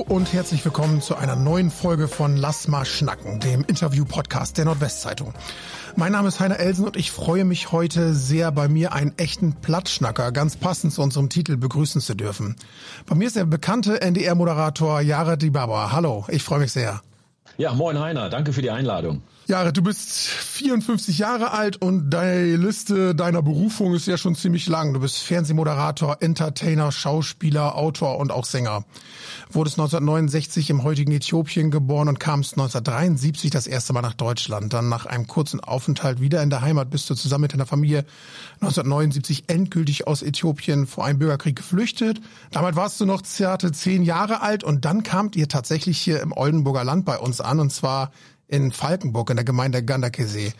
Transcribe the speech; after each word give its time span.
Hallo 0.00 0.14
und 0.14 0.32
herzlich 0.32 0.64
willkommen 0.64 1.02
zu 1.02 1.14
einer 1.14 1.36
neuen 1.36 1.70
Folge 1.70 2.08
von 2.08 2.36
Lass 2.36 2.68
mal 2.68 2.86
schnacken, 2.86 3.38
dem 3.40 3.64
Interview-Podcast 3.64 4.56
der 4.56 4.64
Nordwestzeitung. 4.64 5.34
Mein 5.94 6.12
Name 6.12 6.28
ist 6.28 6.40
Heiner 6.40 6.58
Elsen 6.58 6.86
und 6.86 6.96
ich 6.96 7.10
freue 7.10 7.44
mich 7.44 7.70
heute 7.70 8.14
sehr, 8.14 8.50
bei 8.50 8.68
mir 8.68 8.94
einen 8.94 9.12
echten 9.18 9.52
Plattschnacker, 9.60 10.32
ganz 10.32 10.56
passend 10.56 10.94
zu 10.94 11.02
unserem 11.02 11.28
Titel, 11.28 11.58
begrüßen 11.58 12.00
zu 12.00 12.14
dürfen. 12.14 12.56
Bei 13.06 13.14
mir 13.14 13.26
ist 13.26 13.36
der 13.36 13.44
bekannte 13.44 14.00
NDR-Moderator 14.00 15.02
Jared 15.02 15.42
Dibaba. 15.42 15.92
Hallo, 15.92 16.24
ich 16.28 16.42
freue 16.42 16.60
mich 16.60 16.72
sehr. 16.72 17.02
Ja, 17.58 17.74
moin 17.74 17.98
Heiner, 17.98 18.30
danke 18.30 18.54
für 18.54 18.62
die 18.62 18.70
Einladung. 18.70 19.22
Jahre, 19.50 19.72
du 19.72 19.82
bist 19.82 20.28
54 20.28 21.18
Jahre 21.18 21.50
alt 21.50 21.82
und 21.82 22.10
deine 22.10 22.54
Liste 22.54 23.16
deiner 23.16 23.42
Berufung 23.42 23.94
ist 23.94 24.06
ja 24.06 24.16
schon 24.16 24.36
ziemlich 24.36 24.68
lang. 24.68 24.94
Du 24.94 25.00
bist 25.00 25.18
Fernsehmoderator, 25.18 26.18
Entertainer, 26.20 26.92
Schauspieler, 26.92 27.74
Autor 27.74 28.18
und 28.18 28.30
auch 28.30 28.44
Sänger. 28.44 28.84
Wurdest 29.50 29.76
1969 29.80 30.70
im 30.70 30.84
heutigen 30.84 31.10
Äthiopien 31.10 31.72
geboren 31.72 32.08
und 32.08 32.20
kamst 32.20 32.52
1973 32.52 33.50
das 33.50 33.66
erste 33.66 33.92
Mal 33.92 34.02
nach 34.02 34.14
Deutschland. 34.14 34.72
Dann 34.72 34.88
nach 34.88 35.06
einem 35.06 35.26
kurzen 35.26 35.58
Aufenthalt 35.58 36.20
wieder 36.20 36.44
in 36.44 36.50
der 36.50 36.60
Heimat 36.60 36.88
bist 36.88 37.10
du 37.10 37.16
zusammen 37.16 37.42
mit 37.42 37.52
deiner 37.52 37.66
Familie 37.66 38.04
1979 38.60 39.44
endgültig 39.48 40.06
aus 40.06 40.22
Äthiopien 40.22 40.86
vor 40.86 41.04
einem 41.04 41.18
Bürgerkrieg 41.18 41.56
geflüchtet. 41.56 42.20
Damals 42.52 42.76
warst 42.76 43.00
du 43.00 43.04
noch 43.04 43.22
zarte 43.22 43.72
zehn 43.72 44.04
Jahre 44.04 44.42
alt 44.42 44.62
und 44.62 44.84
dann 44.84 45.02
kamt 45.02 45.34
ihr 45.34 45.48
tatsächlich 45.48 45.98
hier 45.98 46.20
im 46.20 46.30
Oldenburger 46.32 46.84
Land 46.84 47.04
bei 47.04 47.18
uns 47.18 47.40
an 47.40 47.58
und 47.58 47.72
zwar 47.72 48.12
in 48.50 48.72
Falkenburg 48.72 49.30
in 49.30 49.36
der 49.36 49.44
Gemeinde 49.44 49.84
Gandakesee. 49.84 50.52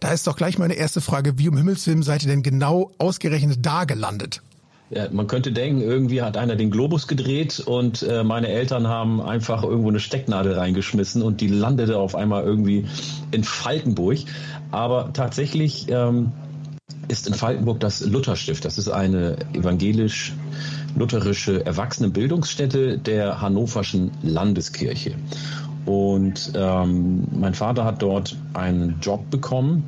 Da 0.00 0.12
ist 0.12 0.26
doch 0.26 0.36
gleich 0.36 0.58
meine 0.58 0.74
erste 0.74 1.00
Frage, 1.00 1.38
wie 1.38 1.48
um 1.48 1.56
Himmels 1.56 1.86
Willen 1.86 2.02
seid 2.02 2.22
ihr 2.22 2.28
denn 2.28 2.42
genau 2.42 2.90
ausgerechnet 2.98 3.58
da 3.62 3.84
gelandet? 3.84 4.42
Ja, 4.90 5.08
man 5.10 5.26
könnte 5.26 5.50
denken, 5.50 5.80
irgendwie 5.80 6.22
hat 6.22 6.36
einer 6.36 6.56
den 6.56 6.70
Globus 6.70 7.08
gedreht 7.08 7.60
und 7.60 8.02
äh, 8.02 8.22
meine 8.22 8.48
Eltern 8.48 8.86
haben 8.86 9.22
einfach 9.22 9.62
irgendwo 9.62 9.88
eine 9.88 10.00
Stecknadel 10.00 10.54
reingeschmissen 10.54 11.22
und 11.22 11.40
die 11.40 11.48
landete 11.48 11.98
auf 11.98 12.14
einmal 12.14 12.44
irgendwie 12.44 12.86
in 13.30 13.44
Falkenburg. 13.44 14.18
Aber 14.70 15.10
tatsächlich 15.12 15.86
ähm, 15.88 16.32
ist 17.08 17.26
in 17.26 17.34
Falkenburg 17.34 17.80
das 17.80 18.04
Lutherstift. 18.04 18.64
Das 18.64 18.78
ist 18.78 18.88
eine 18.88 19.36
evangelisch-lutherische 19.54 21.64
Erwachsenenbildungsstätte 21.64 22.98
der 22.98 23.40
Hannoverschen 23.40 24.10
Landeskirche. 24.22 25.14
Und 25.86 26.52
ähm, 26.56 27.24
mein 27.32 27.54
Vater 27.54 27.84
hat 27.84 28.02
dort 28.02 28.36
einen 28.54 28.98
Job 29.00 29.30
bekommen 29.30 29.84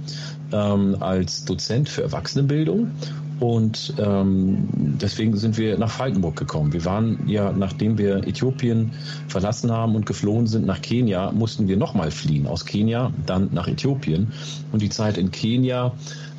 ähm, 0.52 0.96
als 1.00 1.44
Dozent 1.44 1.88
für 1.88 2.02
Erwachsenenbildung. 2.02 2.90
Und 3.38 3.94
ähm, 3.98 4.68
deswegen 4.72 5.36
sind 5.36 5.58
wir 5.58 5.78
nach 5.78 5.90
Falkenburg 5.90 6.36
gekommen. 6.36 6.72
Wir 6.72 6.84
waren 6.84 7.28
ja, 7.28 7.52
nachdem 7.52 7.98
wir 7.98 8.26
Äthiopien 8.26 8.92
verlassen 9.28 9.70
haben 9.70 9.94
und 9.94 10.06
geflohen 10.06 10.46
sind 10.46 10.66
nach 10.66 10.80
Kenia, 10.80 11.32
mussten 11.32 11.68
wir 11.68 11.76
nochmal 11.76 12.10
fliehen. 12.10 12.46
Aus 12.46 12.64
Kenia 12.64 13.12
dann 13.26 13.50
nach 13.52 13.68
Äthiopien. 13.68 14.32
Und 14.72 14.80
die 14.80 14.88
Zeit 14.88 15.18
in 15.18 15.30
Kenia 15.30 15.92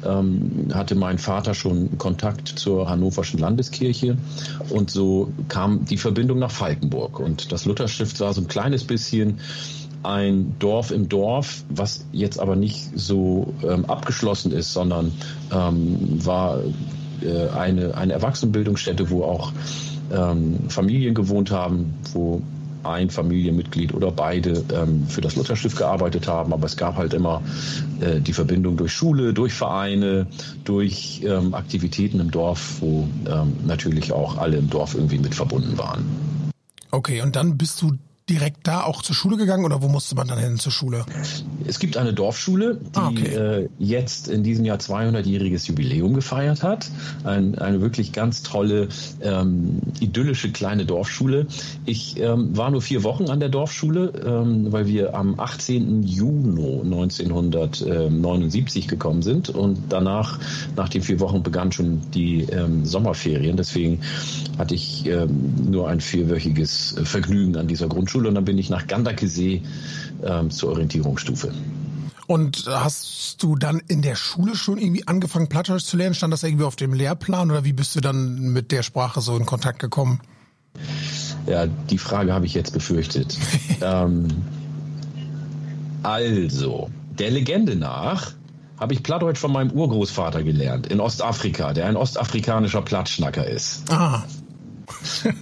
ähm, 0.06 0.70
hatte 0.73 0.95
mein 0.95 1.17
Vater 1.17 1.54
schon 1.54 1.98
Kontakt 1.98 2.48
zur 2.48 2.89
Hannoverschen 2.89 3.39
Landeskirche 3.39 4.17
und 4.70 4.92
so 4.92 5.32
kam 5.48 5.86
die 5.86 5.98
Verbindung 5.98 6.39
nach 6.39 6.52
Falkenburg. 6.52 7.20
Und 7.20 7.52
das 7.52 7.66
Lutherstift 7.66 8.20
war 8.20 8.34
so 8.34 8.42
ein 8.42 8.48
kleines 8.48 8.84
bisschen 8.84 9.39
ein 10.03 10.56
Dorf 10.59 10.92
im 10.92 11.09
Dorf, 11.09 11.64
was 11.70 12.06
jetzt 12.12 12.40
aber 12.40 12.56
nicht 12.56 12.90
so 12.95 13.53
ähm, 13.64 13.86
abgeschlossen 13.86 14.52
ist, 14.52 14.73
sondern 14.73 15.11
ähm, 15.52 16.26
war 16.26 16.60
äh, 17.22 17.49
eine, 17.49 17.95
eine 17.95 18.14
Erwachsenenbildungsstätte, 18.14 19.10
wo 19.10 19.23
auch 19.23 19.52
ähm, 20.11 20.70
Familien 20.70 21.14
gewohnt 21.14 21.52
haben, 21.52 21.95
wo 22.14 22.42
ein 22.83 23.10
Familienmitglied 23.10 23.94
oder 23.94 24.11
beide 24.11 24.64
ähm, 24.73 25.08
für 25.08 25.22
das 25.22 25.36
Lutherstift 25.36 25.77
gearbeitet 25.77 26.27
haben, 26.27 26.54
aber 26.54 26.66
es 26.66 26.77
gab 26.77 26.95
halt 26.95 27.14
immer 27.14 27.42
äh, 27.99 28.22
die 28.22 28.33
Verbindung 28.33 28.77
durch 28.77 28.93
Schule, 28.93 29.33
durch 29.33 29.54
Vereine, 29.54 30.27
durch 30.64 31.22
ähm, 31.26 31.54
Aktivitäten 31.54 32.20
im 32.20 32.32
Dorf, 32.32 32.77
wo 32.80 33.08
ähm, 33.30 33.54
natürlich 33.66 34.11
auch 34.11 34.38
alle 34.38 34.58
im 34.58 34.70
Dorf 34.70 34.95
irgendwie 34.95 35.20
mit 35.20 35.36
verbunden 35.36 35.77
waren. 35.77 36.05
Okay, 36.92 37.22
und 37.22 37.36
dann 37.36 37.58
bist 37.58 37.82
du 37.82 37.98
direkt 38.30 38.67
da 38.67 38.83
auch 38.83 39.02
zur 39.02 39.15
Schule 39.15 39.38
gegangen 39.38 39.64
oder 39.64 39.82
wo 39.82 39.88
musste 39.88 40.15
man 40.15 40.27
dann 40.27 40.38
hin 40.38 40.58
zur 40.58 40.71
Schule? 40.71 41.05
Es 41.65 41.80
gibt 41.80 41.98
eine 41.98 42.14
Dorfschule, 42.14 42.76
die 42.76 42.99
ah, 42.99 43.08
okay. 43.08 43.36
äh, 43.36 43.70
jetzt 43.80 44.27
in 44.27 44.43
diesem 44.43 44.65
Jahr 44.65 44.77
200-jähriges 44.77 45.67
Jubiläum 45.67 46.14
gefeiert 46.14 46.64
hat. 46.64 46.89
Ein, 47.23 47.58
eine 47.58 47.82
wirklich 47.82 48.11
ganz 48.11 48.43
tolle, 48.43 48.89
ähm, 49.21 49.82
idyllische 49.99 50.52
kleine 50.52 50.86
Dorfschule. 50.86 51.48
Ich 51.86 52.20
ähm, 52.20 52.55
war 52.58 52.70
nur 52.70 52.82
vier 52.82 53.04
Wochen 53.04 53.30
an 53.30 53.39
der 53.39 53.49
Dorfschule, 53.49 54.11
ähm, 54.26 54.71
weil 54.71 54.87
wir 54.87 55.16
am 55.16 55.39
18. 55.39 56.04
Juni 56.04 56.58
1979 56.83 58.87
gekommen 58.87 59.21
sind 59.21 59.49
und 59.49 59.77
danach, 59.89 60.39
nach 60.76 60.89
den 60.89 61.02
vier 61.02 61.20
Wochen, 61.20 61.43
begann 61.43 61.71
schon 61.71 62.02
die 62.14 62.43
ähm, 62.43 62.86
Sommerferien. 62.86 63.58
Deswegen 63.58 63.99
hatte 64.58 64.76
ich 64.76 65.05
ähm, 65.05 65.54
nur 65.70 65.89
ein 65.89 66.02
vierwöchiges 66.02 66.95
Vergnügen 67.04 67.58
an 67.58 67.67
dieser 67.67 67.87
Grundschule. 67.87 68.17
Grundschule 68.17 68.30
und 68.30 68.36
dann 68.36 68.45
bin 68.45 68.58
ich 68.58 68.70
nach 68.70 68.88
Gandakesee 68.88 69.61
ähm, 70.23 70.50
zur 70.50 70.72
Orientierungsstufe. 70.72 71.54
Und 72.26 72.66
hast 72.67 73.42
du 73.42 73.55
dann 73.55 73.82
in 73.88 74.02
der 74.02 74.16
Schule 74.16 74.55
schon 74.55 74.80
irgendwie 74.80 75.08
angefangen, 75.08 75.48
Plattdeutsch 75.48 75.86
zu 75.86 75.95
lernen? 75.95 76.14
Stand 76.14 76.33
das 76.33 76.44
irgendwie 76.44 76.66
auf 76.66 76.76
dem 76.76 76.94
Lehrplan 76.94 77.50
oder 77.52 77.64
wie 77.64 77.73
bist 77.73 77.95
du 77.95 78.02
dann 78.02 78.52
mit 78.52 78.72
der 78.72 78.83
Sprache 78.83 79.22
so 79.22 79.38
in 79.38 79.45
Kontakt 79.45 79.80
gekommen? 79.80 80.20
Ja, 81.45 81.67
die 81.67 81.98
Frage 81.98 82.33
habe 82.33 82.45
ich 82.45 82.54
jetzt 82.54 82.73
befürchtet. 82.73 83.38
ähm, 83.82 84.28
also, 86.04 86.89
der 87.17 87.32
Legende 87.32 87.78
nach 87.78 88.34
habe 88.78 88.94
ich 88.94 89.04
Plattdeutsch 89.04 89.39
von 89.39 89.54
meinem 89.54 89.72
Urgroßvater 89.72 90.44
gelernt 90.44 90.88
in 90.88 90.99
Ostafrika, 90.99 91.73
der 91.73 91.88
ein 91.88 91.95
ostafrikanischer 91.95 92.82
Plattschnacker 92.82 93.48
ist. 93.48 93.89
Ah. 93.92 94.23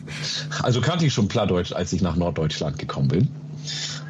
Also 0.61 0.81
kannte 0.81 1.06
ich 1.06 1.13
schon 1.13 1.28
Plattdeutsch, 1.28 1.73
als 1.73 1.94
ich 1.94 2.01
nach 2.01 2.16
Norddeutschland 2.16 2.79
gekommen 2.79 3.07
bin 3.09 3.28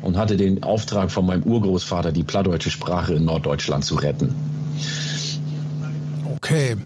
und 0.02 0.18
hatte 0.18 0.38
den 0.38 0.64
Auftrag 0.64 1.12
von 1.12 1.26
meinem 1.26 1.44
Urgroßvater, 1.44 2.12
die 2.12 2.24
plattdeutsche 2.24 2.72
Sprache 2.72 3.16
in 3.16 3.26
Norddeutschland 3.26 3.84
zu 3.84 3.96
retten. 3.96 4.34
Okay. 6.36 6.78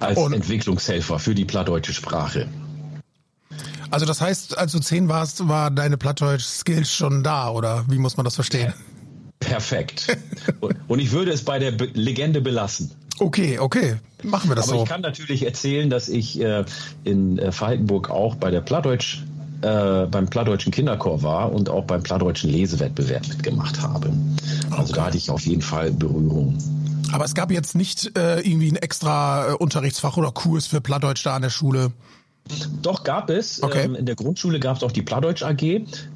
Als 0.00 0.18
und 0.18 0.32
Entwicklungshelfer 0.32 1.18
für 1.18 1.34
die 1.34 1.44
plattdeutsche 1.44 1.92
Sprache. 1.92 2.48
Also 3.90 4.06
das 4.06 4.20
heißt, 4.20 4.56
als 4.56 4.72
du 4.72 4.80
zehn 4.80 5.08
warst, 5.08 5.48
war 5.48 5.70
deine 5.70 5.96
Plattdeutsch-Skills 5.96 6.92
schon 6.92 7.24
da, 7.24 7.50
oder 7.50 7.84
wie 7.88 7.98
muss 7.98 8.16
man 8.16 8.24
das 8.24 8.34
verstehen? 8.34 8.74
Perfekt. 9.40 10.16
und 10.88 10.98
ich 10.98 11.10
würde 11.12 11.32
es 11.32 11.44
bei 11.44 11.58
der 11.58 11.72
Be 11.72 11.86
Legende 11.94 12.40
belassen. 12.40 12.92
Okay, 13.20 13.58
okay. 13.58 13.96
Machen 14.22 14.50
wir 14.50 14.56
das 14.56 14.68
Aber 14.68 14.78
so. 14.78 14.82
ich 14.84 14.88
kann 14.88 15.00
natürlich 15.00 15.44
erzählen, 15.44 15.90
dass 15.90 16.08
ich 16.08 16.40
äh, 16.40 16.64
in 17.04 17.38
äh, 17.38 17.52
Falkenburg 17.52 18.10
auch 18.10 18.34
bei 18.34 18.50
der 18.50 18.60
Plattdeutsch 18.60 19.22
äh, 19.62 20.06
beim 20.06 20.28
Plattdeutschen 20.28 20.72
Kinderchor 20.72 21.22
war 21.22 21.52
und 21.52 21.68
auch 21.68 21.84
beim 21.84 22.02
Plattdeutschen 22.02 22.50
Lesewettbewerb 22.50 23.26
mitgemacht 23.28 23.80
habe. 23.82 24.12
Also 24.70 24.90
okay. 24.90 24.92
da 24.94 25.06
hatte 25.06 25.16
ich 25.16 25.30
auf 25.30 25.44
jeden 25.46 25.62
Fall 25.62 25.90
Berührung. 25.90 26.56
Aber 27.12 27.24
es 27.24 27.34
gab 27.34 27.50
jetzt 27.50 27.74
nicht 27.74 28.16
äh, 28.16 28.40
irgendwie 28.40 28.70
ein 28.70 28.76
extra 28.76 29.50
äh, 29.50 29.52
Unterrichtsfach 29.54 30.16
oder 30.16 30.30
Kurs 30.30 30.66
für 30.66 30.80
Plattdeutsch 30.80 31.24
da 31.24 31.36
an 31.36 31.42
der 31.42 31.50
Schule? 31.50 31.92
Doch, 32.82 33.04
gab 33.04 33.30
es. 33.30 33.62
Okay. 33.62 33.84
Ähm, 33.84 33.94
in 33.94 34.06
der 34.06 34.14
Grundschule 34.14 34.60
gab 34.60 34.76
es 34.76 34.82
auch 34.82 34.92
die 34.92 35.02
Plattdeutsch 35.02 35.42
AG. 35.42 35.62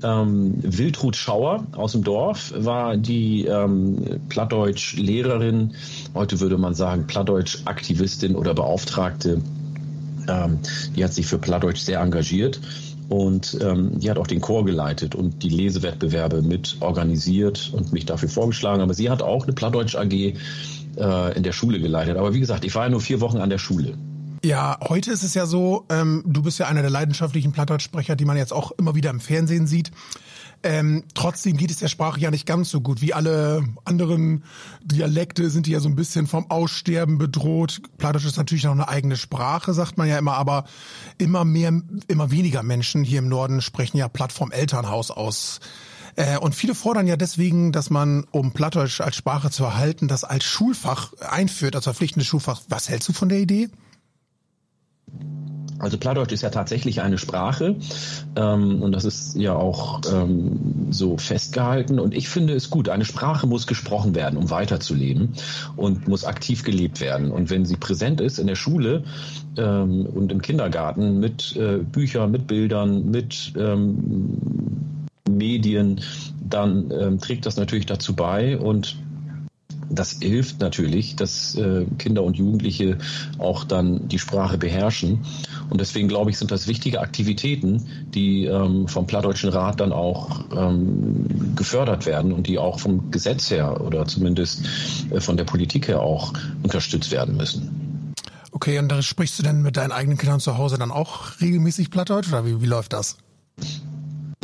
Ähm, 0.02 0.54
Wildrut 0.62 1.16
Schauer 1.16 1.66
aus 1.72 1.92
dem 1.92 2.04
Dorf 2.04 2.52
war 2.56 2.96
die 2.96 3.44
ähm, 3.46 4.20
Plattdeutsch-Lehrerin, 4.28 5.74
heute 6.14 6.40
würde 6.40 6.58
man 6.58 6.74
sagen 6.74 7.06
Plattdeutsch-Aktivistin 7.06 8.34
oder 8.34 8.54
Beauftragte. 8.54 9.42
Ähm, 10.28 10.58
die 10.96 11.04
hat 11.04 11.12
sich 11.12 11.26
für 11.26 11.38
Plattdeutsch 11.38 11.80
sehr 11.80 12.00
engagiert 12.00 12.60
und 13.08 13.58
ähm, 13.60 13.98
die 13.98 14.10
hat 14.10 14.18
auch 14.18 14.26
den 14.26 14.40
Chor 14.40 14.64
geleitet 14.64 15.14
und 15.14 15.42
die 15.42 15.50
Lesewettbewerbe 15.50 16.42
mit 16.42 16.76
organisiert 16.80 17.72
und 17.74 17.92
mich 17.92 18.06
dafür 18.06 18.28
vorgeschlagen. 18.28 18.80
Aber 18.80 18.94
sie 18.94 19.10
hat 19.10 19.22
auch 19.22 19.44
eine 19.44 19.52
Plattdeutsch 19.52 19.96
AG 19.96 20.12
äh, 20.12 21.36
in 21.36 21.42
der 21.42 21.52
Schule 21.52 21.80
geleitet. 21.80 22.16
Aber 22.16 22.32
wie 22.32 22.40
gesagt, 22.40 22.64
ich 22.64 22.74
war 22.74 22.84
ja 22.84 22.90
nur 22.90 23.00
vier 23.00 23.20
Wochen 23.20 23.38
an 23.38 23.50
der 23.50 23.58
Schule. 23.58 23.94
Ja, 24.44 24.76
heute 24.88 25.12
ist 25.12 25.22
es 25.22 25.34
ja 25.34 25.46
so, 25.46 25.86
ähm, 25.88 26.24
du 26.26 26.42
bist 26.42 26.58
ja 26.58 26.66
einer 26.66 26.82
der 26.82 26.90
leidenschaftlichen 26.90 27.52
Plattdeutschsprecher, 27.52 28.16
die 28.16 28.24
man 28.24 28.36
jetzt 28.36 28.52
auch 28.52 28.72
immer 28.72 28.96
wieder 28.96 29.10
im 29.10 29.20
Fernsehen 29.20 29.68
sieht. 29.68 29.92
Ähm, 30.64 31.04
trotzdem 31.14 31.56
geht 31.56 31.70
es 31.70 31.78
der 31.78 31.86
Sprache 31.86 32.18
ja 32.18 32.30
nicht 32.30 32.44
ganz 32.44 32.68
so 32.68 32.80
gut. 32.80 33.00
Wie 33.00 33.14
alle 33.14 33.64
anderen 33.84 34.42
Dialekte 34.82 35.48
sind 35.48 35.66
die 35.66 35.70
ja 35.70 35.80
so 35.80 35.88
ein 35.88 35.94
bisschen 35.94 36.26
vom 36.26 36.50
Aussterben 36.50 37.18
bedroht. 37.18 37.82
Plattdeutsch 37.98 38.26
ist 38.26 38.36
natürlich 38.36 38.64
noch 38.64 38.72
eine 38.72 38.88
eigene 38.88 39.16
Sprache, 39.16 39.74
sagt 39.74 39.96
man 39.96 40.08
ja 40.08 40.18
immer, 40.18 40.34
aber 40.34 40.64
immer 41.18 41.44
mehr, 41.44 41.80
immer 42.08 42.30
weniger 42.32 42.64
Menschen 42.64 43.04
hier 43.04 43.20
im 43.20 43.28
Norden 43.28 43.60
sprechen 43.60 43.96
ja 43.96 44.08
Platt 44.08 44.32
vom 44.32 44.50
Elternhaus 44.50 45.12
aus. 45.12 45.60
Äh, 46.16 46.38
und 46.38 46.56
viele 46.56 46.74
fordern 46.74 47.06
ja 47.06 47.16
deswegen, 47.16 47.70
dass 47.70 47.90
man, 47.90 48.24
um 48.32 48.50
Plattdeutsch 48.50 49.00
als 49.00 49.14
Sprache 49.14 49.50
zu 49.50 49.62
erhalten, 49.62 50.08
das 50.08 50.24
als 50.24 50.44
Schulfach 50.44 51.12
einführt, 51.20 51.76
als 51.76 51.84
verpflichtendes 51.84 52.26
Schulfach. 52.26 52.62
Was 52.68 52.88
hältst 52.88 53.08
du 53.08 53.12
von 53.12 53.28
der 53.28 53.38
Idee? 53.38 53.68
Also 55.82 55.98
Plattdeutsch 55.98 56.32
ist 56.32 56.42
ja 56.42 56.50
tatsächlich 56.50 57.02
eine 57.02 57.18
Sprache 57.18 57.74
ähm, 58.36 58.82
und 58.82 58.92
das 58.92 59.04
ist 59.04 59.34
ja 59.34 59.56
auch 59.56 60.00
ähm, 60.12 60.86
so 60.90 61.18
festgehalten. 61.18 61.98
Und 61.98 62.14
ich 62.14 62.28
finde 62.28 62.54
es 62.54 62.70
gut, 62.70 62.88
eine 62.88 63.04
Sprache 63.04 63.48
muss 63.48 63.66
gesprochen 63.66 64.14
werden, 64.14 64.36
um 64.36 64.48
weiterzuleben 64.50 65.30
und 65.74 66.06
muss 66.06 66.24
aktiv 66.24 66.62
gelebt 66.62 67.00
werden. 67.00 67.32
Und 67.32 67.50
wenn 67.50 67.66
sie 67.66 67.76
präsent 67.76 68.20
ist 68.20 68.38
in 68.38 68.46
der 68.46 68.54
Schule 68.54 69.02
ähm, 69.58 70.06
und 70.06 70.30
im 70.30 70.40
Kindergarten 70.40 71.18
mit 71.18 71.56
äh, 71.56 71.78
Büchern, 71.78 72.30
mit 72.30 72.46
Bildern, 72.46 73.10
mit 73.10 73.52
ähm, 73.58 74.38
Medien, 75.28 76.00
dann 76.48 76.92
ähm, 76.92 77.18
trägt 77.18 77.44
das 77.44 77.56
natürlich 77.56 77.86
dazu 77.86 78.14
bei 78.14 78.56
und 78.56 78.96
das 79.90 80.18
hilft 80.20 80.60
natürlich, 80.60 81.16
dass 81.16 81.54
äh, 81.54 81.84
Kinder 81.98 82.22
und 82.22 82.36
Jugendliche 82.36 82.98
auch 83.38 83.64
dann 83.64 84.08
die 84.08 84.18
Sprache 84.18 84.58
beherrschen. 84.58 85.20
Und 85.70 85.80
deswegen 85.80 86.08
glaube 86.08 86.30
ich, 86.30 86.38
sind 86.38 86.50
das 86.50 86.66
wichtige 86.66 87.00
Aktivitäten, 87.00 87.86
die 88.14 88.46
ähm, 88.46 88.88
vom 88.88 89.06
Plattdeutschen 89.06 89.50
Rat 89.50 89.80
dann 89.80 89.92
auch 89.92 90.44
ähm, 90.56 91.54
gefördert 91.56 92.06
werden 92.06 92.32
und 92.32 92.46
die 92.46 92.58
auch 92.58 92.80
vom 92.80 93.10
Gesetz 93.10 93.50
her 93.50 93.80
oder 93.80 94.06
zumindest 94.06 94.64
äh, 95.10 95.20
von 95.20 95.36
der 95.36 95.44
Politik 95.44 95.88
her 95.88 96.00
auch 96.00 96.32
unterstützt 96.62 97.10
werden 97.10 97.36
müssen. 97.36 98.12
Okay, 98.52 98.78
und 98.78 98.88
da 98.88 99.02
sprichst 99.02 99.38
du 99.38 99.42
denn 99.42 99.62
mit 99.62 99.76
deinen 99.76 99.92
eigenen 99.92 100.18
Kindern 100.18 100.40
zu 100.40 100.58
Hause 100.58 100.78
dann 100.78 100.90
auch 100.90 101.40
regelmäßig 101.40 101.90
Plattdeutsch 101.90 102.28
oder 102.28 102.46
wie, 102.46 102.60
wie 102.60 102.66
läuft 102.66 102.92
das? 102.92 103.16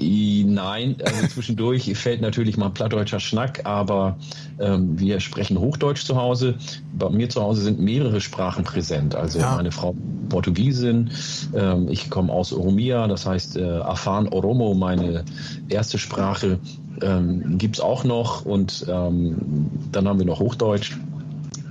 Nein, 0.01 0.97
also 1.05 1.27
zwischendurch 1.29 1.93
fällt 1.97 2.21
natürlich 2.21 2.57
mal 2.57 2.71
plattdeutscher 2.71 3.21
Schnack, 3.21 3.65
aber 3.65 4.17
ähm, 4.59 4.99
wir 4.99 5.21
sprechen 5.21 5.59
Hochdeutsch 5.59 6.05
zu 6.05 6.17
Hause. 6.17 6.55
Bei 6.97 7.09
mir 7.11 7.29
zu 7.29 7.43
Hause 7.43 7.63
sind 7.63 7.81
mehrere 7.81 8.21
Sprachen 8.21 8.65
präsent. 8.65 9.15
Also 9.15 9.41
ja. 9.41 9.57
meine 9.57 9.73
Frau 9.73 9.95
Portugiesin, 10.29 11.11
ähm, 11.55 11.89
ich 11.89 12.11
komme 12.11 12.33
aus 12.33 12.53
Oromia, 12.53 13.07
das 13.09 13.27
heißt 13.27 13.57
äh, 13.57 13.65
Afan 13.65 14.29
Oromo, 14.29 14.75
meine 14.75 15.25
erste 15.69 15.99
Sprache, 15.99 16.59
ähm, 17.03 17.59
gibt 17.59 17.81
auch 17.81 18.05
noch 18.05 18.45
und 18.45 18.87
ähm, 18.89 19.71
dann 19.93 20.09
haben 20.09 20.19
wir 20.19 20.27
noch 20.27 20.41
Hochdeutsch. 20.41 20.97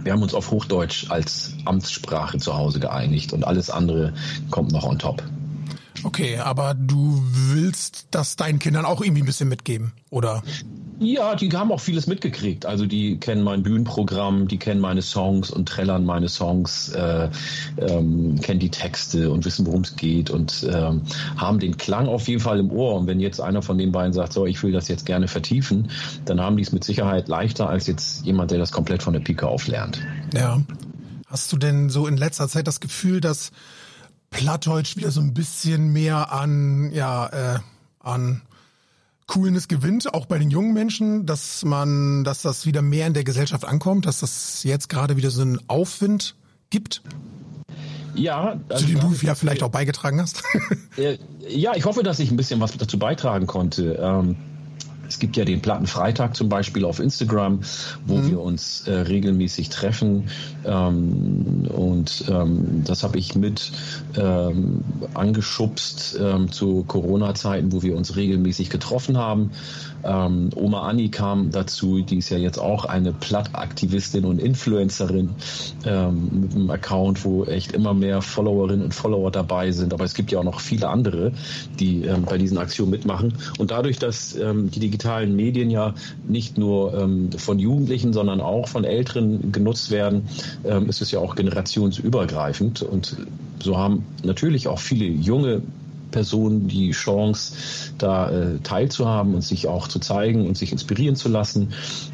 Wir 0.03 0.13
haben 0.13 0.21
uns 0.21 0.33
auf 0.33 0.51
Hochdeutsch 0.51 1.07
als 1.09 1.53
Amtssprache 1.65 2.37
zu 2.37 2.55
Hause 2.55 2.79
geeinigt 2.79 3.33
und 3.33 3.45
alles 3.45 3.69
andere 3.69 4.13
kommt 4.49 4.71
noch 4.71 4.85
on 4.85 4.97
top. 4.97 5.21
Okay, 6.03 6.37
aber 6.37 6.73
du 6.73 7.21
willst 7.23 8.07
das 8.11 8.35
deinen 8.35 8.59
Kindern 8.59 8.85
auch 8.85 9.01
irgendwie 9.01 9.21
ein 9.21 9.25
bisschen 9.25 9.49
mitgeben, 9.49 9.93
oder? 10.09 10.43
Ja, 10.99 11.35
die 11.35 11.49
haben 11.51 11.71
auch 11.71 11.79
vieles 11.79 12.07
mitgekriegt. 12.07 12.65
Also 12.65 12.87
die 12.87 13.19
kennen 13.19 13.43
mein 13.43 13.61
Bühnenprogramm, 13.61 14.47
die 14.47 14.57
kennen 14.57 14.81
meine 14.81 15.03
Songs 15.03 15.51
und 15.51 15.69
trällern 15.69 16.05
meine 16.05 16.27
Songs, 16.27 16.89
äh, 16.89 17.29
ähm, 17.77 18.39
kennen 18.41 18.59
die 18.59 18.71
Texte 18.71 19.29
und 19.29 19.45
wissen, 19.45 19.67
worum 19.67 19.81
es 19.81 19.95
geht 19.95 20.31
und 20.31 20.67
ähm, 20.71 21.03
haben 21.37 21.59
den 21.59 21.77
Klang 21.77 22.07
auf 22.07 22.27
jeden 22.27 22.41
Fall 22.41 22.59
im 22.59 22.71
Ohr. 22.71 22.95
Und 22.95 23.05
wenn 23.05 23.19
jetzt 23.19 23.39
einer 23.39 23.61
von 23.61 23.77
den 23.77 23.91
beiden 23.91 24.13
sagt, 24.13 24.33
so, 24.33 24.47
ich 24.47 24.61
will 24.63 24.71
das 24.71 24.87
jetzt 24.87 25.05
gerne 25.05 25.27
vertiefen, 25.27 25.91
dann 26.25 26.41
haben 26.41 26.57
die 26.57 26.63
es 26.63 26.71
mit 26.71 26.83
Sicherheit 26.83 27.27
leichter 27.27 27.69
als 27.69 27.85
jetzt 27.85 28.25
jemand, 28.25 28.49
der 28.49 28.57
das 28.57 28.71
komplett 28.71 29.03
von 29.03 29.13
der 29.13 29.19
Pike 29.19 29.47
auf 29.47 29.67
lernt. 29.67 29.99
Ja. 30.33 30.61
Hast 31.27 31.51
du 31.51 31.57
denn 31.57 31.89
so 31.89 32.07
in 32.07 32.17
letzter 32.17 32.47
Zeit 32.47 32.67
das 32.67 32.79
Gefühl, 32.79 33.21
dass 33.21 33.51
Plattdeutsch 34.29 34.97
wieder 34.97 35.11
so 35.11 35.21
ein 35.21 35.33
bisschen 35.33 35.91
mehr 35.93 36.31
an, 36.31 36.91
ja, 36.91 37.55
äh, 37.55 37.59
an 37.99 38.41
Coolness 39.27 39.67
gewinnt, 39.67 40.13
auch 40.13 40.25
bei 40.25 40.39
den 40.39 40.49
jungen 40.49 40.73
Menschen, 40.73 41.25
dass 41.25 41.65
man, 41.65 42.23
dass 42.23 42.41
das 42.41 42.65
wieder 42.65 42.81
mehr 42.81 43.07
in 43.07 43.13
der 43.13 43.23
Gesellschaft 43.23 43.65
ankommt, 43.65 44.05
dass 44.05 44.19
das 44.19 44.63
jetzt 44.63 44.89
gerade 44.89 45.17
wieder 45.17 45.31
so 45.31 45.41
einen 45.41 45.59
Aufwind 45.67 46.35
gibt? 46.69 47.01
Ja, 48.15 48.59
also 48.69 48.85
zu 48.85 48.91
dem 48.91 48.99
du 48.99 49.13
ja 49.21 49.35
vielleicht 49.35 49.63
auch 49.63 49.69
beigetragen 49.69 50.21
hast. 50.21 50.43
ja, 51.47 51.75
ich 51.75 51.85
hoffe, 51.85 52.03
dass 52.03 52.19
ich 52.19 52.31
ein 52.31 52.37
bisschen 52.37 52.59
was 52.59 52.75
dazu 52.77 52.97
beitragen 52.97 53.47
konnte. 53.47 53.93
Ähm, 54.01 54.37
es 55.07 55.19
gibt 55.19 55.37
ja 55.37 55.45
den 55.45 55.61
Plattenfreitag 55.61 56.35
zum 56.35 56.49
Beispiel 56.49 56.85
auf 56.85 56.99
Instagram, 56.99 57.61
wo 58.05 58.17
mhm. 58.17 58.29
wir 58.29 58.41
uns 58.41 58.87
äh, 58.87 58.91
regelmäßig 58.91 59.69
treffen. 59.69 60.29
Ähm, 60.65 61.67
und 61.69 62.25
ähm, 62.29 62.83
das 62.85 63.03
habe 63.03 63.17
ich 63.17 63.35
mit 63.35 63.71
ähm, 64.15 64.83
angeschubst 65.13 66.17
ähm, 66.21 66.51
zu 66.51 66.83
Corona-Zeiten, 66.83 67.71
wo 67.71 67.81
wir 67.81 67.95
uns 67.95 68.15
regelmäßig 68.15 68.69
getroffen 68.69 69.17
haben. 69.17 69.51
Ähm, 70.03 70.49
Oma 70.55 70.87
Anni 70.87 71.09
kam 71.09 71.51
dazu, 71.51 72.01
die 72.01 72.17
ist 72.17 72.29
ja 72.29 72.37
jetzt 72.37 72.59
auch 72.59 72.85
eine 72.85 73.13
Plattaktivistin 73.13 74.25
und 74.25 74.39
Influencerin 74.39 75.29
ähm, 75.85 76.29
mit 76.41 76.55
einem 76.55 76.69
Account, 76.69 77.23
wo 77.25 77.45
echt 77.45 77.71
immer 77.71 77.93
mehr 77.93 78.21
Followerinnen 78.21 78.85
und 78.85 78.93
Follower 78.93 79.31
dabei 79.31 79.71
sind. 79.71 79.93
Aber 79.93 80.05
es 80.05 80.13
gibt 80.13 80.31
ja 80.31 80.39
auch 80.39 80.43
noch 80.43 80.59
viele 80.59 80.89
andere, 80.89 81.31
die 81.79 82.03
ähm, 82.03 82.23
bei 82.23 82.37
diesen 82.37 82.57
Aktionen 82.57 82.91
mitmachen. 82.91 83.33
Und 83.57 83.71
dadurch, 83.71 83.99
dass 83.99 84.35
ähm, 84.35 84.71
die 84.71 84.79
digitalen 84.79 85.35
Medien 85.35 85.69
ja 85.69 85.93
nicht 86.27 86.57
nur 86.57 86.93
ähm, 86.93 87.31
von 87.31 87.59
Jugendlichen, 87.59 88.13
sondern 88.13 88.41
auch 88.41 88.67
von 88.67 88.83
Älteren 88.83 89.51
genutzt 89.51 89.91
werden, 89.91 90.27
ähm, 90.63 90.87
ist 90.87 91.01
es 91.01 91.11
ja 91.11 91.19
auch 91.19 91.35
generationsübergreifend. 91.35 92.81
Und 92.81 93.17
so 93.61 93.77
haben 93.77 94.05
natürlich 94.23 94.67
auch 94.67 94.79
viele 94.79 95.05
junge 95.05 95.61
Personen 96.11 96.67
die 96.67 96.91
Chance, 96.91 97.53
da 97.97 98.29
äh, 98.29 98.59
teilzuhaben 98.59 99.35
und 99.35 99.41
sich 99.41 99.67
auch 99.67 99.87
zu 99.87 99.99
zeigen 99.99 100.47
und 100.47 100.57
sich 100.57 100.71
inspirieren 100.71 101.15
zu 101.15 101.29
lassen. 101.29 101.73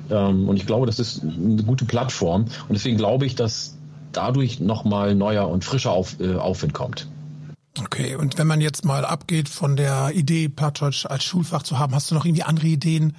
Ähm, 0.10 0.48
und 0.50 0.57
ich 0.57 0.66
glaube, 0.66 0.86
das 0.86 1.00
ist 1.00 1.24
eine 1.24 1.63
gute 1.63 1.86
Plattform. 1.86 2.44
Und 2.44 2.74
deswegen 2.74 2.98
glaube 2.98 3.25
ich, 3.25 3.36
dass 3.36 3.78
dadurch 4.12 4.60
nochmal 4.60 5.16
neuer 5.16 5.48
und 5.48 5.63
frischer 5.63 5.92
Auf, 5.92 6.19
äh, 6.19 6.36
Aufwind 6.36 6.74
kommt. 6.74 7.07
Okay, 7.80 8.16
und 8.16 8.38
wenn 8.38 8.45
man 8.45 8.62
jetzt 8.62 8.86
mal 8.86 9.04
abgeht 9.04 9.50
von 9.50 9.75
der 9.75 10.12
Idee, 10.13 10.48
Plattdeutsch 10.48 11.07
als 11.07 11.24
Schulfach 11.24 11.63
zu 11.63 11.80
haben, 11.80 11.95
hast 11.95 12.12
du 12.12 12.16
noch 12.16 12.25
irgendwie 12.25 12.44
andere 12.44 12.68
Ideen, 12.68 13.16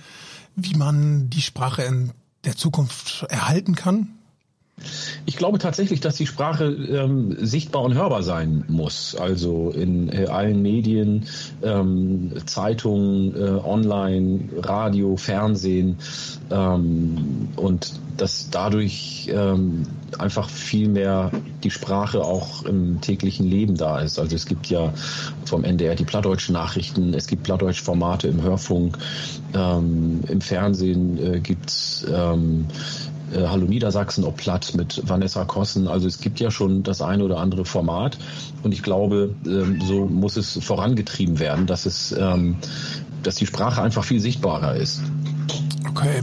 wie 0.55 0.75
man 0.75 1.29
die 1.29 1.43
Sprache 1.43 1.82
in 1.82 2.12
der 2.44 2.56
Zukunft 2.56 3.26
erhalten 3.29 3.75
kann? 3.75 4.11
Ich 5.26 5.37
glaube 5.37 5.59
tatsächlich, 5.59 6.00
dass 6.00 6.17
die 6.17 6.26
Sprache 6.26 6.65
ähm, 6.65 7.37
sichtbar 7.41 7.82
und 7.82 7.94
hörbar 7.94 8.23
sein 8.23 8.65
muss. 8.69 9.17
Also 9.17 9.71
in 9.71 10.11
äh, 10.11 10.26
allen 10.26 10.61
Medien, 10.61 11.25
ähm, 11.62 12.32
Zeitungen, 12.44 13.35
äh, 13.35 13.49
online, 13.65 14.49
Radio, 14.59 15.16
Fernsehen 15.16 15.97
ähm, 16.50 17.49
und 17.57 17.95
dass 18.16 18.50
dadurch 18.50 19.31
ähm, 19.33 19.87
einfach 20.19 20.49
viel 20.49 20.88
mehr 20.88 21.31
die 21.64 21.71
Sprache 21.71 22.23
auch 22.23 22.64
im 22.64 23.00
täglichen 23.00 23.47
Leben 23.47 23.76
da 23.76 24.00
ist. 24.00 24.19
Also 24.19 24.37
es 24.37 24.47
gibt 24.47 24.66
ja 24.66 24.93
vom 25.47 25.64
NDR 25.64 25.95
die 25.95 26.04
plattdeutschen 26.04 26.52
Nachrichten, 26.52 27.14
es 27.14 27.26
gibt 27.26 27.45
plattdeutsche 27.45 27.83
Formate 27.83 28.28
im 28.28 28.43
Hörfunk, 28.43 28.99
ähm, 29.54 30.21
im 30.28 30.40
Fernsehen 30.40 31.19
äh, 31.19 31.40
gibt's 31.40 32.07
ähm, 32.09 32.66
äh, 33.35 33.47
Hallo 33.49 33.67
Niedersachsen, 33.67 34.25
ob 34.25 34.37
platt 34.37 34.73
mit 34.75 35.03
Vanessa 35.09 35.45
Kossen. 35.45 35.88
Also 35.88 36.07
es 36.07 36.21
gibt 36.21 36.41
ja 36.41 36.50
schon 36.50 36.83
das 36.83 37.03
eine 37.03 37.25
oder 37.25 37.38
andere 37.38 37.64
Format 37.64 38.19
und 38.62 38.73
ich 38.73 38.83
glaube, 38.83 39.35
ähm, 39.47 39.81
so 39.83 40.07
muss 40.07 40.37
es 40.37 40.59
vorangetrieben 40.62 41.38
werden, 41.38 41.67
dass 41.67 41.87
es, 41.87 42.12
ähm, 42.12 42.57
dass 43.23 43.37
die 43.37 43.47
Sprache 43.47 43.83
einfach 43.83 44.05
viel 44.05 44.21
sichtbarer 44.21 44.76
ist. 44.76 45.00
Okay. 45.88 46.23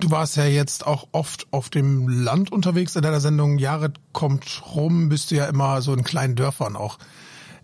Du 0.00 0.10
warst 0.10 0.36
ja 0.36 0.44
jetzt 0.46 0.84
auch 0.84 1.06
oft 1.12 1.46
auf 1.52 1.70
dem 1.70 2.08
Land 2.08 2.50
unterwegs 2.50 2.96
in 2.96 3.02
deiner 3.02 3.20
Sendung. 3.20 3.58
Jahre 3.58 3.92
kommt 4.12 4.62
rum, 4.74 5.08
bist 5.08 5.30
du 5.30 5.36
ja 5.36 5.44
immer 5.46 5.80
so 5.80 5.94
in 5.94 6.02
kleinen 6.02 6.34
Dörfern 6.34 6.74
auch 6.74 6.98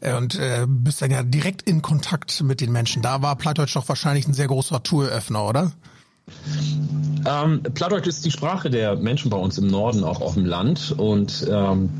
äh, 0.00 0.14
und 0.14 0.37
äh, 0.37 0.67
bist 0.69 1.02
dann 1.02 1.11
ja 1.11 1.23
direkt 1.23 1.62
in 1.62 1.83
Kontakt 1.83 2.40
mit 2.43 2.61
den 2.61 2.73
Menschen. 2.73 3.02
Da 3.02 3.23
war 3.23 3.37
Plattdeutsch 3.37 3.75
doch 3.75 3.88
wahrscheinlich 3.88 4.28
ein 4.28 4.35
sehr 4.35 4.47
großer 4.47 4.83
Touröffner, 4.83 5.45
oder? 5.45 5.73
Ähm, 7.26 7.62
Plattdeutsch 7.75 8.06
ist 8.06 8.25
die 8.25 8.30
Sprache 8.30 8.70
der 8.70 8.97
Menschen 8.97 9.30
bei 9.30 9.37
uns 9.37 9.58
im 9.58 9.66
Norden, 9.66 10.04
auch 10.04 10.20
auf 10.20 10.35
dem 10.35 10.47
Land. 10.47 10.94
Und 10.97 11.47
ähm, 11.50 11.90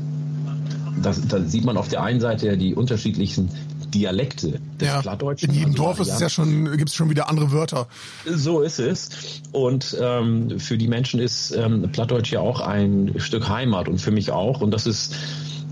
das, 1.01 1.27
da 1.27 1.41
sieht 1.41 1.65
man 1.65 1.77
auf 1.77 1.87
der 1.87 2.03
einen 2.03 2.19
Seite 2.19 2.47
ja 2.47 2.55
die 2.55 2.73
unterschiedlichen 2.73 3.49
Dialekte 3.93 4.59
des 4.79 4.87
ja, 4.87 5.01
Plattdeutschen. 5.01 5.49
In 5.49 5.55
jedem 5.55 5.71
also 5.71 5.83
Dorf 5.83 5.99
ist 5.99 6.09
es 6.09 6.19
ja 6.19 6.29
schon, 6.29 6.77
gibt 6.77 6.89
es 6.89 6.95
schon 6.95 7.09
wieder 7.09 7.29
andere 7.29 7.51
Wörter. 7.51 7.87
So 8.25 8.61
ist 8.61 8.79
es. 8.79 9.09
Und 9.51 9.97
ähm, 9.99 10.59
für 10.59 10.77
die 10.77 10.87
Menschen 10.87 11.19
ist 11.19 11.51
ähm, 11.51 11.89
Plattdeutsch 11.91 12.31
ja 12.31 12.39
auch 12.39 12.61
ein 12.61 13.15
Stück 13.17 13.49
Heimat 13.49 13.87
und 13.87 13.99
für 13.99 14.11
mich 14.11 14.31
auch. 14.31 14.61
Und 14.61 14.71
das 14.71 14.85
ist 14.85 15.15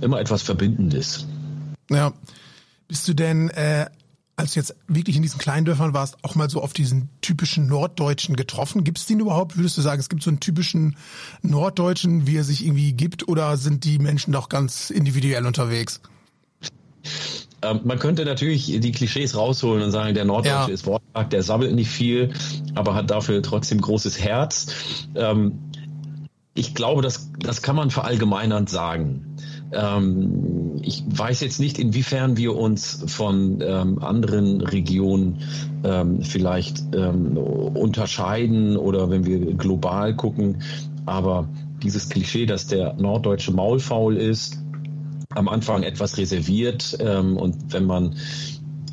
immer 0.01 0.19
etwas 0.19 0.41
Verbindendes. 0.41 1.27
Ja. 1.89 2.13
Bist 2.87 3.07
du 3.07 3.13
denn 3.13 3.49
äh, 3.49 3.87
als 4.37 4.53
du 4.53 4.59
jetzt 4.59 4.75
wirklich 4.87 5.15
in 5.15 5.23
diesen 5.23 5.39
kleinen 5.39 5.65
Dörfern 5.65 5.95
warst, 5.95 6.23
auch 6.23 6.35
mal 6.35 6.49
so 6.49 6.61
auf 6.61 6.71
diesen 6.71 7.09
typischen 7.21 7.67
Norddeutschen 7.67 8.35
getroffen? 8.35 8.83
Gibt 8.83 8.99
es 8.99 9.07
den 9.07 9.19
überhaupt? 9.19 9.57
Würdest 9.57 9.77
du 9.77 9.81
sagen, 9.81 9.99
es 9.99 10.09
gibt 10.09 10.21
so 10.21 10.29
einen 10.29 10.39
typischen 10.39 10.95
Norddeutschen, 11.41 12.27
wie 12.27 12.37
er 12.37 12.43
sich 12.43 12.63
irgendwie 12.63 12.93
gibt, 12.93 13.27
oder 13.27 13.57
sind 13.57 13.83
die 13.83 13.97
Menschen 13.97 14.31
doch 14.31 14.47
ganz 14.47 14.91
individuell 14.91 15.45
unterwegs? 15.45 16.01
Ähm, 17.63 17.81
man 17.83 17.97
könnte 17.97 18.25
natürlich 18.25 18.79
die 18.79 18.91
Klischees 18.91 19.35
rausholen 19.35 19.81
und 19.81 19.89
sagen, 19.89 20.13
der 20.13 20.25
Norddeutsche 20.25 20.67
ja. 20.69 20.73
ist 20.73 20.85
wortkarg, 20.85 21.31
der 21.31 21.41
sammelt 21.41 21.73
nicht 21.73 21.89
viel, 21.89 22.31
aber 22.75 22.93
hat 22.93 23.09
dafür 23.09 23.41
trotzdem 23.41 23.81
großes 23.81 24.19
Herz. 24.19 24.67
Ähm, 25.15 25.59
ich 26.53 26.75
glaube, 26.75 27.01
das, 27.01 27.31
das 27.39 27.63
kann 27.63 27.75
man 27.75 27.89
verallgemeinernd 27.89 28.69
sagen. 28.69 29.36
Ähm, 29.71 30.79
ich 30.81 31.03
weiß 31.07 31.41
jetzt 31.41 31.59
nicht, 31.59 31.79
inwiefern 31.79 32.37
wir 32.37 32.55
uns 32.55 33.03
von 33.07 33.61
ähm, 33.61 33.99
anderen 33.99 34.61
Regionen 34.61 35.39
ähm, 35.83 36.21
vielleicht 36.21 36.83
ähm, 36.95 37.37
unterscheiden 37.37 38.77
oder 38.77 39.09
wenn 39.09 39.25
wir 39.25 39.39
global 39.55 40.15
gucken, 40.15 40.61
aber 41.05 41.49
dieses 41.83 42.09
Klischee, 42.09 42.45
dass 42.45 42.67
der 42.67 42.93
norddeutsche 42.93 43.51
Maulfaul 43.51 44.17
ist, 44.17 44.61
am 45.29 45.47
Anfang 45.47 45.83
etwas 45.83 46.17
reserviert 46.17 46.97
ähm, 46.99 47.37
und 47.37 47.73
wenn 47.73 47.85
man 47.85 48.15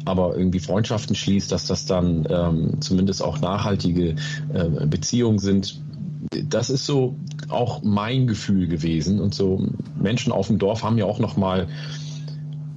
aber 0.04 0.36
irgendwie 0.36 0.60
Freundschaften 0.60 1.16
schließt, 1.16 1.50
dass 1.50 1.66
das 1.66 1.86
dann 1.86 2.26
ähm, 2.28 2.80
zumindest 2.80 3.22
auch 3.22 3.40
nachhaltige 3.40 4.16
äh, 4.52 4.86
Beziehungen 4.86 5.38
sind. 5.38 5.80
Das 6.48 6.70
ist 6.70 6.86
so 6.86 7.16
auch 7.48 7.82
mein 7.82 8.26
Gefühl 8.26 8.66
gewesen. 8.66 9.20
Und 9.20 9.34
so 9.34 9.66
Menschen 10.00 10.32
auf 10.32 10.48
dem 10.48 10.58
Dorf 10.58 10.82
haben 10.82 10.98
ja 10.98 11.04
auch 11.04 11.18
noch 11.18 11.36
mal 11.36 11.68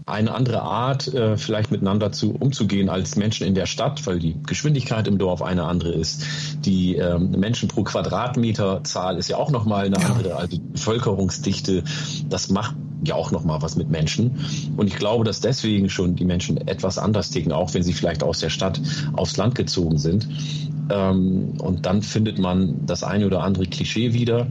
eine 0.07 0.33
andere 0.33 0.61
Art, 0.61 1.13
äh, 1.13 1.35
vielleicht 1.35 1.69
miteinander 1.69 2.13
zu 2.13 2.31
umzugehen 2.31 2.87
als 2.87 3.17
Menschen 3.17 3.45
in 3.45 3.55
der 3.55 3.65
Stadt, 3.65 4.07
weil 4.07 4.19
die 4.19 4.37
Geschwindigkeit 4.45 5.05
im 5.07 5.17
Dorf 5.17 5.41
eine 5.41 5.65
andere 5.65 5.91
ist. 5.91 6.25
Die 6.65 6.95
ähm, 6.95 7.31
Menschen 7.31 7.67
pro 7.67 7.83
Quadratmeterzahl 7.83 9.17
ist 9.17 9.27
ja 9.27 9.35
auch 9.35 9.51
nochmal 9.51 9.85
eine 9.85 9.97
andere, 9.97 10.37
also 10.37 10.59
Bevölkerungsdichte. 10.59 11.83
Das 12.29 12.49
macht 12.49 12.75
ja 13.03 13.15
auch 13.15 13.31
nochmal 13.31 13.61
was 13.61 13.75
mit 13.75 13.89
Menschen. 13.89 14.39
Und 14.77 14.87
ich 14.87 14.95
glaube, 14.95 15.25
dass 15.25 15.41
deswegen 15.41 15.89
schon 15.89 16.15
die 16.15 16.25
Menschen 16.25 16.55
etwas 16.67 16.97
anders 16.97 17.29
ticken, 17.29 17.51
auch 17.51 17.73
wenn 17.73 17.83
sie 17.83 17.93
vielleicht 17.93 18.23
aus 18.23 18.39
der 18.39 18.49
Stadt 18.49 18.79
aufs 19.13 19.35
Land 19.35 19.55
gezogen 19.55 19.97
sind. 19.97 20.25
Ähm, 20.89 21.53
und 21.59 21.85
dann 21.85 22.01
findet 22.01 22.39
man 22.39 22.85
das 22.85 23.03
eine 23.03 23.25
oder 23.25 23.43
andere 23.43 23.65
Klischee 23.65 24.13
wieder. 24.13 24.47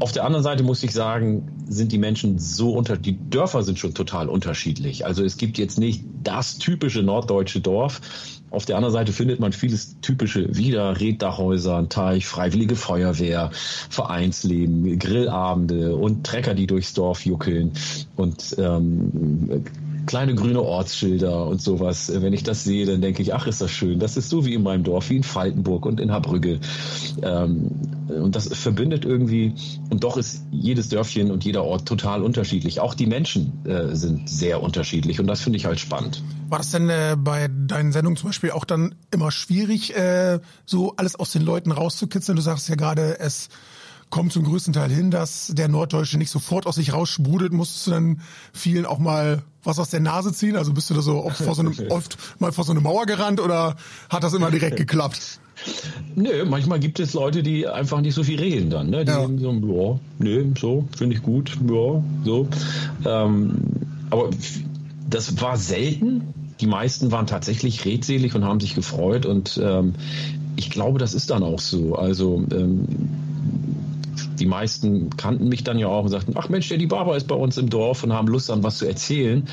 Auf 0.00 0.12
der 0.12 0.24
anderen 0.24 0.44
Seite 0.44 0.62
muss 0.62 0.82
ich 0.82 0.92
sagen, 0.92 1.48
sind 1.68 1.90
die 1.90 1.98
Menschen 1.98 2.38
so 2.38 2.72
unter, 2.72 2.96
die 2.96 3.18
Dörfer 3.30 3.62
sind 3.62 3.78
schon 3.78 3.94
total 3.94 4.28
unterschiedlich. 4.28 5.04
Also 5.04 5.24
es 5.24 5.36
gibt 5.36 5.58
jetzt 5.58 5.78
nicht 5.78 6.04
das 6.22 6.58
typische 6.58 7.02
norddeutsche 7.02 7.60
Dorf. 7.60 8.00
Auf 8.50 8.64
der 8.64 8.76
anderen 8.76 8.92
Seite 8.92 9.12
findet 9.12 9.40
man 9.40 9.52
vieles 9.52 9.96
typische 10.00 10.56
wieder, 10.56 10.98
Reddachhäuser, 10.98 11.76
ein 11.76 11.88
Teich, 11.88 12.26
freiwillige 12.26 12.76
Feuerwehr, 12.76 13.50
Vereinsleben, 13.90 14.98
Grillabende 14.98 15.96
und 15.96 16.24
Trecker, 16.24 16.54
die 16.54 16.66
durchs 16.66 16.94
Dorf 16.94 17.26
juckeln 17.26 17.72
und 18.16 18.56
ähm, 18.58 19.64
kleine 20.08 20.34
grüne 20.34 20.62
Ortsschilder 20.62 21.46
und 21.46 21.60
sowas. 21.60 22.10
Wenn 22.12 22.32
ich 22.32 22.42
das 22.42 22.64
sehe, 22.64 22.86
dann 22.86 23.02
denke 23.02 23.22
ich, 23.22 23.34
ach, 23.34 23.46
ist 23.46 23.60
das 23.60 23.70
schön. 23.70 24.00
Das 24.00 24.16
ist 24.16 24.30
so 24.30 24.44
wie 24.46 24.54
in 24.54 24.62
meinem 24.62 24.82
Dorf, 24.82 25.10
wie 25.10 25.16
in 25.16 25.22
Faltenburg 25.22 25.84
und 25.86 26.00
in 26.00 26.10
Habrügge. 26.10 26.60
Ähm, 27.22 27.70
und 28.08 28.34
das 28.34 28.48
verbindet 28.48 29.04
irgendwie, 29.04 29.54
und 29.90 30.02
doch 30.02 30.16
ist 30.16 30.44
jedes 30.50 30.88
Dörfchen 30.88 31.30
und 31.30 31.44
jeder 31.44 31.62
Ort 31.62 31.86
total 31.86 32.22
unterschiedlich. 32.22 32.80
Auch 32.80 32.94
die 32.94 33.06
Menschen 33.06 33.66
äh, 33.66 33.94
sind 33.94 34.30
sehr 34.30 34.62
unterschiedlich 34.62 35.20
und 35.20 35.26
das 35.26 35.42
finde 35.42 35.58
ich 35.58 35.66
halt 35.66 35.78
spannend. 35.78 36.22
War 36.48 36.58
das 36.58 36.70
denn 36.70 36.88
äh, 36.88 37.14
bei 37.18 37.48
deinen 37.48 37.92
Sendungen 37.92 38.16
zum 38.16 38.30
Beispiel 38.30 38.52
auch 38.52 38.64
dann 38.64 38.94
immer 39.10 39.30
schwierig, 39.30 39.94
äh, 39.94 40.40
so 40.64 40.94
alles 40.96 41.16
aus 41.16 41.32
den 41.32 41.42
Leuten 41.42 41.70
rauszukitzeln? 41.70 42.36
Du 42.36 42.42
sagst 42.42 42.68
ja 42.70 42.76
gerade, 42.76 43.20
es 43.20 43.50
kommt 44.10 44.32
zum 44.32 44.44
größten 44.44 44.72
Teil 44.72 44.90
hin, 44.90 45.10
dass 45.10 45.48
der 45.48 45.68
Norddeutsche 45.68 46.18
nicht 46.18 46.30
sofort 46.30 46.66
aus 46.66 46.76
sich 46.76 46.92
raussprudelt. 46.92 47.52
Musstest 47.52 47.86
du 47.86 47.90
dann 47.90 48.20
vielen 48.52 48.86
auch 48.86 48.98
mal 48.98 49.42
was 49.64 49.78
aus 49.78 49.90
der 49.90 50.00
Nase 50.00 50.32
ziehen? 50.32 50.56
Also 50.56 50.72
bist 50.72 50.90
du 50.90 50.94
da 50.94 51.02
so 51.02 51.24
oft, 51.24 51.36
vor 51.36 51.54
so 51.54 51.62
einem, 51.62 51.74
oft 51.90 52.16
mal 52.40 52.52
vor 52.52 52.64
so 52.64 52.72
eine 52.72 52.80
Mauer 52.80 53.06
gerannt 53.06 53.40
oder 53.40 53.76
hat 54.08 54.24
das 54.24 54.32
immer 54.32 54.50
direkt 54.50 54.76
geklappt? 54.76 55.40
Nö, 56.14 56.44
manchmal 56.44 56.78
gibt 56.80 57.00
es 57.00 57.14
Leute, 57.14 57.42
die 57.42 57.66
einfach 57.66 58.00
nicht 58.00 58.14
so 58.14 58.22
viel 58.22 58.38
reden 58.38 58.70
dann. 58.70 58.90
Ne? 58.90 59.04
Die 59.04 59.10
ja. 59.10 59.26
so, 59.26 59.52
ja, 59.52 60.00
nö, 60.18 60.46
so, 60.58 60.88
finde 60.96 61.16
ich 61.16 61.22
gut, 61.22 61.58
ja, 61.68 62.02
so. 62.24 62.48
Ähm, 63.04 63.56
aber 64.10 64.30
das 65.08 65.40
war 65.40 65.56
selten. 65.56 66.34
Die 66.60 66.66
meisten 66.66 67.10
waren 67.12 67.26
tatsächlich 67.26 67.84
redselig 67.84 68.34
und 68.34 68.44
haben 68.44 68.60
sich 68.60 68.74
gefreut 68.74 69.26
und 69.26 69.60
ähm, 69.62 69.94
ich 70.56 70.70
glaube, 70.70 70.98
das 70.98 71.14
ist 71.14 71.30
dann 71.30 71.44
auch 71.44 71.60
so. 71.60 71.94
Also 71.94 72.44
ähm, 72.52 72.86
die 74.38 74.46
meisten 74.46 75.10
kannten 75.16 75.48
mich 75.48 75.64
dann 75.64 75.78
ja 75.78 75.88
auch 75.88 76.04
und 76.04 76.10
sagten, 76.10 76.32
ach 76.36 76.48
Mensch, 76.48 76.68
der 76.68 76.78
die 76.78 76.86
Barber 76.86 77.16
ist 77.16 77.28
bei 77.28 77.34
uns 77.34 77.58
im 77.58 77.70
Dorf 77.70 78.02
und 78.02 78.12
haben 78.12 78.28
Lust 78.28 78.50
an 78.50 78.62
was 78.62 78.78
zu 78.78 78.86
erzählen. 78.86 79.48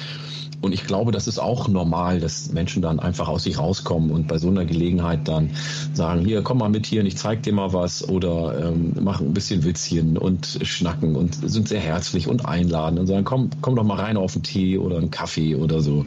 Und 0.61 0.71
ich 0.71 0.85
glaube, 0.87 1.11
das 1.11 1.27
ist 1.27 1.37
auch 1.37 1.67
normal, 1.67 2.19
dass 2.19 2.51
Menschen 2.51 2.81
dann 2.81 2.99
einfach 2.99 3.27
aus 3.27 3.43
sich 3.43 3.59
rauskommen 3.59 4.09
und 4.09 4.27
bei 4.27 4.37
so 4.37 4.47
einer 4.47 4.65
Gelegenheit 4.65 5.27
dann 5.27 5.51
sagen, 5.93 6.25
hier, 6.25 6.41
komm 6.41 6.59
mal 6.59 6.69
mit 6.69 6.85
hier 6.85 7.01
und 7.01 7.07
ich 7.07 7.17
zeig 7.17 7.43
dir 7.43 7.53
mal 7.53 7.73
was 7.73 8.07
oder 8.07 8.69
ähm, 8.69 8.93
machen 9.03 9.27
ein 9.27 9.33
bisschen 9.33 9.63
Witzchen 9.63 10.17
und 10.17 10.59
schnacken 10.63 11.15
und 11.15 11.35
sind 11.35 11.67
sehr 11.67 11.81
herzlich 11.81 12.27
und 12.27 12.45
einladen 12.45 12.97
und 12.97 13.07
sagen, 13.07 13.25
komm, 13.25 13.49
komm 13.61 13.75
doch 13.75 13.83
mal 13.83 13.99
rein 13.99 14.17
auf 14.17 14.33
einen 14.33 14.43
Tee 14.43 14.77
oder 14.77 14.97
einen 14.97 15.11
Kaffee 15.11 15.55
oder 15.55 15.81
so. 15.81 16.05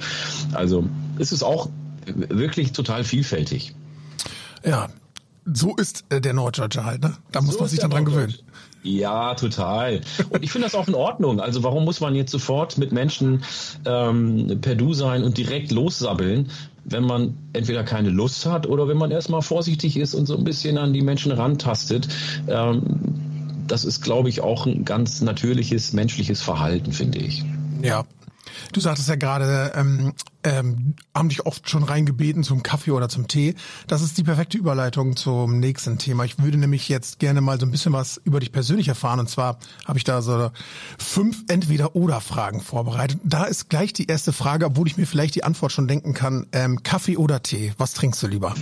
Also 0.55 0.85
es 1.19 1.31
ist 1.31 1.43
auch 1.43 1.69
wirklich 2.07 2.73
total 2.73 3.05
vielfältig. 3.05 3.75
Ja, 4.65 4.89
so 5.45 5.77
ist 5.77 6.05
äh, 6.09 6.21
der 6.21 6.33
Norddeutsche 6.33 6.85
halt, 6.85 7.03
ne? 7.03 7.17
Da 7.33 7.41
muss 7.41 7.55
so 7.55 7.61
man 7.61 7.69
sich 7.69 7.81
dann 7.81 7.91
dran 7.91 8.05
gewöhnen. 8.05 8.35
Ja, 8.83 9.35
total. 9.35 10.01
Und 10.31 10.43
ich 10.43 10.53
finde 10.53 10.67
das 10.67 10.75
auch 10.75 10.89
in 10.89 10.95
Ordnung. 10.95 11.41
Also 11.41 11.63
warum 11.63 11.85
muss 11.85 12.01
man 12.01 12.15
jetzt 12.15 12.31
sofort 12.31 12.79
mit 12.79 12.93
Menschen 12.93 13.43
ähm, 13.85 14.59
per 14.61 14.77
Du 14.77 14.95
sein 14.95 15.25
und 15.25 15.37
direkt 15.37 15.73
lossabbeln, 15.73 16.51
wenn 16.85 17.05
man 17.05 17.37
entweder 17.53 17.85
keine 17.85 18.11
Lust 18.11 18.47
hat 18.47 18.67
oder 18.67 18.89
wenn 18.89 18.97
man 18.97 19.11
erstmal 19.11 19.43
vorsichtig 19.43 19.97
ist 19.97 20.15
und 20.15 20.27
so 20.27 20.37
ein 20.37 20.45
bisschen 20.45 20.79
an 20.79 20.93
die 20.93 21.03
Menschen 21.03 21.33
rantastet. 21.33 22.09
Ähm, 22.49 22.83
das 23.67 23.85
ist, 23.85 24.03
glaube 24.03 24.29
ich, 24.29 24.41
auch 24.41 24.67
ein 24.67 24.85
ganz 24.85 25.21
natürliches 25.21 25.93
menschliches 25.93 26.41
Verhalten, 26.41 26.93
finde 26.93 27.19
ich. 27.19 27.45
Ja, 27.83 28.05
Du 28.73 28.81
sagtest 28.81 29.09
ja 29.09 29.17
gerade, 29.17 29.73
ähm, 29.75 30.13
ähm, 30.45 30.95
haben 31.15 31.29
dich 31.29 31.47
oft 31.47 31.69
schon 31.69 31.83
reingebeten 31.83 32.43
zum 32.45 32.63
Kaffee 32.63 32.93
oder 32.93 33.09
zum 33.09 33.29
Tee. 33.29 33.55
Das 33.87 34.03
ist 34.03 34.19
die 34.19 34.23
perfekte 34.23 34.59
Überleitung 34.59 35.17
zum 35.17 35.59
nächsten 35.59 35.99
Thema. 35.99 36.25
Ich 36.25 36.39
würde 36.39 36.59
nämlich 36.59 36.89
jetzt 36.89 37.19
gerne 37.19 37.41
mal 37.41 37.59
so 37.59 37.67
ein 37.67 37.71
bisschen 37.71 37.93
was 37.93 38.21
über 38.25 38.41
dich 38.41 38.53
persönlich 38.53 38.89
erfahren. 38.89 39.21
Und 39.21 39.29
zwar 39.29 39.59
habe 39.87 39.99
ich 39.99 40.05
da 40.05 40.23
so 40.23 40.51
fünf 40.99 41.45
Entweder-Oder-Fragen 41.49 42.61
vorbereitet. 42.61 43.21
Da 43.25 43.45
ist 43.45 43.69
gleich 43.69 43.93
die 43.93 44.07
erste 44.07 44.33
Frage, 44.33 44.67
obwohl 44.67 44.87
ich 44.87 44.97
mir 44.97 45.07
vielleicht 45.07 45.35
die 45.35 45.45
Antwort 45.45 45.73
schon 45.73 45.89
denken 45.89 46.15
kann. 46.15 46.47
Ähm, 46.53 46.83
Kaffee 46.83 47.17
oder 47.17 47.43
Tee? 47.43 47.73
Was 47.79 47.95
trinkst 47.95 48.23
du 48.23 48.27
lieber? 48.27 48.55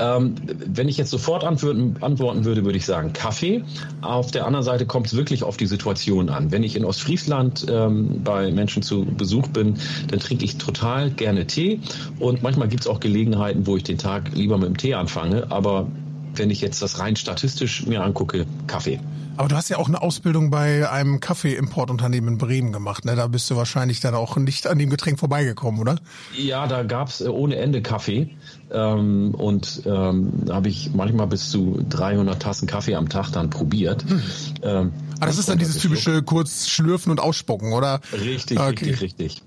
Ähm, 0.00 0.34
wenn 0.46 0.88
ich 0.88 0.96
jetzt 0.96 1.10
sofort 1.10 1.44
antworten, 1.44 2.44
würde, 2.44 2.64
würde 2.64 2.78
ich 2.78 2.86
sagen 2.86 3.12
Kaffee. 3.12 3.62
Auf 4.00 4.30
der 4.30 4.46
anderen 4.46 4.64
Seite 4.64 4.86
kommt 4.86 5.06
es 5.06 5.16
wirklich 5.16 5.42
auf 5.42 5.56
die 5.56 5.66
Situation 5.66 6.28
an. 6.28 6.50
Wenn 6.50 6.62
ich 6.62 6.76
in 6.76 6.84
Ostfriesland 6.84 7.66
ähm, 7.68 8.22
bei 8.24 8.50
Menschen 8.50 8.82
zu 8.82 9.04
Besuch 9.04 9.48
bin, 9.48 9.76
dann 10.08 10.20
trinke 10.20 10.44
ich 10.44 10.58
total 10.58 11.10
gerne 11.10 11.46
Tee. 11.46 11.80
Und 12.18 12.42
manchmal 12.42 12.68
gibt 12.68 12.82
es 12.82 12.86
auch 12.88 13.00
Gelegenheiten, 13.00 13.66
wo 13.66 13.76
ich 13.76 13.84
den 13.84 13.98
Tag 13.98 14.34
lieber 14.34 14.58
mit 14.58 14.68
dem 14.68 14.76
Tee 14.76 14.94
anfange. 14.94 15.50
Aber 15.50 15.88
wenn 16.34 16.50
ich 16.50 16.60
jetzt 16.60 16.82
das 16.82 16.98
rein 16.98 17.16
statistisch 17.16 17.86
mir 17.86 18.02
angucke, 18.02 18.46
Kaffee. 18.66 19.00
Aber 19.36 19.48
du 19.48 19.56
hast 19.56 19.68
ja 19.68 19.78
auch 19.78 19.88
eine 19.88 20.00
Ausbildung 20.00 20.50
bei 20.50 20.88
einem 20.88 21.20
Kaffeeimportunternehmen 21.20 22.34
in 22.34 22.38
Bremen 22.38 22.72
gemacht. 22.72 23.04
Ne? 23.04 23.16
Da 23.16 23.26
bist 23.26 23.50
du 23.50 23.56
wahrscheinlich 23.56 24.00
dann 24.00 24.14
auch 24.14 24.36
nicht 24.36 24.66
an 24.66 24.78
dem 24.78 24.90
Getränk 24.90 25.18
vorbeigekommen, 25.18 25.80
oder? 25.80 25.96
Ja, 26.36 26.66
da 26.66 26.82
gab's 26.84 27.20
äh, 27.20 27.28
ohne 27.28 27.56
Ende 27.56 27.82
Kaffee. 27.82 28.30
Ähm, 28.70 29.34
und 29.34 29.82
ähm, 29.86 30.32
da 30.44 30.54
habe 30.54 30.68
ich 30.68 30.92
manchmal 30.94 31.26
bis 31.26 31.50
zu 31.50 31.84
300 31.88 32.40
Tassen 32.40 32.68
Kaffee 32.68 32.94
am 32.94 33.08
Tag 33.08 33.30
dann 33.32 33.50
probiert. 33.50 34.04
Hm. 34.08 34.22
Ähm, 34.62 34.92
ah, 35.20 35.26
das 35.26 35.38
ist 35.38 35.48
dann 35.48 35.58
dieses 35.58 35.78
typische 35.78 36.22
kurz 36.22 36.68
schlürfen 36.68 37.10
und 37.10 37.20
ausspucken, 37.20 37.72
oder? 37.72 38.00
Richtig, 38.12 38.58
okay. 38.58 38.68
richtig, 38.68 39.00
richtig. 39.00 39.42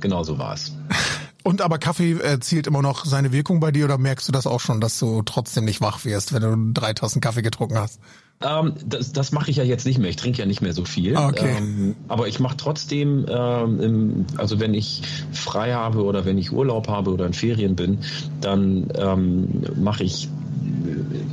Genau 0.00 0.22
so 0.22 0.38
war 0.38 0.54
es. 0.54 0.72
Und 1.44 1.60
aber 1.60 1.78
Kaffee 1.78 2.20
erzielt 2.20 2.68
immer 2.68 2.82
noch 2.82 3.04
seine 3.04 3.32
Wirkung 3.32 3.58
bei 3.58 3.72
dir 3.72 3.86
oder 3.86 3.98
merkst 3.98 4.28
du 4.28 4.32
das 4.32 4.46
auch 4.46 4.60
schon, 4.60 4.80
dass 4.80 4.98
du 4.98 5.22
trotzdem 5.22 5.64
nicht 5.64 5.80
wach 5.80 6.04
wirst, 6.04 6.32
wenn 6.32 6.42
du 6.42 6.72
drei 6.72 6.92
Tassen 6.92 7.20
Kaffee 7.20 7.42
getrunken 7.42 7.78
hast? 7.78 7.98
Ähm, 8.44 8.74
das 8.86 9.12
das 9.12 9.32
mache 9.32 9.50
ich 9.50 9.56
ja 9.56 9.64
jetzt 9.64 9.86
nicht 9.86 9.98
mehr. 9.98 10.10
Ich 10.10 10.16
trinke 10.16 10.38
ja 10.38 10.46
nicht 10.46 10.62
mehr 10.62 10.72
so 10.72 10.84
viel. 10.84 11.16
Ah, 11.16 11.28
okay. 11.28 11.56
Ähm, 11.58 11.96
aber 12.08 12.28
ich 12.28 12.40
mache 12.40 12.56
trotzdem, 12.56 13.26
ähm, 13.28 13.80
im, 13.80 14.26
also 14.36 14.60
wenn 14.60 14.74
ich 14.74 15.02
frei 15.32 15.72
habe 15.72 16.04
oder 16.04 16.24
wenn 16.24 16.38
ich 16.38 16.52
Urlaub 16.52 16.88
habe 16.88 17.12
oder 17.12 17.26
in 17.26 17.32
Ferien 17.32 17.76
bin, 17.76 17.98
dann 18.40 18.88
ähm, 18.96 19.62
mache 19.76 20.04
ich 20.04 20.28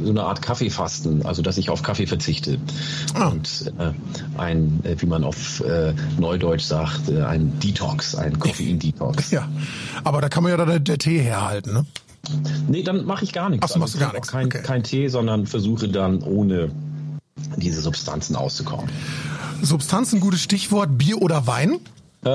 so 0.04 0.10
eine 0.10 0.24
Art 0.24 0.42
Kaffeefasten, 0.42 1.26
also 1.26 1.42
dass 1.42 1.58
ich 1.58 1.70
auf 1.70 1.84
Kaffee 1.84 2.08
verzichte 2.08 2.58
ah. 3.14 3.28
und 3.30 3.72
äh, 3.78 3.92
ein, 4.38 4.80
äh, 4.84 4.96
wie 4.98 5.06
man 5.06 5.24
auf 5.24 5.62
äh, 5.62 5.94
Neudeutsch 6.18 6.64
sagt, 6.64 7.10
äh, 7.10 7.22
ein 7.22 7.60
Detox, 7.60 8.16
ein 8.16 8.40
Koffein-Detox. 8.40 9.32
Ja, 9.40 9.48
aber 10.04 10.22
da 10.22 10.30
kann 10.30 10.44
man 10.44 10.52
ja 10.52 10.58
dann 10.58 10.84
der 10.84 10.98
Tee 10.98 11.20
herhalten, 11.20 11.74
ne? 11.74 11.86
Nee, 12.68 12.84
dann 12.84 13.06
mache 13.06 13.24
ich 13.24 13.34
gar 13.34 13.50
nichts. 13.50 13.66
Ach, 13.70 13.74
du 13.74 13.80
machst 13.80 13.96
also, 13.96 14.06
gar 14.06 14.14
nichts. 14.14 14.28
Kein, 14.30 14.48
okay. 14.48 14.62
kein 14.64 14.84
Tee, 14.84 15.08
sondern 15.08 15.46
versuche 15.46 15.88
dann 15.88 16.22
ohne 16.22 16.72
diese 17.58 17.82
Substanzen 17.82 18.36
auszukommen. 18.36 18.90
Substanzen, 19.62 20.20
gutes 20.20 20.42
Stichwort, 20.42 20.98
Bier 20.98 21.22
oder 21.22 21.48
Wein? 21.48 21.80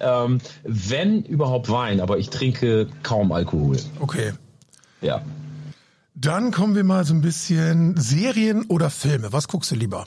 ähm, 0.00 0.40
wenn 0.62 1.22
überhaupt 1.24 1.68
Wein, 1.68 2.00
aber 2.00 2.18
ich 2.18 2.30
trinke 2.30 2.88
kaum 3.02 3.32
Alkohol. 3.32 3.76
Okay. 3.98 4.32
Ja. 5.00 5.22
Dann 6.14 6.52
kommen 6.52 6.74
wir 6.74 6.84
mal 6.84 7.04
so 7.04 7.14
ein 7.14 7.20
bisschen 7.20 7.96
Serien 7.96 8.64
oder 8.66 8.90
Filme. 8.90 9.32
Was 9.32 9.48
guckst 9.48 9.70
du 9.70 9.74
lieber? 9.74 10.06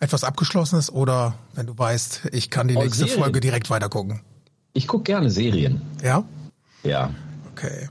Etwas 0.00 0.24
Abgeschlossenes 0.24 0.92
oder 0.92 1.38
wenn 1.54 1.66
du 1.66 1.78
weißt, 1.78 2.28
ich 2.32 2.50
kann 2.50 2.68
die 2.68 2.76
oh, 2.76 2.82
nächste 2.82 3.04
Serien. 3.04 3.22
Folge 3.22 3.40
direkt 3.40 3.70
weitergucken? 3.70 4.20
Ich 4.74 4.86
gucke 4.86 5.04
gerne 5.04 5.30
Serien. 5.30 5.80
Ja? 6.02 6.24
Ja. 6.82 7.10
Okay. 7.52 7.88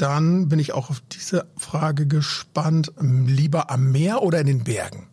Dann 0.00 0.48
bin 0.48 0.58
ich 0.58 0.72
auch 0.72 0.88
auf 0.88 1.02
diese 1.12 1.44
Frage 1.58 2.06
gespannt. 2.06 2.90
Lieber 2.98 3.70
am 3.70 3.92
Meer 3.92 4.22
oder 4.22 4.40
in 4.40 4.46
den 4.46 4.64
Bergen? 4.64 5.08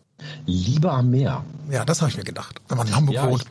Lieber 0.45 0.93
am 0.93 1.09
Meer. 1.09 1.43
Ja, 1.69 1.83
das 1.83 2.01
habe 2.01 2.09
ich 2.09 2.15
mir 2.15 2.23
gedacht, 2.23 2.61
wenn 2.69 2.77
man 2.77 2.87
in 2.87 2.95
Hamburg 2.95 3.15
ja, 3.15 3.29
wohnt. 3.29 3.43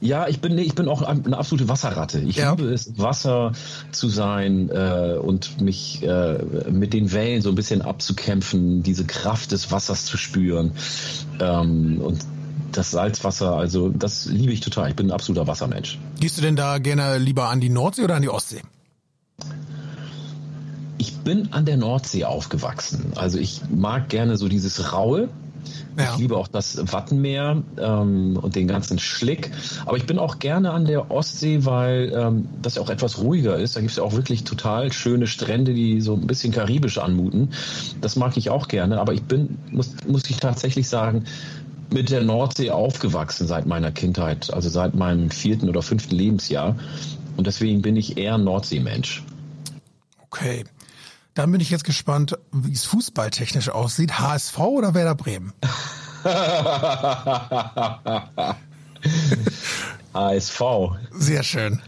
Ich, 0.00 0.08
ja, 0.08 0.26
ich 0.26 0.40
bin, 0.40 0.56
ich 0.56 0.74
bin 0.74 0.88
auch 0.88 1.02
eine 1.02 1.36
absolute 1.36 1.68
Wasserratte. 1.68 2.20
Ich 2.20 2.36
ja. 2.36 2.52
liebe 2.52 2.72
es, 2.72 2.98
Wasser 2.98 3.52
zu 3.92 4.08
sein 4.08 4.70
äh, 4.70 5.18
und 5.20 5.60
mich 5.60 6.02
äh, 6.02 6.38
mit 6.70 6.94
den 6.94 7.12
Wellen 7.12 7.42
so 7.42 7.50
ein 7.50 7.56
bisschen 7.56 7.82
abzukämpfen, 7.82 8.82
diese 8.82 9.04
Kraft 9.04 9.52
des 9.52 9.70
Wassers 9.70 10.06
zu 10.06 10.16
spüren. 10.16 10.72
Ähm, 11.40 12.00
und 12.00 12.24
das 12.72 12.90
Salzwasser, 12.92 13.54
also 13.54 13.90
das 13.90 14.24
liebe 14.24 14.54
ich 14.54 14.60
total. 14.60 14.88
Ich 14.88 14.96
bin 14.96 15.08
ein 15.08 15.12
absoluter 15.12 15.46
Wassermensch. 15.46 15.98
Gehst 16.18 16.38
du 16.38 16.42
denn 16.42 16.56
da 16.56 16.78
gerne 16.78 17.18
lieber 17.18 17.50
an 17.50 17.60
die 17.60 17.68
Nordsee 17.68 18.02
oder 18.02 18.14
an 18.14 18.22
die 18.22 18.30
Ostsee? 18.30 18.62
Ich 21.00 21.16
bin 21.16 21.50
an 21.54 21.64
der 21.64 21.78
Nordsee 21.78 22.26
aufgewachsen. 22.26 23.14
Also 23.16 23.38
ich 23.38 23.62
mag 23.74 24.10
gerne 24.10 24.36
so 24.36 24.48
dieses 24.48 24.92
Raue. 24.92 25.30
Ja. 25.96 26.12
Ich 26.12 26.18
liebe 26.18 26.36
auch 26.36 26.46
das 26.46 26.92
Wattenmeer 26.92 27.62
ähm, 27.78 28.36
und 28.36 28.54
den 28.54 28.68
ganzen 28.68 28.98
Schlick. 28.98 29.50
Aber 29.86 29.96
ich 29.96 30.04
bin 30.04 30.18
auch 30.18 30.40
gerne 30.40 30.72
an 30.72 30.84
der 30.84 31.10
Ostsee, 31.10 31.64
weil 31.64 32.12
ähm, 32.14 32.48
das 32.60 32.76
auch 32.76 32.90
etwas 32.90 33.16
ruhiger 33.16 33.56
ist. 33.56 33.76
Da 33.76 33.80
gibt 33.80 33.92
es 33.92 33.96
ja 33.96 34.02
auch 34.02 34.12
wirklich 34.12 34.44
total 34.44 34.92
schöne 34.92 35.26
Strände, 35.26 35.72
die 35.72 36.02
so 36.02 36.12
ein 36.12 36.26
bisschen 36.26 36.52
karibisch 36.52 36.98
anmuten. 36.98 37.54
Das 38.02 38.16
mag 38.16 38.36
ich 38.36 38.50
auch 38.50 38.68
gerne. 38.68 39.00
Aber 39.00 39.14
ich 39.14 39.22
bin, 39.22 39.56
muss, 39.70 39.94
muss 40.06 40.28
ich 40.28 40.36
tatsächlich 40.36 40.86
sagen, 40.86 41.24
mit 41.88 42.10
der 42.10 42.22
Nordsee 42.22 42.72
aufgewachsen 42.72 43.46
seit 43.46 43.64
meiner 43.64 43.90
Kindheit, 43.90 44.52
also 44.52 44.68
seit 44.68 44.94
meinem 44.94 45.30
vierten 45.30 45.70
oder 45.70 45.80
fünften 45.80 46.14
Lebensjahr. 46.14 46.76
Und 47.38 47.46
deswegen 47.46 47.80
bin 47.80 47.96
ich 47.96 48.18
eher 48.18 48.36
Nordseemensch. 48.36 49.24
Okay. 50.26 50.64
Dann 51.34 51.52
bin 51.52 51.60
ich 51.60 51.70
jetzt 51.70 51.84
gespannt, 51.84 52.36
wie 52.52 52.72
es 52.72 52.84
fußballtechnisch 52.86 53.68
aussieht. 53.68 54.18
HSV 54.18 54.58
oder 54.58 54.94
Werder 54.94 55.14
Bremen? 55.14 55.52
HSV. 60.12 60.60
Sehr 61.12 61.42
schön. 61.42 61.80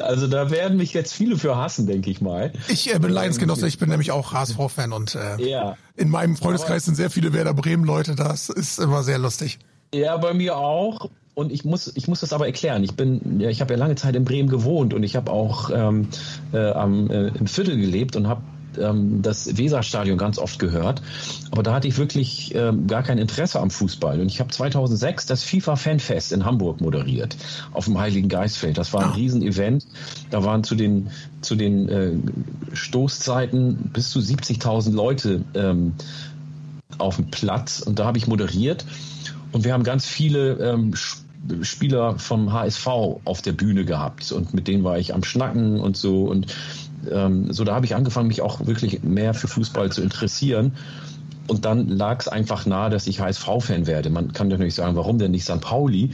Also 0.00 0.26
da 0.26 0.50
werden 0.50 0.76
mich 0.76 0.92
jetzt 0.92 1.14
viele 1.14 1.38
für 1.38 1.56
hassen, 1.56 1.86
denke 1.86 2.10
ich 2.10 2.20
mal. 2.20 2.52
Ich 2.68 2.92
äh, 2.92 2.98
bin 2.98 3.10
Leidensgenosse, 3.10 3.68
ich 3.68 3.78
bin 3.78 3.88
nämlich 3.88 4.10
auch 4.10 4.32
HSV-Fan 4.32 4.92
und 4.92 5.14
äh, 5.14 5.40
ja. 5.48 5.76
in 5.96 6.10
meinem 6.10 6.36
Freundeskreis 6.36 6.84
sind 6.84 6.96
sehr 6.96 7.10
viele 7.10 7.32
Werder 7.32 7.54
Bremen-Leute, 7.54 8.16
das 8.16 8.48
ist 8.48 8.80
immer 8.80 9.04
sehr 9.04 9.18
lustig. 9.18 9.60
Ja, 9.94 10.16
bei 10.16 10.34
mir 10.34 10.56
auch. 10.56 11.10
Und 11.34 11.50
ich 11.50 11.64
muss, 11.64 11.90
ich 11.94 12.08
muss 12.08 12.20
das 12.20 12.34
aber 12.34 12.46
erklären. 12.46 12.84
Ich 12.84 12.94
bin, 12.94 13.40
ja, 13.40 13.48
ich 13.48 13.62
habe 13.62 13.72
ja 13.72 13.78
lange 13.78 13.94
Zeit 13.94 14.14
in 14.16 14.24
Bremen 14.24 14.50
gewohnt 14.50 14.92
und 14.92 15.02
ich 15.02 15.16
habe 15.16 15.30
auch 15.30 15.70
ähm, 15.72 16.08
äh, 16.52 16.72
am, 16.72 17.10
äh, 17.10 17.28
im 17.28 17.46
Viertel 17.46 17.78
gelebt 17.78 18.16
und 18.16 18.28
habe 18.28 18.42
ähm, 18.78 19.22
das 19.22 19.56
Weserstadion 19.56 20.18
ganz 20.18 20.38
oft 20.38 20.58
gehört. 20.58 21.02
Aber 21.50 21.62
da 21.62 21.74
hatte 21.74 21.88
ich 21.88 21.98
wirklich 21.98 22.54
ähm, 22.54 22.86
gar 22.86 23.02
kein 23.02 23.18
Interesse 23.18 23.60
am 23.60 23.70
Fußball. 23.70 24.20
Und 24.20 24.26
ich 24.26 24.40
habe 24.40 24.50
2006 24.50 25.26
das 25.26 25.44
FIFA 25.44 25.76
Fanfest 25.76 26.32
in 26.32 26.44
Hamburg 26.44 26.80
moderiert 26.80 27.36
auf 27.72 27.86
dem 27.86 27.98
Heiligen 27.98 28.28
Geistfeld. 28.28 28.78
Das 28.78 28.92
war 28.92 29.02
ein 29.02 29.10
ah. 29.10 29.14
Riesenevent. 29.14 29.86
Da 30.30 30.44
waren 30.44 30.64
zu 30.64 30.74
den, 30.74 31.10
zu 31.40 31.54
den 31.54 31.88
äh, 31.88 32.12
Stoßzeiten 32.72 33.90
bis 33.92 34.10
zu 34.10 34.20
70.000 34.20 34.92
Leute 34.92 35.44
ähm, 35.54 35.92
auf 36.98 37.16
dem 37.16 37.30
Platz. 37.30 37.80
Und 37.80 37.98
da 37.98 38.04
habe 38.04 38.18
ich 38.18 38.26
moderiert. 38.26 38.84
Und 39.52 39.64
wir 39.64 39.72
haben 39.72 39.84
ganz 39.84 40.06
viele 40.06 40.54
ähm, 40.54 40.94
Spieler 41.62 42.18
vom 42.18 42.52
HSV 42.52 42.86
auf 42.86 43.42
der 43.42 43.52
Bühne 43.52 43.84
gehabt 43.84 44.30
und 44.32 44.54
mit 44.54 44.68
denen 44.68 44.84
war 44.84 44.98
ich 44.98 45.12
am 45.12 45.24
Schnacken 45.24 45.80
und 45.80 45.96
so 45.96 46.24
und 46.26 46.46
ähm, 47.10 47.52
so 47.52 47.64
da 47.64 47.74
habe 47.74 47.86
ich 47.86 47.94
angefangen, 47.94 48.28
mich 48.28 48.42
auch 48.42 48.66
wirklich 48.66 49.02
mehr 49.02 49.34
für 49.34 49.48
Fußball 49.48 49.90
zu 49.90 50.02
interessieren. 50.02 50.72
Und 51.48 51.64
dann 51.64 51.88
lag 51.88 52.20
es 52.20 52.28
einfach 52.28 52.66
nahe, 52.66 52.90
dass 52.90 53.06
ich 53.06 53.20
HSV-Fan 53.20 53.86
werde. 53.86 54.10
Man 54.10 54.32
kann 54.32 54.48
natürlich 54.48 54.74
sagen, 54.74 54.96
warum 54.96 55.18
denn 55.18 55.32
nicht 55.32 55.44
St. 55.44 55.60
Pauli? 55.60 56.10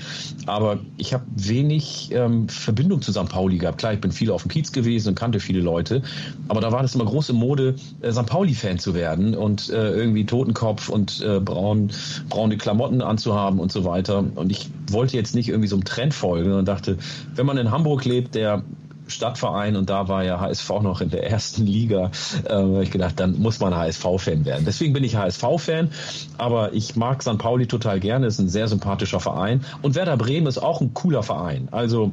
Aber 0.47 0.81
ich 0.97 1.13
habe 1.13 1.25
wenig 1.37 2.11
ähm, 2.13 2.49
Verbindung 2.49 3.03
zu 3.03 3.13
St. 3.13 3.29
Pauli 3.29 3.59
gehabt. 3.59 3.79
Klar, 3.79 3.93
ich 3.93 4.01
bin 4.01 4.11
viel 4.11 4.31
auf 4.31 4.43
dem 4.43 4.51
Kiez 4.51 4.73
gewesen 4.73 5.11
und 5.11 5.15
kannte 5.15 5.41
viele 5.41 5.61
Leute. 5.61 6.03
Aber 6.49 6.61
da 6.61 6.73
war 6.73 6.83
das 6.83 6.95
immer 6.95 7.05
große 7.05 7.35
Mode, 7.35 7.77
äh, 8.01 8.11
St. 8.11 8.27
Pauli-Fan 8.27 8.79
zu 8.79 8.95
werden 8.95 9.35
und 9.35 9.69
äh, 9.69 9.91
irgendwie 9.91 10.25
Totenkopf 10.25 10.89
und 10.89 11.21
äh, 11.21 11.41
braun, 11.41 11.91
braune 12.29 12.57
Klamotten 12.57 13.03
anzuhaben 13.03 13.61
und 13.61 13.71
so 13.71 13.85
weiter. 13.85 14.25
Und 14.35 14.51
ich 14.51 14.71
wollte 14.91 15.17
jetzt 15.17 15.35
nicht 15.35 15.49
irgendwie 15.51 15.69
so 15.69 15.77
einem 15.77 15.85
Trend 15.85 16.15
folgen 16.15 16.53
und 16.53 16.67
dachte, 16.67 16.97
wenn 17.35 17.45
man 17.45 17.59
in 17.59 17.71
Hamburg 17.71 18.05
lebt, 18.05 18.35
der 18.35 18.65
Stadtverein 19.09 19.77
und 19.77 19.91
da 19.91 20.09
war 20.09 20.25
ja 20.25 20.41
HSV 20.41 20.71
noch 20.83 21.01
in 21.01 21.11
der 21.11 21.29
ersten 21.29 21.67
Liga. 21.67 22.11
Äh, 22.45 22.53
habe 22.53 22.83
ich 22.83 22.91
gedacht, 22.91 23.19
dann 23.19 23.39
muss 23.39 23.61
man 23.61 23.75
HSV-Fan 23.75 24.45
werden. 24.45 24.65
Deswegen 24.65 24.93
bin 24.93 25.05
ich 25.05 25.17
HSV-Fan, 25.17 25.91
aber 26.37 26.73
ich 26.73 26.97
mag 26.97 27.23
St. 27.23 27.39
Pauli 27.39 27.67
total 27.67 28.01
gerne, 28.01 28.27
ist 28.27 28.39
ein 28.39 28.49
sehr 28.49 28.69
sympathischer 28.69 29.21
Verein. 29.21 29.65
Und 29.83 29.95
Werder 29.95 30.17
Bremen 30.17 30.47
ist 30.47 30.59
auch 30.59 30.81
ein 30.81 30.95
cooler 30.95 31.23
Verein. 31.23 31.69
Also 31.71 32.13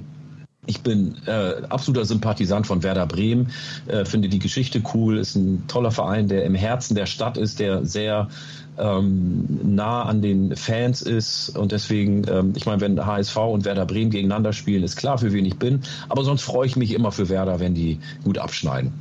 ich 0.68 0.82
bin 0.82 1.16
äh, 1.28 1.64
absoluter 1.70 2.06
Sympathisant 2.06 2.68
von 2.68 2.84
Werder 2.84 3.06
Bremen, 3.06 3.52
äh, 3.88 4.06
finde 4.06 4.30
die 4.30 4.40
Geschichte 4.40 4.82
cool, 4.94 5.18
ist 5.18 5.36
ein 5.36 5.68
toller 5.68 5.92
Verein, 5.92 6.28
der 6.28 6.44
im 6.44 6.56
Herzen 6.56 6.96
der 6.96 7.06
Stadt 7.06 7.38
ist, 7.38 7.60
der 7.60 7.86
sehr 7.86 8.30
ähm, 8.78 9.76
nah 9.76 10.04
an 10.04 10.22
den 10.22 10.56
Fans 10.56 11.02
ist 11.02 11.50
und 11.50 11.72
deswegen, 11.72 12.26
ähm, 12.28 12.54
ich 12.56 12.66
meine, 12.66 12.82
wenn 12.82 13.06
HSV 13.06 13.38
und 13.38 13.66
Werder 13.66 13.86
Bremen 13.86 14.12
gegeneinander 14.12 14.54
spielen, 14.54 14.84
ist 14.84 14.96
klar, 14.96 15.18
für 15.18 15.34
wen 15.34 15.46
ich 15.46 15.58
bin, 15.58 15.82
aber 16.10 16.24
sonst 16.24 16.42
freue 16.42 16.68
ich 16.68 16.76
mich 16.76 16.94
immer 16.94 17.12
für 17.12 17.30
Werder, 17.30 17.60
wenn 17.60 17.74
die 17.74 18.00
gut 18.24 18.38
abschneiden. 18.38 18.94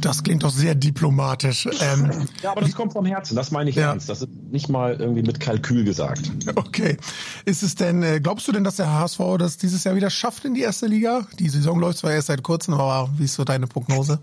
Das 0.00 0.22
klingt 0.22 0.42
doch 0.42 0.50
sehr 0.50 0.74
diplomatisch. 0.74 1.66
Ähm, 1.80 2.10
ja, 2.42 2.52
aber 2.52 2.60
das 2.60 2.74
kommt 2.74 2.92
vom 2.92 3.06
Herzen, 3.06 3.34
das 3.34 3.50
meine 3.50 3.70
ich 3.70 3.76
ja. 3.76 3.90
ernst. 3.90 4.08
Das 4.08 4.22
ist 4.22 4.28
nicht 4.50 4.68
mal 4.68 4.94
irgendwie 4.94 5.22
mit 5.22 5.40
Kalkül 5.40 5.84
gesagt. 5.84 6.30
Okay. 6.54 6.96
Ist 7.44 7.62
es 7.62 7.74
denn, 7.74 8.02
äh, 8.02 8.20
glaubst 8.20 8.46
du 8.48 8.52
denn, 8.52 8.64
dass 8.64 8.76
der 8.76 8.92
HSV 8.92 9.20
das 9.38 9.56
dieses 9.56 9.84
Jahr 9.84 9.94
wieder 9.94 10.10
schafft 10.10 10.44
in 10.44 10.54
die 10.54 10.62
erste 10.62 10.86
Liga? 10.86 11.26
Die 11.38 11.48
Saison 11.48 11.78
läuft 11.78 11.98
zwar 11.98 12.12
erst 12.12 12.28
seit 12.28 12.42
kurzem, 12.42 12.74
aber 12.74 13.10
wie 13.16 13.24
ist 13.24 13.34
so 13.34 13.44
deine 13.44 13.66
Prognose? 13.66 14.20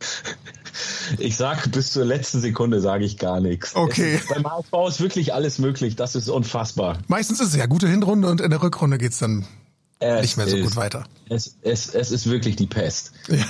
Ich 1.18 1.36
sage 1.36 1.68
bis 1.70 1.92
zur 1.92 2.04
letzten 2.04 2.40
Sekunde 2.40 2.80
sage 2.80 3.04
ich 3.04 3.18
gar 3.18 3.40
nichts. 3.40 3.74
Okay. 3.74 4.14
Ist, 4.14 4.28
beim 4.28 4.48
HSV 4.48 4.72
ist 4.88 5.00
wirklich 5.00 5.34
alles 5.34 5.58
möglich. 5.58 5.96
Das 5.96 6.14
ist 6.14 6.28
unfassbar. 6.28 6.98
Meistens 7.08 7.40
ist 7.40 7.48
es 7.48 7.56
ja 7.56 7.66
gute 7.66 7.88
Hinrunde 7.88 8.28
und 8.28 8.40
in 8.40 8.50
der 8.50 8.62
Rückrunde 8.62 8.96
geht's 8.96 9.18
dann 9.18 9.44
es 9.98 10.22
nicht 10.22 10.36
mehr 10.36 10.48
so 10.48 10.56
ist, 10.56 10.62
gut 10.62 10.76
weiter. 10.76 11.04
Es, 11.28 11.56
es, 11.62 11.94
es 11.94 12.10
ist 12.10 12.30
wirklich 12.30 12.56
die 12.56 12.66
Pest. 12.66 13.12
Ja. 13.28 13.44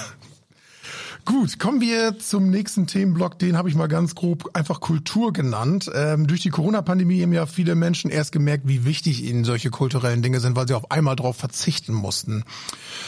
Gut, 1.31 1.61
kommen 1.61 1.81
wir 1.81 2.19
zum 2.19 2.51
nächsten 2.51 2.89
Themenblock. 2.89 3.39
Den 3.39 3.57
habe 3.57 3.69
ich 3.69 3.77
mal 3.77 3.87
ganz 3.87 4.17
grob 4.17 4.51
einfach 4.53 4.81
Kultur 4.81 5.33
genannt. 5.33 5.89
Ähm, 5.95 6.27
durch 6.27 6.41
die 6.41 6.51
Corona-Pandemie 6.51 7.23
haben 7.23 7.33
ja 7.33 7.47
viele 7.47 7.77
Menschen 7.77 8.11
erst 8.11 8.33
gemerkt, 8.33 8.67
wie 8.67 8.85
wichtig 8.85 9.23
ihnen 9.23 9.45
solche 9.45 9.71
kulturellen 9.71 10.23
Dinge 10.23 10.41
sind, 10.41 10.57
weil 10.57 10.67
sie 10.67 10.75
auf 10.75 10.91
einmal 10.91 11.15
darauf 11.15 11.37
verzichten 11.37 11.95
mussten. 11.95 12.43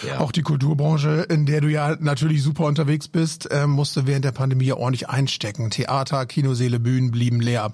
Ja. 0.06 0.20
Auch 0.20 0.30
die 0.30 0.42
Kulturbranche, 0.42 1.26
in 1.30 1.46
der 1.46 1.62
du 1.62 1.66
ja 1.66 1.96
natürlich 1.98 2.44
super 2.44 2.66
unterwegs 2.66 3.08
bist, 3.08 3.50
äh, 3.50 3.66
musste 3.66 4.06
während 4.06 4.24
der 4.24 4.30
Pandemie 4.30 4.70
ordentlich 4.70 5.08
einstecken. 5.08 5.70
Theater, 5.70 6.24
Kinoseele, 6.24 6.78
Bühnen 6.78 7.10
blieben 7.10 7.40
leer. 7.40 7.72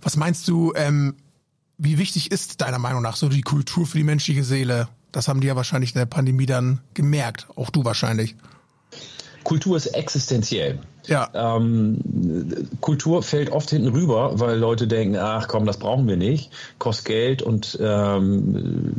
Was 0.00 0.16
meinst 0.16 0.48
du, 0.48 0.72
ähm, 0.76 1.14
wie 1.76 1.98
wichtig 1.98 2.32
ist 2.32 2.62
deiner 2.62 2.78
Meinung 2.78 3.02
nach 3.02 3.16
so 3.16 3.28
die 3.28 3.42
Kultur 3.42 3.86
für 3.86 3.98
die 3.98 4.04
menschliche 4.04 4.44
Seele? 4.44 4.88
Das 5.12 5.28
haben 5.28 5.42
die 5.42 5.46
ja 5.46 5.56
wahrscheinlich 5.56 5.94
in 5.94 5.98
der 5.98 6.06
Pandemie 6.06 6.46
dann 6.46 6.80
gemerkt. 6.94 7.48
Auch 7.54 7.68
du 7.68 7.84
wahrscheinlich. 7.84 8.34
Kultur 9.44 9.76
ist 9.76 9.86
existenziell. 9.86 10.78
Ja. 11.06 11.28
Ähm, 11.34 11.98
Kultur 12.80 13.22
fällt 13.22 13.50
oft 13.50 13.70
hinten 13.70 13.88
rüber, 13.88 14.40
weil 14.40 14.58
Leute 14.58 14.88
denken, 14.88 15.16
ach 15.16 15.48
komm, 15.48 15.66
das 15.66 15.78
brauchen 15.78 16.08
wir 16.08 16.16
nicht, 16.16 16.50
kostet 16.78 17.06
Geld 17.06 17.42
und 17.42 17.78
ähm, 17.80 18.94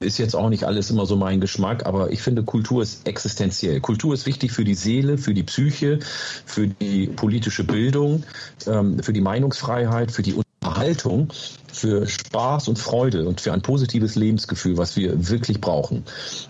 ist 0.00 0.18
jetzt 0.18 0.36
auch 0.36 0.48
nicht 0.48 0.64
alles 0.64 0.90
immer 0.90 1.06
so 1.06 1.16
mein 1.16 1.40
Geschmack, 1.40 1.86
aber 1.86 2.12
ich 2.12 2.22
finde, 2.22 2.44
Kultur 2.44 2.82
ist 2.82 3.06
existenziell. 3.06 3.80
Kultur 3.80 4.14
ist 4.14 4.26
wichtig 4.26 4.52
für 4.52 4.64
die 4.64 4.74
Seele, 4.74 5.18
für 5.18 5.34
die 5.34 5.42
Psyche, 5.42 5.98
für 6.00 6.68
die 6.68 7.06
politische 7.08 7.64
Bildung, 7.64 8.24
ähm, 8.66 9.00
für 9.02 9.12
die 9.12 9.20
Meinungsfreiheit, 9.20 10.12
für 10.12 10.22
die 10.22 10.34
Unterhaltung 10.78 11.32
für 11.72 12.06
Spaß 12.06 12.68
und 12.68 12.78
Freude 12.78 13.26
und 13.26 13.40
für 13.40 13.52
ein 13.52 13.62
positives 13.62 14.14
Lebensgefühl, 14.14 14.78
was 14.78 14.96
wir 14.96 15.28
wirklich 15.28 15.60
brauchen. 15.60 16.04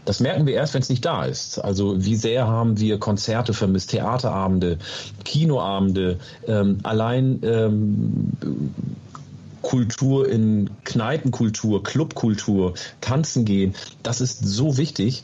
Das 0.05 0.21
merken 0.21 0.47
wir 0.47 0.55
erst, 0.55 0.75
wenn 0.75 0.83
es 0.83 0.91
nicht 0.91 1.05
da 1.05 1.25
ist. 1.25 1.59
Also 1.59 2.05
wie 2.05 2.15
sehr 2.15 2.47
haben 2.47 2.79
wir 2.79 2.99
Konzerte 2.99 3.55
vermisst, 3.55 3.91
Theaterabende, 3.91 4.79
Kinoabende, 5.25 6.19
ähm, 6.47 6.79
allein 6.83 7.41
ähm, 7.43 8.33
Kultur 9.63 10.29
in 10.29 10.71
Kneipenkultur, 10.85 11.83
Clubkultur, 11.83 12.75
Tanzen 13.01 13.45
gehen. 13.45 13.75
Das 14.03 14.21
ist 14.21 14.47
so 14.47 14.77
wichtig 14.77 15.23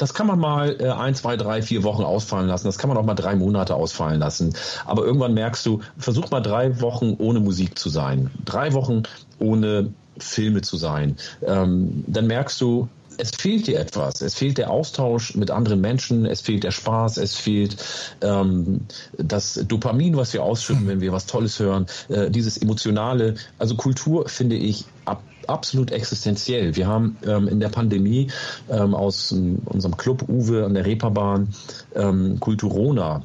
das 0.00 0.14
kann 0.14 0.26
man 0.26 0.38
mal 0.38 0.80
äh, 0.80 0.88
ein, 0.88 1.14
zwei, 1.14 1.36
drei, 1.36 1.60
vier 1.60 1.82
Wochen 1.82 2.02
ausfallen 2.02 2.48
lassen. 2.48 2.66
Das 2.66 2.78
kann 2.78 2.88
man 2.88 2.96
auch 2.96 3.04
mal 3.04 3.14
drei 3.14 3.36
Monate 3.36 3.74
ausfallen 3.74 4.18
lassen. 4.18 4.54
Aber 4.86 5.04
irgendwann 5.04 5.34
merkst 5.34 5.64
du, 5.66 5.80
versuch 5.98 6.30
mal 6.30 6.40
drei 6.40 6.80
Wochen 6.80 7.16
ohne 7.18 7.40
Musik 7.40 7.78
zu 7.78 7.90
sein. 7.90 8.30
Drei 8.44 8.72
Wochen 8.72 9.02
ohne 9.38 9.92
Filme 10.18 10.62
zu 10.62 10.78
sein. 10.78 11.16
Ähm, 11.46 12.04
dann 12.06 12.26
merkst 12.26 12.60
du, 12.60 12.88
es 13.18 13.30
fehlt 13.38 13.66
dir 13.66 13.78
etwas. 13.78 14.22
Es 14.22 14.34
fehlt 14.34 14.56
der 14.56 14.70
Austausch 14.70 15.34
mit 15.34 15.50
anderen 15.50 15.82
Menschen, 15.82 16.24
es 16.24 16.40
fehlt 16.40 16.64
der 16.64 16.70
Spaß, 16.70 17.18
es 17.18 17.36
fehlt 17.36 17.76
ähm, 18.22 18.86
das 19.18 19.62
Dopamin, 19.68 20.16
was 20.16 20.32
wir 20.32 20.42
ausschütten, 20.42 20.88
wenn 20.88 21.02
wir 21.02 21.12
was 21.12 21.26
Tolles 21.26 21.58
hören, 21.58 21.86
äh, 22.08 22.30
dieses 22.30 22.56
Emotionale. 22.56 23.34
Also 23.58 23.76
Kultur 23.76 24.28
finde 24.28 24.56
ich 24.56 24.86
ab, 25.04 25.22
absolut 25.48 25.90
existenziell. 25.90 26.76
Wir 26.76 26.86
haben 26.86 27.16
ähm, 27.26 27.48
in 27.48 27.60
der 27.60 27.68
Pandemie 27.68 28.30
ähm, 28.68 28.94
aus 28.94 29.32
ähm, 29.32 29.58
unserem 29.64 29.96
Club 29.96 30.28
Uwe 30.28 30.64
an 30.64 30.74
der 30.74 30.86
Reeperbahn 30.86 31.48
ähm, 31.94 32.38
Kulturona 32.40 33.22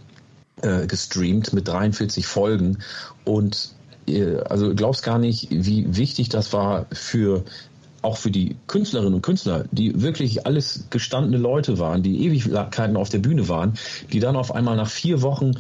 äh, 0.62 0.88
gestreamt 0.88 1.54
mit 1.54 1.68
43 1.68 2.26
Folgen 2.26 2.80
und 3.24 3.74
äh, 4.08 4.38
also 4.38 4.74
glaubst 4.74 5.04
gar 5.04 5.20
nicht, 5.20 5.48
wie 5.52 5.96
wichtig 5.96 6.30
das 6.30 6.54
war 6.54 6.86
für 6.92 7.44
auch 8.06 8.18
für 8.18 8.30
die 8.30 8.56
Künstlerinnen 8.68 9.16
und 9.16 9.24
Künstler, 9.24 9.66
die 9.72 10.02
wirklich 10.02 10.46
alles 10.46 10.86
gestandene 10.92 11.38
Leute 11.38 11.80
waren, 11.80 12.04
die 12.04 12.24
Ewigkeiten 12.26 12.98
auf 12.98 13.10
der 13.10 13.18
Bühne 13.18 13.50
waren, 13.50 13.74
die 14.14 14.20
dann 14.20 14.36
auf 14.36 14.54
einmal 14.54 14.76
nach 14.76 14.90
vier 14.90 15.24
Wochen 15.24 15.54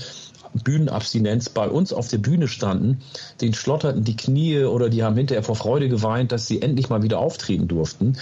Bühnenabstinenz 0.63 1.49
bei 1.49 1.67
uns 1.67 1.93
auf 1.93 2.07
der 2.07 2.17
Bühne 2.17 2.47
standen, 2.47 3.01
den 3.41 3.53
schlotterten 3.53 4.03
die 4.03 4.15
Knie 4.15 4.63
oder 4.63 4.89
die 4.89 5.03
haben 5.03 5.15
hinterher 5.15 5.43
vor 5.43 5.55
Freude 5.55 5.89
geweint, 5.89 6.31
dass 6.31 6.47
sie 6.47 6.61
endlich 6.61 6.89
mal 6.89 7.03
wieder 7.03 7.19
auftreten 7.19 7.67
durften. 7.67 8.17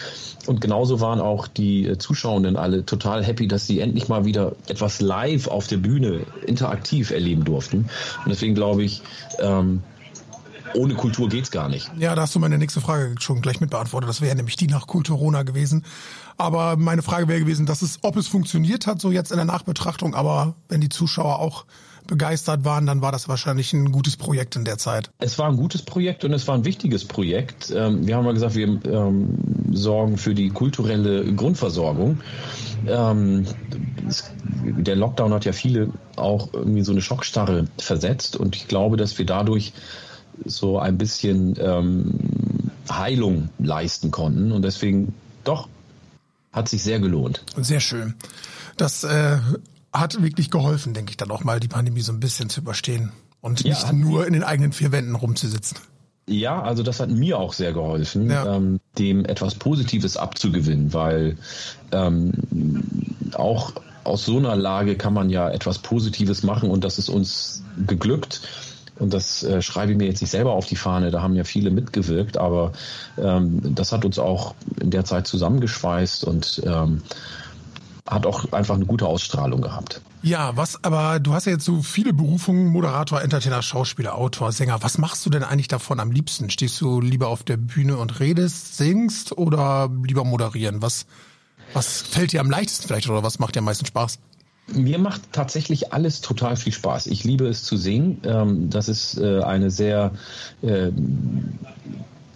Und 0.45 0.61
genauso 0.61 0.99
waren 0.99 1.19
auch 1.19 1.47
die 1.47 1.97
Zuschauenden 1.97 2.57
alle 2.57 2.85
total 2.85 3.23
happy, 3.23 3.47
dass 3.47 3.67
sie 3.67 3.79
endlich 3.79 4.07
mal 4.07 4.25
wieder 4.25 4.53
etwas 4.67 5.01
live 5.01 5.47
auf 5.47 5.67
der 5.67 5.77
Bühne 5.77 6.21
interaktiv 6.45 7.11
erleben 7.11 7.43
durften. 7.43 7.89
Und 8.23 8.29
deswegen 8.29 8.55
glaube 8.55 8.83
ich, 8.83 9.01
ähm, 9.39 9.81
ohne 10.75 10.95
Kultur 10.95 11.29
geht's 11.29 11.51
gar 11.51 11.69
nicht. 11.69 11.91
Ja, 11.97 12.15
da 12.15 12.23
hast 12.23 12.35
du 12.35 12.39
meine 12.39 12.57
nächste 12.57 12.81
Frage 12.81 13.15
schon 13.19 13.41
gleich 13.41 13.61
mit 13.61 13.69
beantwortet. 13.69 14.09
Das 14.09 14.21
wäre 14.21 14.35
nämlich 14.35 14.55
die 14.55 14.67
nach 14.67 14.87
Kulturona 14.87 15.43
gewesen. 15.43 15.85
Aber 16.37 16.75
meine 16.77 17.03
Frage 17.03 17.27
wäre 17.27 17.39
gewesen, 17.39 17.65
dass 17.65 17.81
es, 17.81 17.99
ob 18.01 18.17
es 18.17 18.27
funktioniert 18.27 18.87
hat, 18.87 18.99
so 18.99 19.11
jetzt 19.11 19.31
in 19.31 19.37
der 19.37 19.45
Nachbetrachtung. 19.45 20.15
Aber 20.15 20.55
wenn 20.69 20.81
die 20.81 20.89
Zuschauer 20.89 21.39
auch 21.39 21.65
begeistert 22.07 22.65
waren, 22.65 22.85
dann 22.85 23.01
war 23.01 23.11
das 23.11 23.27
wahrscheinlich 23.27 23.73
ein 23.73 23.91
gutes 23.91 24.17
Projekt 24.17 24.55
in 24.55 24.65
der 24.65 24.77
Zeit. 24.77 25.09
Es 25.19 25.37
war 25.39 25.49
ein 25.49 25.57
gutes 25.57 25.83
Projekt 25.83 26.23
und 26.23 26.33
es 26.33 26.47
war 26.47 26.55
ein 26.55 26.65
wichtiges 26.65 27.05
Projekt. 27.05 27.71
Ähm, 27.75 28.05
wir 28.07 28.15
haben 28.15 28.25
mal 28.25 28.33
gesagt, 28.33 28.55
wir 28.55 28.67
ähm, 28.67 29.37
sorgen 29.71 30.17
für 30.17 30.33
die 30.33 30.49
kulturelle 30.49 31.33
Grundversorgung. 31.33 32.19
Ähm, 32.87 33.45
der 34.63 34.95
Lockdown 34.95 35.33
hat 35.33 35.45
ja 35.45 35.53
viele 35.53 35.89
auch 36.15 36.53
irgendwie 36.53 36.83
so 36.83 36.91
eine 36.91 37.01
Schockstarre 37.01 37.67
versetzt 37.77 38.35
und 38.35 38.55
ich 38.55 38.67
glaube, 38.67 38.97
dass 38.97 39.17
wir 39.17 39.25
dadurch 39.25 39.73
so 40.45 40.79
ein 40.79 40.97
bisschen 40.97 41.55
Heilung 42.89 43.49
leisten 43.59 44.11
konnten. 44.11 44.51
Und 44.51 44.63
deswegen 44.63 45.13
doch 45.43 45.67
hat 46.51 46.69
sich 46.69 46.83
sehr 46.83 46.99
gelohnt. 46.99 47.43
Sehr 47.57 47.79
schön. 47.79 48.15
Das 48.77 49.03
äh, 49.03 49.37
hat 49.93 50.21
wirklich 50.21 50.49
geholfen, 50.49 50.93
denke 50.93 51.11
ich, 51.11 51.17
dann 51.17 51.31
auch 51.31 51.43
mal 51.43 51.59
die 51.59 51.67
Pandemie 51.67 52.01
so 52.01 52.11
ein 52.11 52.19
bisschen 52.19 52.49
zu 52.49 52.61
überstehen 52.61 53.11
und 53.41 53.61
ja, 53.63 53.69
nicht 53.69 53.93
nur 53.93 54.25
in 54.25 54.33
den 54.33 54.43
eigenen 54.43 54.71
vier 54.71 54.91
Wänden 54.91 55.15
rumzusitzen. 55.15 55.77
Ja, 56.25 56.61
also 56.61 56.83
das 56.83 56.99
hat 56.99 57.09
mir 57.09 57.37
auch 57.37 57.53
sehr 57.53 57.73
geholfen, 57.73 58.29
ja. 58.29 58.55
ähm, 58.55 58.79
dem 58.97 59.25
etwas 59.25 59.55
Positives 59.55 60.15
abzugewinnen, 60.15 60.93
weil 60.93 61.37
ähm, 61.91 62.31
auch 63.33 63.73
aus 64.05 64.25
so 64.25 64.37
einer 64.37 64.55
Lage 64.55 64.95
kann 64.95 65.13
man 65.13 65.29
ja 65.29 65.49
etwas 65.49 65.79
Positives 65.79 66.43
machen 66.43 66.69
und 66.69 66.83
das 66.83 66.97
ist 66.97 67.09
uns 67.09 67.63
geglückt. 67.87 68.41
Und 68.99 69.13
das 69.13 69.43
äh, 69.43 69.61
schreibe 69.61 69.91
ich 69.91 69.97
mir 69.97 70.05
jetzt 70.05 70.21
nicht 70.21 70.29
selber 70.29 70.53
auf 70.53 70.67
die 70.67 70.75
Fahne, 70.75 71.09
da 71.09 71.21
haben 71.21 71.35
ja 71.35 71.43
viele 71.43 71.71
mitgewirkt, 71.71 72.37
aber 72.37 72.73
ähm, 73.17 73.59
das 73.75 73.91
hat 73.91 74.05
uns 74.05 74.19
auch 74.19 74.53
in 74.79 74.91
der 74.91 75.03
Zeit 75.03 75.25
zusammengeschweißt 75.27 76.23
und 76.23 76.61
ähm, 76.65 77.01
hat 78.07 78.25
auch 78.25 78.51
einfach 78.51 78.75
eine 78.75 78.85
gute 78.85 79.07
Ausstrahlung 79.07 79.61
gehabt. 79.61 80.01
Ja, 80.21 80.55
was, 80.55 80.83
aber 80.83 81.19
du 81.19 81.33
hast 81.33 81.45
ja 81.45 81.53
jetzt 81.53 81.65
so 81.65 81.81
viele 81.81 82.13
Berufungen, 82.13 82.67
Moderator, 82.67 83.21
Entertainer, 83.21 83.61
Schauspieler, 83.61 84.15
Autor, 84.15 84.51
Sänger. 84.51 84.81
Was 84.81 84.97
machst 84.97 85.25
du 85.25 85.29
denn 85.29 85.43
eigentlich 85.43 85.67
davon 85.67 85.99
am 85.99 86.11
liebsten? 86.11 86.49
Stehst 86.49 86.79
du 86.81 87.01
lieber 87.01 87.27
auf 87.27 87.43
der 87.43 87.57
Bühne 87.57 87.97
und 87.97 88.19
redest, 88.19 88.77
singst 88.77 89.37
oder 89.37 89.89
lieber 90.03 90.23
moderieren? 90.23 90.81
Was, 90.81 91.05
was 91.73 92.01
fällt 92.01 92.33
dir 92.33 92.41
am 92.41 92.49
leichtesten 92.49 92.87
vielleicht 92.87 93.09
oder 93.09 93.23
was 93.23 93.39
macht 93.39 93.55
dir 93.55 93.59
am 93.59 93.65
meisten 93.65 93.85
Spaß? 93.85 94.19
Mir 94.67 94.97
macht 94.97 95.21
tatsächlich 95.33 95.91
alles 95.91 96.21
total 96.21 96.55
viel 96.55 96.71
Spaß. 96.71 97.07
Ich 97.07 97.25
liebe 97.25 97.47
es 97.47 97.63
zu 97.63 97.75
singen. 97.75 98.21
Ähm, 98.23 98.69
das 98.69 98.87
ist 98.87 99.17
äh, 99.17 99.41
eine 99.41 99.69
sehr 99.71 100.13
äh, 100.61 100.91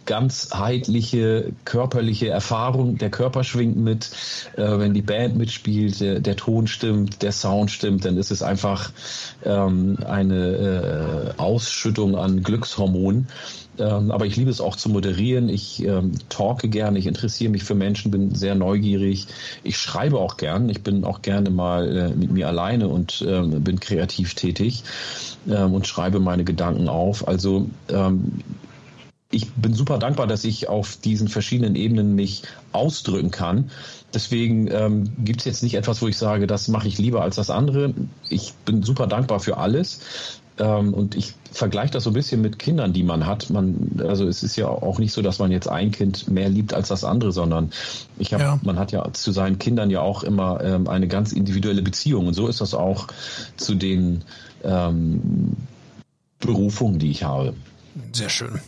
ganzheitliche 0.08 1.54
körperliche 1.64 2.30
Erfahrung. 2.30 2.98
Der 2.98 3.12
Körper 3.12 3.44
schwingt 3.44 3.78
mit, 3.78 4.10
äh, 4.56 4.80
wenn 4.80 4.96
die 4.96 5.04
Band 5.04 5.38
mitspielt, 5.38 6.02
der, 6.02 6.20
der, 6.20 6.36
Ton 6.36 6.66
stimmt, 6.66 7.22
der 7.22 7.32
Sound 7.32 7.70
stimmt, 7.70 8.06
dann 8.06 8.18
ist 8.18 8.32
es 8.32 8.42
einfach 8.42 8.92
ähm, 9.46 9.98
eine 10.04 11.36
Ausschüttung 11.38 12.16
an 12.16 12.42
Glückshormonen. 12.42 13.28
Ähm, 13.80 14.12
aber 14.12 14.26
ich 14.26 14.36
liebe 14.36 14.50
es 14.50 14.62
auch 14.62 14.76
zu 14.76 14.90
moderieren. 14.90 15.50
Ich 15.50 15.84
ähm, 15.84 16.14
talke 16.30 16.68
gerne, 16.68 17.00
ich 17.00 17.08
interessiere 17.08 17.52
mich 17.52 17.64
für 17.64 17.76
Menschen, 17.76 18.12
bin 18.12 18.34
sehr 18.34 18.56
neugierig. 18.56 19.28
Ich 19.64 19.78
schreibe 19.78 20.20
auch 20.20 20.38
gern. 20.38 20.70
Ich 20.70 20.82
bin 20.82 21.04
auch 21.04 21.22
gerne 21.22 21.50
mal 21.50 21.96
äh, 21.96 22.10
mit 22.16 22.32
mir 22.32 22.48
alleine 22.48 22.88
und 22.88 23.24
ähm, 23.28 23.64
bin 23.64 23.80
kreativ 23.80 24.34
tätig 24.34 24.84
ähm, 25.48 25.74
und 25.74 25.88
schreibe 25.88 26.20
meine 26.20 26.44
Gedanken 26.44 26.90
auf. 26.90 27.28
Also 27.28 27.70
ähm, 27.90 28.42
ich 29.30 29.52
bin 29.54 29.74
super 29.74 29.98
dankbar, 29.98 30.28
dass 30.28 30.44
ich 30.46 30.70
auf 30.70 30.96
diesen 30.98 31.28
verschiedenen 31.28 31.76
Ebenen 31.76 32.16
mich 32.16 32.44
ausdrücken 32.72 33.32
kann. 33.32 33.72
Deswegen 34.14 34.70
ähm, 34.72 35.12
gibt 35.20 35.42
es 35.42 35.46
jetzt 35.46 35.64
nicht 35.64 35.76
etwas, 35.76 36.02
wo 36.02 36.08
ich 36.08 36.18
sage, 36.18 36.48
das 36.48 36.70
mache 36.70 36.88
ich 36.88 36.98
lieber 36.98 37.22
als 37.22 37.36
das 37.36 37.50
andere. 37.50 37.94
Ich 38.30 38.54
bin 38.66 38.84
super 38.84 39.06
dankbar 39.06 39.42
für 39.42 39.58
alles. 39.58 40.00
Ähm, 40.60 40.94
und 40.94 41.16
ich 41.16 41.34
vergleiche 41.52 41.92
das 41.92 42.06
so 42.06 42.12
ein 42.12 42.14
bisschen 42.14 42.42
mit 42.42 42.58
Kindern, 42.58 42.94
die 42.94 43.04
man 43.04 43.26
hat. 43.26 43.50
Man, 43.50 44.02
also 44.08 44.26
es 44.28 44.44
ist 44.44 44.56
ja 44.56 44.70
auch 44.70 44.98
nicht 44.98 45.12
so, 45.12 45.22
dass 45.22 45.40
man 45.40 45.52
jetzt 45.52 45.68
ein 45.68 45.92
Kind 45.92 46.30
mehr 46.30 46.48
liebt 46.48 46.74
als 46.74 46.88
das 46.88 47.04
andere, 47.04 47.34
sondern 47.34 47.72
ich 48.18 48.34
habe, 48.34 48.44
ja. 48.44 48.60
man 48.64 48.80
hat 48.80 48.94
ja 48.94 49.12
zu 49.12 49.34
seinen 49.34 49.60
Kindern 49.60 49.90
ja 49.90 50.02
auch 50.02 50.24
immer 50.24 50.64
ähm, 50.64 50.88
eine 50.88 51.10
ganz 51.10 51.34
individuelle 51.34 51.82
Beziehung. 51.82 52.28
Und 52.28 52.34
so 52.34 52.48
ist 52.48 52.62
das 52.62 52.74
auch 52.74 53.08
zu 53.58 53.76
den 53.76 54.24
ähm, 54.64 55.52
Berufungen, 56.40 56.98
die 56.98 57.12
ich 57.12 57.24
habe. 57.24 57.54
Sehr 58.14 58.30
schön. 58.30 58.60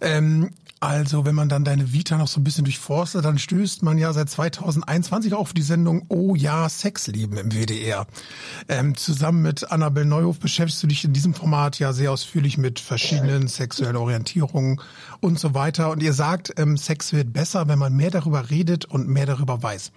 Ähm, 0.00 0.50
also, 0.82 1.24
wenn 1.24 1.36
man 1.36 1.48
dann 1.48 1.62
deine 1.62 1.92
Vita 1.92 2.18
noch 2.18 2.26
so 2.26 2.40
ein 2.40 2.44
bisschen 2.44 2.64
durchforstet, 2.64 3.24
dann 3.24 3.38
stößt 3.38 3.84
man 3.84 3.98
ja 3.98 4.12
seit 4.12 4.28
2021 4.28 5.32
auf 5.32 5.52
die 5.52 5.62
Sendung 5.62 6.06
Oh 6.08 6.34
ja, 6.34 6.68
Sexleben 6.68 7.38
im 7.38 7.52
WDR. 7.52 8.04
Ähm, 8.68 8.96
zusammen 8.96 9.42
mit 9.42 9.70
Annabel 9.70 10.04
Neuhof 10.04 10.40
beschäftigst 10.40 10.82
du 10.82 10.88
dich 10.88 11.04
in 11.04 11.12
diesem 11.12 11.34
Format 11.34 11.78
ja 11.78 11.92
sehr 11.92 12.10
ausführlich 12.10 12.58
mit 12.58 12.80
verschiedenen 12.80 13.46
sexuellen 13.46 13.94
Orientierungen 13.94 14.80
und 15.20 15.38
so 15.38 15.54
weiter. 15.54 15.88
Und 15.88 16.02
ihr 16.02 16.14
sagt, 16.14 16.52
ähm, 16.56 16.76
Sex 16.76 17.12
wird 17.12 17.32
besser, 17.32 17.68
wenn 17.68 17.78
man 17.78 17.94
mehr 17.94 18.10
darüber 18.10 18.50
redet 18.50 18.84
und 18.84 19.06
mehr 19.06 19.26
darüber 19.26 19.62
weiß. 19.62 19.92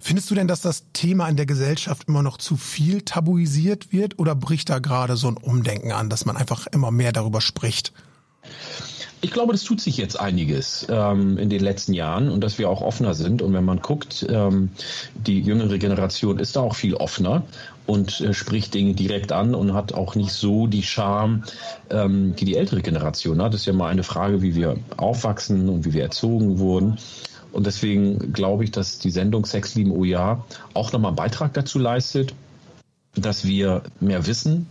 Findest 0.00 0.28
du 0.28 0.34
denn, 0.34 0.48
dass 0.48 0.60
das 0.60 0.86
Thema 0.92 1.28
in 1.28 1.36
der 1.36 1.46
Gesellschaft 1.46 2.08
immer 2.08 2.24
noch 2.24 2.38
zu 2.38 2.56
viel 2.56 3.02
tabuisiert 3.02 3.92
wird 3.92 4.18
oder 4.18 4.34
bricht 4.34 4.70
da 4.70 4.80
gerade 4.80 5.16
so 5.16 5.28
ein 5.28 5.36
Umdenken 5.36 5.92
an, 5.92 6.10
dass 6.10 6.24
man 6.24 6.36
einfach 6.36 6.66
immer 6.66 6.90
mehr 6.90 7.12
darüber 7.12 7.40
spricht? 7.40 7.92
Ich 9.22 9.30
glaube, 9.30 9.52
das 9.52 9.64
tut 9.64 9.80
sich 9.80 9.96
jetzt 9.96 10.20
einiges 10.20 10.86
ähm, 10.90 11.38
in 11.38 11.48
den 11.48 11.60
letzten 11.60 11.94
Jahren 11.94 12.30
und 12.30 12.42
dass 12.42 12.58
wir 12.58 12.68
auch 12.68 12.82
offener 12.82 13.14
sind. 13.14 13.40
Und 13.42 13.54
wenn 13.54 13.64
man 13.64 13.80
guckt, 13.80 14.26
ähm, 14.28 14.70
die 15.14 15.40
jüngere 15.40 15.78
Generation 15.78 16.38
ist 16.38 16.54
da 16.56 16.60
auch 16.60 16.74
viel 16.74 16.94
offener 16.94 17.42
und 17.86 18.20
äh, 18.20 18.34
spricht 18.34 18.74
Dinge 18.74 18.94
direkt 18.94 19.32
an 19.32 19.54
und 19.54 19.72
hat 19.72 19.94
auch 19.94 20.14
nicht 20.14 20.32
so 20.32 20.66
die 20.66 20.82
Charme, 20.82 21.44
ähm, 21.90 22.36
die 22.36 22.44
die 22.44 22.56
ältere 22.56 22.82
Generation 22.82 23.40
hat. 23.40 23.54
Das 23.54 23.62
ist 23.62 23.66
ja 23.66 23.72
mal 23.72 23.88
eine 23.88 24.02
Frage, 24.02 24.42
wie 24.42 24.54
wir 24.54 24.76
aufwachsen 24.96 25.68
und 25.70 25.84
wie 25.84 25.94
wir 25.94 26.02
erzogen 26.02 26.58
wurden. 26.58 26.98
Und 27.52 27.66
deswegen 27.66 28.34
glaube 28.34 28.64
ich, 28.64 28.70
dass 28.70 28.98
die 28.98 29.10
Sendung 29.10 29.46
Sex 29.46 29.74
lieben 29.76 29.92
oh 29.92 30.04
ja 30.04 30.44
auch 30.74 30.92
nochmal 30.92 31.10
einen 31.10 31.16
Beitrag 31.16 31.54
dazu 31.54 31.78
leistet, 31.78 32.34
dass 33.14 33.46
wir 33.46 33.82
mehr 33.98 34.26
wissen, 34.26 34.66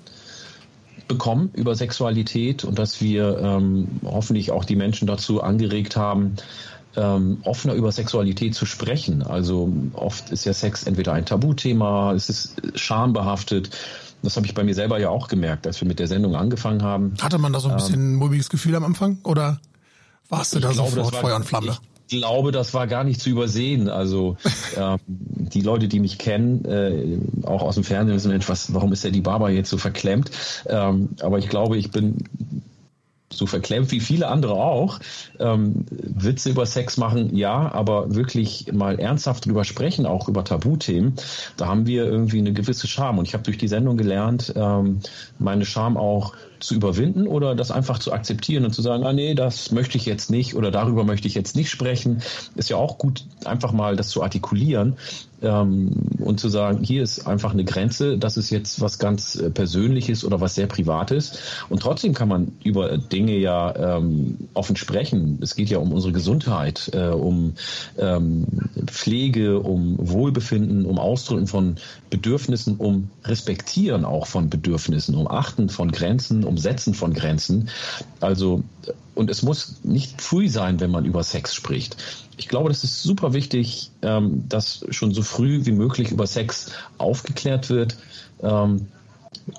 bekommen 1.07 1.51
über 1.53 1.75
Sexualität 1.75 2.63
und 2.63 2.79
dass 2.79 3.01
wir 3.01 3.37
ähm, 3.39 3.87
hoffentlich 4.03 4.51
auch 4.51 4.65
die 4.65 4.75
Menschen 4.75 5.07
dazu 5.07 5.41
angeregt 5.41 5.95
haben, 5.95 6.35
ähm, 6.95 7.39
offener 7.43 7.73
über 7.73 7.91
Sexualität 7.91 8.55
zu 8.55 8.65
sprechen. 8.65 9.21
Also 9.21 9.71
oft 9.93 10.29
ist 10.31 10.45
ja 10.45 10.53
Sex 10.53 10.83
entweder 10.83 11.13
ein 11.13 11.25
Tabuthema, 11.25 12.13
es 12.13 12.29
ist 12.29 12.55
schambehaftet. 12.75 13.69
Das 14.23 14.35
habe 14.37 14.47
ich 14.47 14.53
bei 14.53 14.63
mir 14.63 14.73
selber 14.73 14.99
ja 14.99 15.09
auch 15.09 15.27
gemerkt, 15.27 15.67
als 15.67 15.79
wir 15.81 15.87
mit 15.87 15.99
der 15.99 16.07
Sendung 16.07 16.35
angefangen 16.35 16.81
haben. 16.81 17.13
Hatte 17.21 17.37
man 17.37 17.53
da 17.53 17.59
so 17.59 17.69
ein 17.69 17.75
bisschen 17.75 17.95
ähm, 17.95 18.13
ein 18.13 18.15
mulmiges 18.15 18.49
Gefühl 18.49 18.75
am 18.75 18.83
Anfang 18.83 19.19
oder 19.23 19.59
warst 20.29 20.55
du 20.55 20.59
da 20.59 20.71
glaube, 20.71 20.91
sofort 20.91 21.15
Feuer 21.15 21.35
und 21.35 21.45
Flamme? 21.45 21.71
Ich, 21.71 21.94
glaube, 22.07 22.51
das 22.51 22.73
war 22.73 22.87
gar 22.87 23.03
nicht 23.03 23.21
zu 23.21 23.29
übersehen. 23.29 23.89
Also 23.89 24.37
äh, 24.75 24.97
die 25.07 25.61
Leute, 25.61 25.87
die 25.87 25.99
mich 25.99 26.17
kennen, 26.17 26.65
äh, 26.65 27.47
auch 27.47 27.61
aus 27.61 27.75
dem 27.75 27.83
Fernsehen, 27.83 28.15
wissen, 28.15 28.31
Mensch, 28.31 28.49
was, 28.49 28.73
warum 28.73 28.93
ist 28.93 29.03
der 29.03 29.11
die 29.11 29.21
Barber 29.21 29.49
jetzt 29.49 29.69
so 29.69 29.77
verklemmt? 29.77 30.31
Ähm, 30.67 31.09
aber 31.21 31.37
ich 31.37 31.49
glaube, 31.49 31.77
ich 31.77 31.91
bin 31.91 32.23
so 33.35 33.45
verklemmt 33.45 33.91
wie 33.91 33.99
viele 33.99 34.27
andere 34.27 34.53
auch, 34.53 34.99
ähm, 35.39 35.85
Witze 35.89 36.49
über 36.51 36.65
Sex 36.65 36.97
machen, 36.97 37.35
ja, 37.35 37.71
aber 37.71 38.15
wirklich 38.15 38.71
mal 38.71 38.99
ernsthaft 38.99 39.45
drüber 39.45 39.63
sprechen, 39.63 40.05
auch 40.05 40.27
über 40.27 40.43
Tabuthemen, 40.43 41.15
da 41.57 41.67
haben 41.67 41.85
wir 41.85 42.05
irgendwie 42.05 42.39
eine 42.39 42.53
gewisse 42.53 42.87
Scham. 42.87 43.17
Und 43.17 43.27
ich 43.27 43.33
habe 43.33 43.43
durch 43.43 43.57
die 43.57 43.67
Sendung 43.67 43.97
gelernt, 43.97 44.53
ähm, 44.55 44.99
meine 45.39 45.65
Scham 45.65 45.97
auch 45.97 46.33
zu 46.59 46.75
überwinden 46.75 47.27
oder 47.27 47.55
das 47.55 47.71
einfach 47.71 47.99
zu 47.99 48.13
akzeptieren 48.13 48.65
und 48.65 48.73
zu 48.73 48.81
sagen, 48.81 49.05
ah 49.05 49.13
nee, 49.13 49.35
das 49.35 49.71
möchte 49.71 49.97
ich 49.97 50.05
jetzt 50.05 50.31
nicht 50.31 50.55
oder 50.55 50.71
darüber 50.71 51.03
möchte 51.03 51.27
ich 51.27 51.35
jetzt 51.35 51.55
nicht 51.55 51.69
sprechen. 51.69 52.21
Ist 52.55 52.69
ja 52.69 52.77
auch 52.77 52.97
gut, 52.97 53.25
einfach 53.45 53.71
mal 53.71 53.95
das 53.95 54.09
zu 54.09 54.23
artikulieren 54.23 54.95
ähm, 55.41 55.91
und 56.19 56.39
zu 56.39 56.49
sagen, 56.49 56.83
hier 56.83 57.03
ist 57.03 57.27
einfach 57.27 57.53
eine 57.53 57.63
Grenze, 57.63 58.17
das 58.17 58.37
ist 58.37 58.49
jetzt 58.49 58.81
was 58.81 58.99
ganz 58.99 59.35
äh, 59.35 59.49
Persönliches 59.49 60.23
oder 60.23 60.41
was 60.41 60.55
sehr 60.55 60.67
Privates. 60.67 61.39
Und 61.69 61.81
trotzdem 61.81 62.13
kann 62.13 62.29
man 62.29 62.53
über 62.63 62.97
Dinge 62.97 63.37
ja 63.37 63.97
ähm, 63.97 64.37
offen 64.53 64.75
sprechen. 64.75 65.39
Es 65.41 65.55
geht 65.55 65.69
ja 65.69 65.77
um 65.79 65.91
unsere 65.91 66.13
Gesundheit, 66.13 66.91
äh, 66.93 67.07
um 67.07 67.53
ähm, 67.97 68.45
Pflege, 68.85 69.59
um 69.59 69.95
Wohlbefinden, 69.99 70.85
um 70.85 70.99
Ausdrücken 70.99 71.47
von 71.47 71.75
Bedürfnissen, 72.09 72.77
um 72.77 73.09
Respektieren 73.25 74.05
auch 74.05 74.27
von 74.27 74.49
Bedürfnissen, 74.49 75.15
um 75.15 75.27
Achten 75.27 75.69
von 75.69 75.91
Grenzen, 75.91 76.44
um 76.45 76.57
Setzen 76.57 76.93
von 76.93 77.13
Grenzen. 77.13 77.69
Also, 78.19 78.63
und 79.13 79.29
es 79.29 79.43
muss 79.43 79.75
nicht 79.83 80.21
früh 80.21 80.47
sein, 80.49 80.79
wenn 80.79 80.91
man 80.91 81.05
über 81.05 81.23
Sex 81.23 81.53
spricht 81.53 81.97
ich 82.37 82.47
glaube, 82.47 82.69
das 82.69 82.83
ist 82.83 83.03
super 83.03 83.33
wichtig, 83.33 83.91
ähm, 84.01 84.47
dass 84.49 84.85
schon 84.89 85.13
so 85.13 85.21
früh 85.21 85.65
wie 85.65 85.71
möglich 85.71 86.11
über 86.11 86.27
Sex 86.27 86.71
aufgeklärt 86.97 87.69
wird, 87.69 87.97
ähm, 88.41 88.87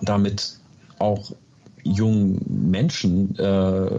damit 0.02 0.56
auch 0.98 1.32
jungen 1.86 2.40
Menschen, 2.70 3.38
äh, 3.38 3.90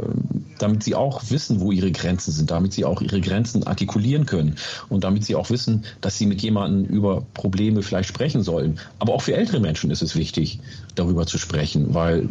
damit 0.60 0.84
sie 0.84 0.96
auch 0.96 1.22
wissen, 1.30 1.60
wo 1.60 1.72
ihre 1.72 1.92
Grenzen 1.92 2.32
sind, 2.32 2.52
damit 2.52 2.74
sie 2.74 2.86
auch 2.86 3.02
ihre 3.02 3.22
Grenzen 3.22 3.66
artikulieren 3.66 4.26
können 4.26 4.56
und 4.90 5.04
damit 5.04 5.26
sie 5.26 5.36
auch 5.36 5.50
wissen, 5.50 5.86
dass 6.02 6.18
sie 6.18 6.26
mit 6.26 6.42
jemandem 6.42 6.86
über 6.86 7.26
Probleme 7.34 7.84
vielleicht 7.84 8.10
sprechen 8.10 8.44
sollen. 8.44 8.80
Aber 9.00 9.14
auch 9.14 9.22
für 9.22 9.36
ältere 9.36 9.60
Menschen 9.60 9.92
ist 9.92 10.02
es 10.02 10.16
wichtig, 10.16 10.60
darüber 10.96 11.26
zu 11.26 11.38
sprechen, 11.38 11.94
weil 11.94 12.30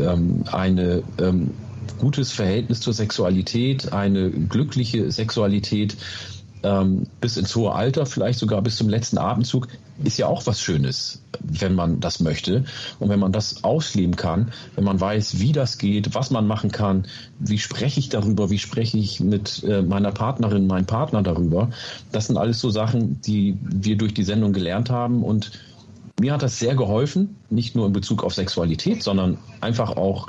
ähm, 0.00 0.44
eine 0.50 1.02
ähm, 1.18 1.50
gutes 1.98 2.32
Verhältnis 2.32 2.80
zur 2.80 2.92
Sexualität, 2.92 3.92
eine 3.92 4.30
glückliche 4.30 5.10
Sexualität 5.10 5.96
ähm, 6.62 7.06
bis 7.20 7.36
ins 7.36 7.54
hohe 7.54 7.72
Alter, 7.72 8.06
vielleicht 8.06 8.38
sogar 8.38 8.62
bis 8.62 8.76
zum 8.76 8.88
letzten 8.88 9.18
Abendzug, 9.18 9.68
ist 10.04 10.18
ja 10.18 10.26
auch 10.26 10.46
was 10.46 10.60
Schönes, 10.60 11.22
wenn 11.42 11.74
man 11.74 12.00
das 12.00 12.20
möchte. 12.20 12.64
Und 12.98 13.08
wenn 13.08 13.20
man 13.20 13.32
das 13.32 13.64
ausleben 13.64 14.16
kann, 14.16 14.52
wenn 14.76 14.84
man 14.84 15.00
weiß, 15.00 15.40
wie 15.40 15.52
das 15.52 15.78
geht, 15.78 16.14
was 16.14 16.30
man 16.30 16.46
machen 16.46 16.70
kann, 16.70 17.06
wie 17.38 17.58
spreche 17.58 18.00
ich 18.00 18.08
darüber, 18.08 18.50
wie 18.50 18.58
spreche 18.58 18.98
ich 18.98 19.20
mit 19.20 19.64
äh, 19.64 19.82
meiner 19.82 20.12
Partnerin, 20.12 20.66
meinem 20.66 20.86
Partner 20.86 21.22
darüber, 21.22 21.70
das 22.12 22.26
sind 22.26 22.36
alles 22.36 22.60
so 22.60 22.70
Sachen, 22.70 23.20
die 23.22 23.56
wir 23.62 23.96
durch 23.96 24.14
die 24.14 24.24
Sendung 24.24 24.52
gelernt 24.52 24.90
haben 24.90 25.22
und 25.22 25.50
mir 26.20 26.32
hat 26.32 26.42
das 26.42 26.58
sehr 26.58 26.74
geholfen, 26.74 27.36
nicht 27.48 27.76
nur 27.76 27.86
in 27.86 27.92
Bezug 27.92 28.24
auf 28.24 28.34
Sexualität, 28.34 29.02
sondern 29.02 29.38
einfach 29.60 29.96
auch 29.96 30.26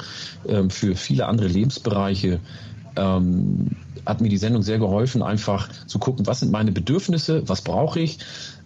ähm, 0.47 0.69
für 0.69 0.95
viele 0.95 1.25
andere 1.25 1.47
Lebensbereiche. 1.47 2.39
Ähm, 2.95 3.71
hat 4.09 4.21
mir 4.21 4.29
die 4.29 4.37
Sendung 4.37 4.63
sehr 4.63 4.79
geholfen, 4.79 5.21
einfach 5.21 5.69
zu 5.85 5.99
gucken, 5.99 6.25
was 6.27 6.39
sind 6.39 6.51
meine 6.51 6.71
Bedürfnisse, 6.71 7.47
was 7.47 7.61
brauche 7.61 7.99
ich, 7.99 8.19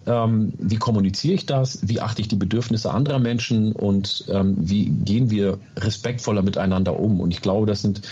ähm, 0.06 0.52
wie 0.58 0.76
kommuniziere 0.76 1.34
ich 1.34 1.46
das, 1.46 1.86
wie 1.86 2.00
achte 2.00 2.22
ich 2.22 2.28
die 2.28 2.36
Bedürfnisse 2.36 2.90
anderer 2.90 3.18
Menschen 3.18 3.72
und 3.72 4.24
ähm, 4.28 4.56
wie 4.58 4.86
gehen 4.86 5.30
wir 5.30 5.58
respektvoller 5.76 6.42
miteinander 6.42 6.98
um. 6.98 7.20
Und 7.20 7.30
ich 7.30 7.42
glaube, 7.42 7.66
das 7.66 7.82
sind 7.82 8.02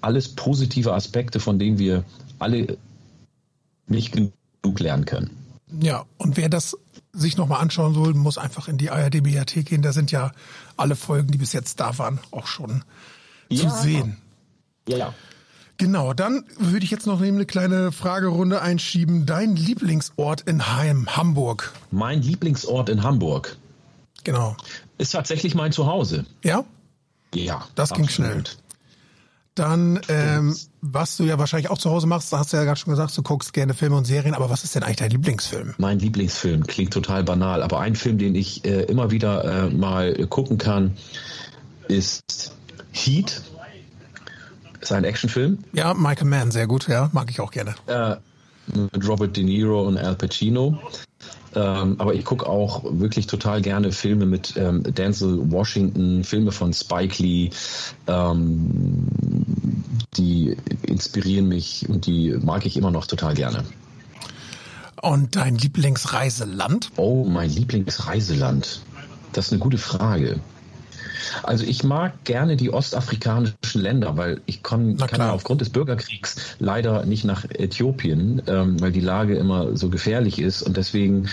alles 0.00 0.28
positive 0.30 0.94
Aspekte, 0.94 1.40
von 1.40 1.58
denen 1.58 1.78
wir 1.78 2.04
alle 2.38 2.78
nicht 3.86 4.12
genug 4.12 4.80
lernen 4.80 5.04
können. 5.04 5.30
Ja, 5.80 6.04
und 6.18 6.36
wer 6.36 6.48
das 6.48 6.76
sich 7.12 7.36
nochmal 7.36 7.60
anschauen 7.60 7.94
soll, 7.94 8.14
muss 8.14 8.38
einfach 8.38 8.68
in 8.68 8.78
die 8.78 8.90
ARD-Mediathek 8.90 9.66
gehen. 9.66 9.82
Da 9.82 9.92
sind 9.92 10.10
ja 10.10 10.32
alle 10.76 10.96
Folgen, 10.96 11.30
die 11.30 11.38
bis 11.38 11.52
jetzt 11.52 11.80
da 11.80 11.98
waren, 11.98 12.18
auch 12.30 12.46
schon 12.46 12.84
ja. 13.48 13.68
zu 13.68 13.82
sehen. 13.82 14.16
Ja. 14.88 15.14
Genau, 15.82 16.12
dann 16.12 16.44
würde 16.60 16.84
ich 16.84 16.92
jetzt 16.92 17.08
noch 17.08 17.20
eine 17.20 17.44
kleine 17.44 17.90
Fragerunde 17.90 18.62
einschieben. 18.62 19.26
Dein 19.26 19.56
Lieblingsort 19.56 20.42
in 20.42 20.76
Heim, 20.76 21.08
Hamburg. 21.16 21.72
Mein 21.90 22.22
Lieblingsort 22.22 22.88
in 22.88 23.02
Hamburg. 23.02 23.56
Genau. 24.22 24.56
Ist 24.98 25.10
tatsächlich 25.10 25.56
mein 25.56 25.72
Zuhause. 25.72 26.24
Ja? 26.44 26.64
Ja. 27.34 27.66
Das 27.74 27.90
ging 27.94 28.06
schnell. 28.06 28.44
Dann, 29.56 30.00
ähm, 30.06 30.56
was 30.82 31.16
du 31.16 31.24
ja 31.24 31.40
wahrscheinlich 31.40 31.68
auch 31.68 31.78
zu 31.78 31.90
Hause 31.90 32.06
machst, 32.06 32.32
da 32.32 32.38
hast 32.38 32.52
du 32.52 32.58
ja 32.58 32.62
gerade 32.62 32.78
schon 32.78 32.92
gesagt, 32.92 33.18
du 33.18 33.22
guckst 33.24 33.52
gerne 33.52 33.74
Filme 33.74 33.96
und 33.96 34.04
Serien, 34.04 34.34
aber 34.34 34.50
was 34.50 34.62
ist 34.62 34.76
denn 34.76 34.84
eigentlich 34.84 34.98
dein 34.98 35.10
Lieblingsfilm? 35.10 35.74
Mein 35.78 35.98
Lieblingsfilm 35.98 36.64
klingt 36.64 36.92
total 36.92 37.24
banal, 37.24 37.60
aber 37.60 37.80
ein 37.80 37.96
Film, 37.96 38.18
den 38.18 38.36
ich 38.36 38.64
äh, 38.64 38.82
immer 38.82 39.10
wieder 39.10 39.66
äh, 39.66 39.68
mal 39.68 40.14
gucken 40.28 40.58
kann, 40.58 40.96
ist 41.88 42.52
Heat. 42.92 43.42
Ist 44.82 44.90
ein 44.90 45.04
Actionfilm. 45.04 45.58
Ja, 45.72 45.94
Michael 45.94 46.26
Mann, 46.26 46.50
sehr 46.50 46.66
gut, 46.66 46.88
ja, 46.88 47.08
mag 47.12 47.30
ich 47.30 47.40
auch 47.40 47.52
gerne. 47.52 47.76
Äh, 47.86 48.16
mit 48.66 49.08
Robert 49.08 49.36
De 49.36 49.44
Niro 49.44 49.86
und 49.86 49.96
Al 49.96 50.16
Pacino. 50.16 50.76
Ähm, 51.54 51.96
aber 51.98 52.14
ich 52.14 52.24
gucke 52.24 52.46
auch 52.46 52.82
wirklich 52.84 53.28
total 53.28 53.62
gerne 53.62 53.92
Filme 53.92 54.26
mit 54.26 54.56
ähm, 54.56 54.82
Denzel 54.82 55.52
Washington, 55.52 56.24
Filme 56.24 56.50
von 56.50 56.72
Spike 56.72 57.22
Lee. 57.22 57.50
Ähm, 58.08 59.06
die 60.16 60.56
inspirieren 60.82 61.46
mich 61.46 61.88
und 61.88 62.06
die 62.06 62.36
mag 62.42 62.66
ich 62.66 62.76
immer 62.76 62.90
noch 62.90 63.06
total 63.06 63.34
gerne. 63.34 63.64
Und 65.00 65.36
dein 65.36 65.56
Lieblingsreiseland? 65.56 66.90
Oh, 66.96 67.24
mein 67.24 67.50
Lieblingsreiseland. 67.50 68.82
Das 69.32 69.46
ist 69.46 69.52
eine 69.52 69.60
gute 69.60 69.78
Frage. 69.78 70.40
Also 71.42 71.64
ich 71.64 71.84
mag 71.84 72.24
gerne 72.24 72.56
die 72.56 72.72
ostafrikanischen 72.72 73.80
Länder, 73.80 74.16
weil 74.16 74.40
ich 74.46 74.62
kann, 74.62 74.96
kann 74.96 75.20
ja 75.20 75.32
aufgrund 75.32 75.60
des 75.60 75.70
Bürgerkriegs 75.70 76.56
leider 76.58 77.04
nicht 77.04 77.24
nach 77.24 77.44
Äthiopien, 77.44 78.42
ähm, 78.46 78.80
weil 78.80 78.92
die 78.92 79.00
Lage 79.00 79.36
immer 79.36 79.76
so 79.76 79.88
gefährlich 79.88 80.38
ist. 80.38 80.62
Und 80.62 80.76
deswegen 80.76 81.28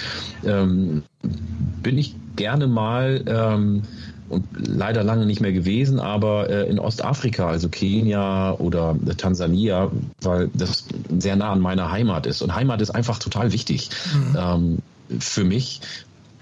ähm, 0.45 1.03
bin 1.21 1.97
ich 1.97 2.15
gerne 2.35 2.67
mal 2.67 3.23
ähm, 3.27 3.83
und 4.29 4.45
leider 4.55 5.03
lange 5.03 5.25
nicht 5.25 5.41
mehr 5.41 5.51
gewesen, 5.51 5.99
aber 5.99 6.49
äh, 6.49 6.69
in 6.69 6.79
Ostafrika, 6.79 7.47
also 7.47 7.67
Kenia 7.69 8.53
oder 8.53 8.95
Tansania, 9.17 9.91
weil 10.21 10.49
das 10.53 10.85
sehr 11.17 11.35
nah 11.35 11.51
an 11.51 11.59
meiner 11.59 11.91
Heimat 11.91 12.27
ist. 12.27 12.41
Und 12.41 12.55
Heimat 12.55 12.81
ist 12.81 12.91
einfach 12.91 13.17
total 13.17 13.51
wichtig 13.51 13.89
mhm. 14.13 14.37
ähm, 14.37 15.19
für 15.19 15.43
mich. 15.43 15.81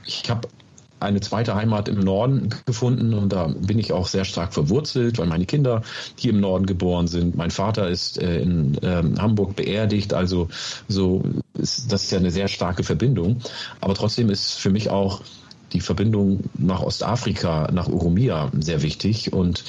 Ich 0.06 0.30
habe 0.30 0.48
eine 1.00 1.22
zweite 1.22 1.56
Heimat 1.56 1.88
im 1.90 2.00
Norden 2.00 2.50
gefunden 2.66 3.14
und 3.14 3.32
da 3.32 3.48
bin 3.48 3.78
ich 3.78 3.94
auch 3.94 4.08
sehr 4.08 4.26
stark 4.26 4.54
verwurzelt, 4.54 5.18
weil 5.18 5.28
meine 5.28 5.46
Kinder 5.46 5.84
hier 6.16 6.32
im 6.32 6.40
Norden 6.40 6.66
geboren 6.66 7.08
sind. 7.08 7.36
Mein 7.36 7.52
Vater 7.52 7.88
ist 7.88 8.20
äh, 8.22 8.40
in 8.40 8.78
ähm, 8.82 9.22
Hamburg 9.22 9.56
beerdigt, 9.56 10.14
also 10.14 10.50
so 10.88 11.24
ist 11.54 11.92
das 11.92 12.04
ist 12.04 12.12
ja 12.12 12.18
eine 12.18 12.32
sehr 12.32 12.48
starke 12.48 12.84
Verbindung. 12.84 13.42
Aber 13.80 13.94
trotzdem 13.94 14.30
ist 14.30 14.54
für 14.54 14.70
mich 14.70 14.90
auch 14.90 15.22
die 15.74 15.82
Verbindung 15.82 16.46
nach 16.58 16.82
Ostafrika, 16.82 17.70
nach 17.72 17.88
Urumia 17.88 18.52
sehr 18.60 18.82
wichtig 18.82 19.34
und 19.34 19.64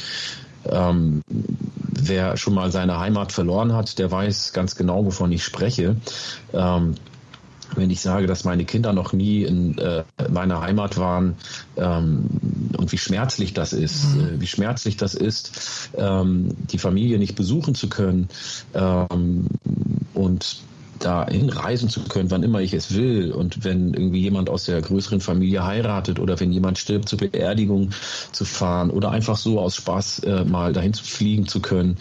ähm, 0.66 1.22
wer 1.28 2.36
schon 2.36 2.54
mal 2.54 2.70
seine 2.72 2.98
Heimat 2.98 3.32
verloren 3.32 3.74
hat, 3.74 3.98
der 3.98 4.10
weiß 4.10 4.52
ganz 4.52 4.76
genau, 4.76 5.04
wovon 5.04 5.32
ich 5.32 5.44
spreche. 5.44 5.96
Ähm, 6.52 6.94
wenn 7.78 7.90
ich 7.90 8.00
sage, 8.00 8.26
dass 8.26 8.44
meine 8.44 8.64
Kinder 8.64 8.92
noch 8.92 9.12
nie 9.12 9.42
in 9.42 9.78
äh, 9.78 10.04
meiner 10.30 10.60
Heimat 10.60 10.98
waren 10.98 11.36
ähm, 11.76 12.28
und 12.76 12.92
wie 12.92 12.98
schmerzlich 12.98 13.54
das 13.54 13.72
ist, 13.72 14.14
mhm. 14.14 14.20
äh, 14.20 14.40
wie 14.40 14.46
schmerzlich 14.46 14.96
das 14.96 15.14
ist, 15.14 15.90
ähm, 15.96 16.50
die 16.70 16.78
Familie 16.78 17.18
nicht 17.18 17.34
besuchen 17.34 17.74
zu 17.74 17.88
können 17.88 18.28
ähm, 18.74 19.46
und 20.14 20.62
dahin 20.98 21.48
reisen 21.48 21.88
zu 21.88 22.00
können, 22.02 22.30
wann 22.30 22.42
immer 22.42 22.60
ich 22.60 22.74
es 22.74 22.94
will. 22.94 23.32
Und 23.32 23.64
wenn 23.64 23.94
irgendwie 23.94 24.20
jemand 24.20 24.50
aus 24.50 24.64
der 24.64 24.80
größeren 24.80 25.20
Familie 25.20 25.64
heiratet 25.64 26.18
oder 26.18 26.38
wenn 26.40 26.52
jemand 26.52 26.78
stirbt, 26.78 27.08
zur 27.08 27.18
Beerdigung 27.18 27.90
zu 28.32 28.44
fahren 28.44 28.90
oder 28.90 29.10
einfach 29.10 29.36
so 29.36 29.60
aus 29.60 29.76
Spaß 29.76 30.20
äh, 30.20 30.44
mal 30.44 30.72
dahin 30.72 30.94
zu 30.94 31.04
fliegen 31.04 31.46
zu 31.46 31.60
können, 31.60 31.96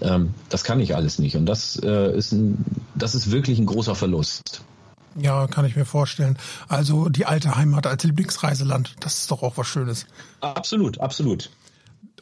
ähm, 0.00 0.30
das 0.48 0.64
kann 0.64 0.80
ich 0.80 0.94
alles 0.94 1.18
nicht. 1.18 1.36
Und 1.36 1.46
das 1.46 1.80
äh, 1.82 2.16
ist 2.16 2.32
ein, 2.32 2.64
das 2.94 3.14
ist 3.14 3.30
wirklich 3.30 3.58
ein 3.58 3.66
großer 3.66 3.94
Verlust. 3.94 4.62
Ja, 5.16 5.46
kann 5.46 5.64
ich 5.64 5.76
mir 5.76 5.84
vorstellen. 5.84 6.38
Also 6.68 7.08
die 7.08 7.26
alte 7.26 7.56
Heimat 7.56 7.86
als 7.86 8.04
Lieblingsreiseland, 8.04 8.96
das 9.00 9.18
ist 9.18 9.30
doch 9.30 9.42
auch 9.42 9.56
was 9.56 9.66
Schönes. 9.66 10.06
Absolut, 10.40 11.00
absolut. 11.00 11.50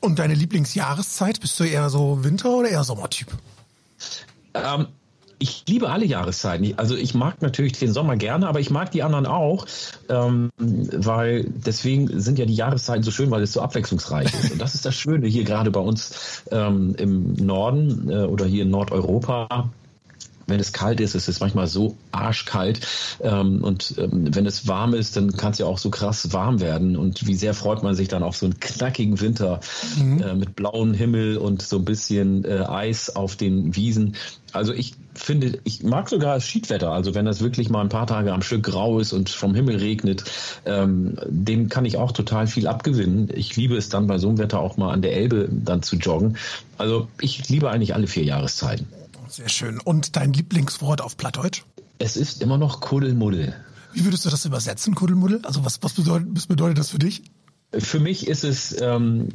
Und 0.01 0.19
deine 0.19 0.35
Lieblingsjahreszeit? 0.35 1.41
Bist 1.41 1.61
du 1.61 1.65
eher 1.65 1.91
so 1.91 2.25
Winter- 2.25 2.57
oder 2.57 2.69
eher 2.69 2.85
Sommertyp? 2.85 3.29
Ähm, 4.55 4.89
ich 5.39 5.65
liebe 5.67 5.89
alle 5.89 6.05
Jahreszeiten. 6.05 6.75
Also 6.77 6.95
ich 6.97 7.15
mag 7.15 7.41
natürlich 7.41 7.73
den 7.73 7.93
Sommer 7.93 8.17
gerne, 8.17 8.47
aber 8.47 8.61
ich 8.61 8.71
mag 8.71 8.91
die 8.91 9.03
anderen 9.03 9.27
auch, 9.27 9.67
ähm, 10.09 10.51
weil 10.59 11.45
deswegen 11.45 12.21
sind 12.21 12.39
ja 12.39 12.45
die 12.45 12.55
Jahreszeiten 12.55 13.03
so 13.03 13.11
schön, 13.11 13.31
weil 13.31 13.43
es 13.43 13.55
so 13.55 13.63
abwechslungsreich 13.63 14.33
ist. 14.35 14.53
Und 14.53 14.61
das 14.61 14.75
ist 14.75 14.85
das 14.85 14.95
Schöne 14.95 15.27
hier 15.27 15.45
gerade 15.45 15.71
bei 15.71 15.81
uns 15.81 16.45
ähm, 16.51 16.95
im 16.99 17.33
Norden 17.35 18.11
äh, 18.11 18.25
oder 18.25 18.45
hier 18.45 18.65
in 18.65 18.71
Nordeuropa 18.71 19.71
wenn 20.51 20.61
es 20.61 20.73
kalt 20.73 21.01
ist, 21.01 21.15
ist 21.15 21.29
es 21.29 21.41
manchmal 21.41 21.67
so 21.67 21.97
arschkalt. 22.13 22.81
Ähm, 23.23 23.63
und 23.63 23.95
ähm, 23.99 24.35
wenn 24.35 24.47
es 24.47 24.69
warm 24.69 24.95
ist, 24.95 25.17
dann 25.17 25.37
kann 25.37 25.53
es 25.53 25.59
ja 25.59 25.67
auch 25.67 25.79
so 25.79 25.91
krass 25.91 26.33
warm 26.33 26.61
werden. 26.61 26.97
Und 26.97 27.27
wie 27.27 27.35
sehr 27.35 27.55
freut 27.55 27.83
man 27.83 27.95
sich 27.95 28.09
dann 28.09 28.23
auf 28.23 28.37
so 28.37 28.47
einen 28.47 28.61
knackigen 28.61 29.21
Winter 29.21 29.61
mhm. 29.99 30.23
äh, 30.23 30.35
mit 30.35 30.57
blauem 30.57 30.95
Himmel 30.95 31.39
und 31.39 31.63
so 31.63 31.77
ein 31.77 31.85
bisschen 31.85 32.45
äh, 32.45 32.65
Eis 32.69 33.15
auf 33.15 33.37
den 33.37 33.77
Wiesen. 33.77 34.17
Also 34.53 34.73
ich 34.73 34.95
finde, 35.15 35.59
ich 35.65 35.83
mag 35.83 36.09
sogar 36.09 36.35
das 36.35 36.47
Schiedwetter. 36.47 36.91
Also 36.91 37.15
wenn 37.15 37.25
das 37.25 37.41
wirklich 37.41 37.71
mal 37.71 37.81
ein 37.81 37.89
paar 37.89 38.07
Tage 38.07 38.33
am 38.33 38.43
Stück 38.43 38.65
grau 38.65 38.99
ist 38.99 39.13
und 39.13 39.29
vom 39.29 39.55
Himmel 39.55 39.77
regnet, 39.77 40.25
ähm, 40.67 41.17
dem 41.27 41.69
kann 41.69 41.85
ich 41.85 41.97
auch 41.97 42.13
total 42.13 42.47
viel 42.47 42.67
abgewinnen. 42.67 43.29
Ich 43.35 43.57
liebe 43.57 43.77
es 43.77 43.89
dann 43.89 44.07
bei 44.07 44.19
so 44.19 44.29
einem 44.29 44.39
Wetter 44.39 44.61
auch 44.61 44.77
mal 44.77 44.93
an 44.93 45.03
der 45.03 45.15
Elbe 45.15 45.49
dann 45.51 45.83
zu 45.83 45.97
joggen. 45.97 46.37
Also 46.79 47.09
ich 47.21 47.49
liebe 47.49 47.71
eigentlich 47.71 47.95
alle 47.95 48.07
vier 48.07 48.25
Jahreszeiten. 48.25 48.87
Sehr 49.31 49.49
schön. 49.49 49.79
Und 49.79 50.17
dein 50.17 50.33
Lieblingswort 50.33 51.01
auf 51.01 51.17
Plattdeutsch? 51.17 51.63
Es 51.99 52.17
ist 52.17 52.43
immer 52.43 52.59
noch 52.59 52.81
Kuddelmuddel. 52.81 53.55
Wie 53.93 54.05
würdest 54.05 54.25
du 54.25 54.31
das 54.31 54.45
übersetzen, 54.45 54.97
Kuddelmuddel? 54.97 55.41
Also 55.45 55.65
was, 55.65 55.81
was, 55.83 55.93
bedeutet, 55.93 56.29
was 56.33 56.49
bedeutet 56.49 56.79
das 56.79 56.91
für 56.91 56.99
dich? 56.99 57.23
Für 57.73 58.01
mich 58.01 58.27
ist 58.27 58.43
es 58.43 58.81
ähm, 58.81 59.29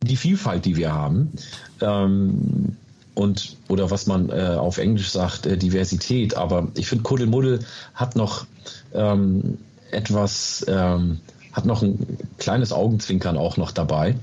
die 0.00 0.16
Vielfalt, 0.16 0.64
die 0.64 0.76
wir 0.76 0.92
haben. 0.92 1.32
Ähm, 1.80 2.76
und 3.14 3.56
oder 3.66 3.90
was 3.90 4.06
man 4.06 4.30
äh, 4.30 4.56
auf 4.56 4.78
Englisch 4.78 5.10
sagt, 5.10 5.44
äh, 5.44 5.56
Diversität. 5.56 6.36
Aber 6.36 6.68
ich 6.76 6.86
finde, 6.86 7.02
Kuddelmuddel 7.02 7.64
hat 7.94 8.14
noch 8.14 8.46
ähm, 8.94 9.58
etwas, 9.90 10.64
ähm, 10.68 11.18
hat 11.50 11.66
noch 11.66 11.82
ein 11.82 11.98
kleines 12.38 12.70
Augenzwinkern 12.70 13.36
auch 13.36 13.56
noch 13.56 13.72
dabei 13.72 14.14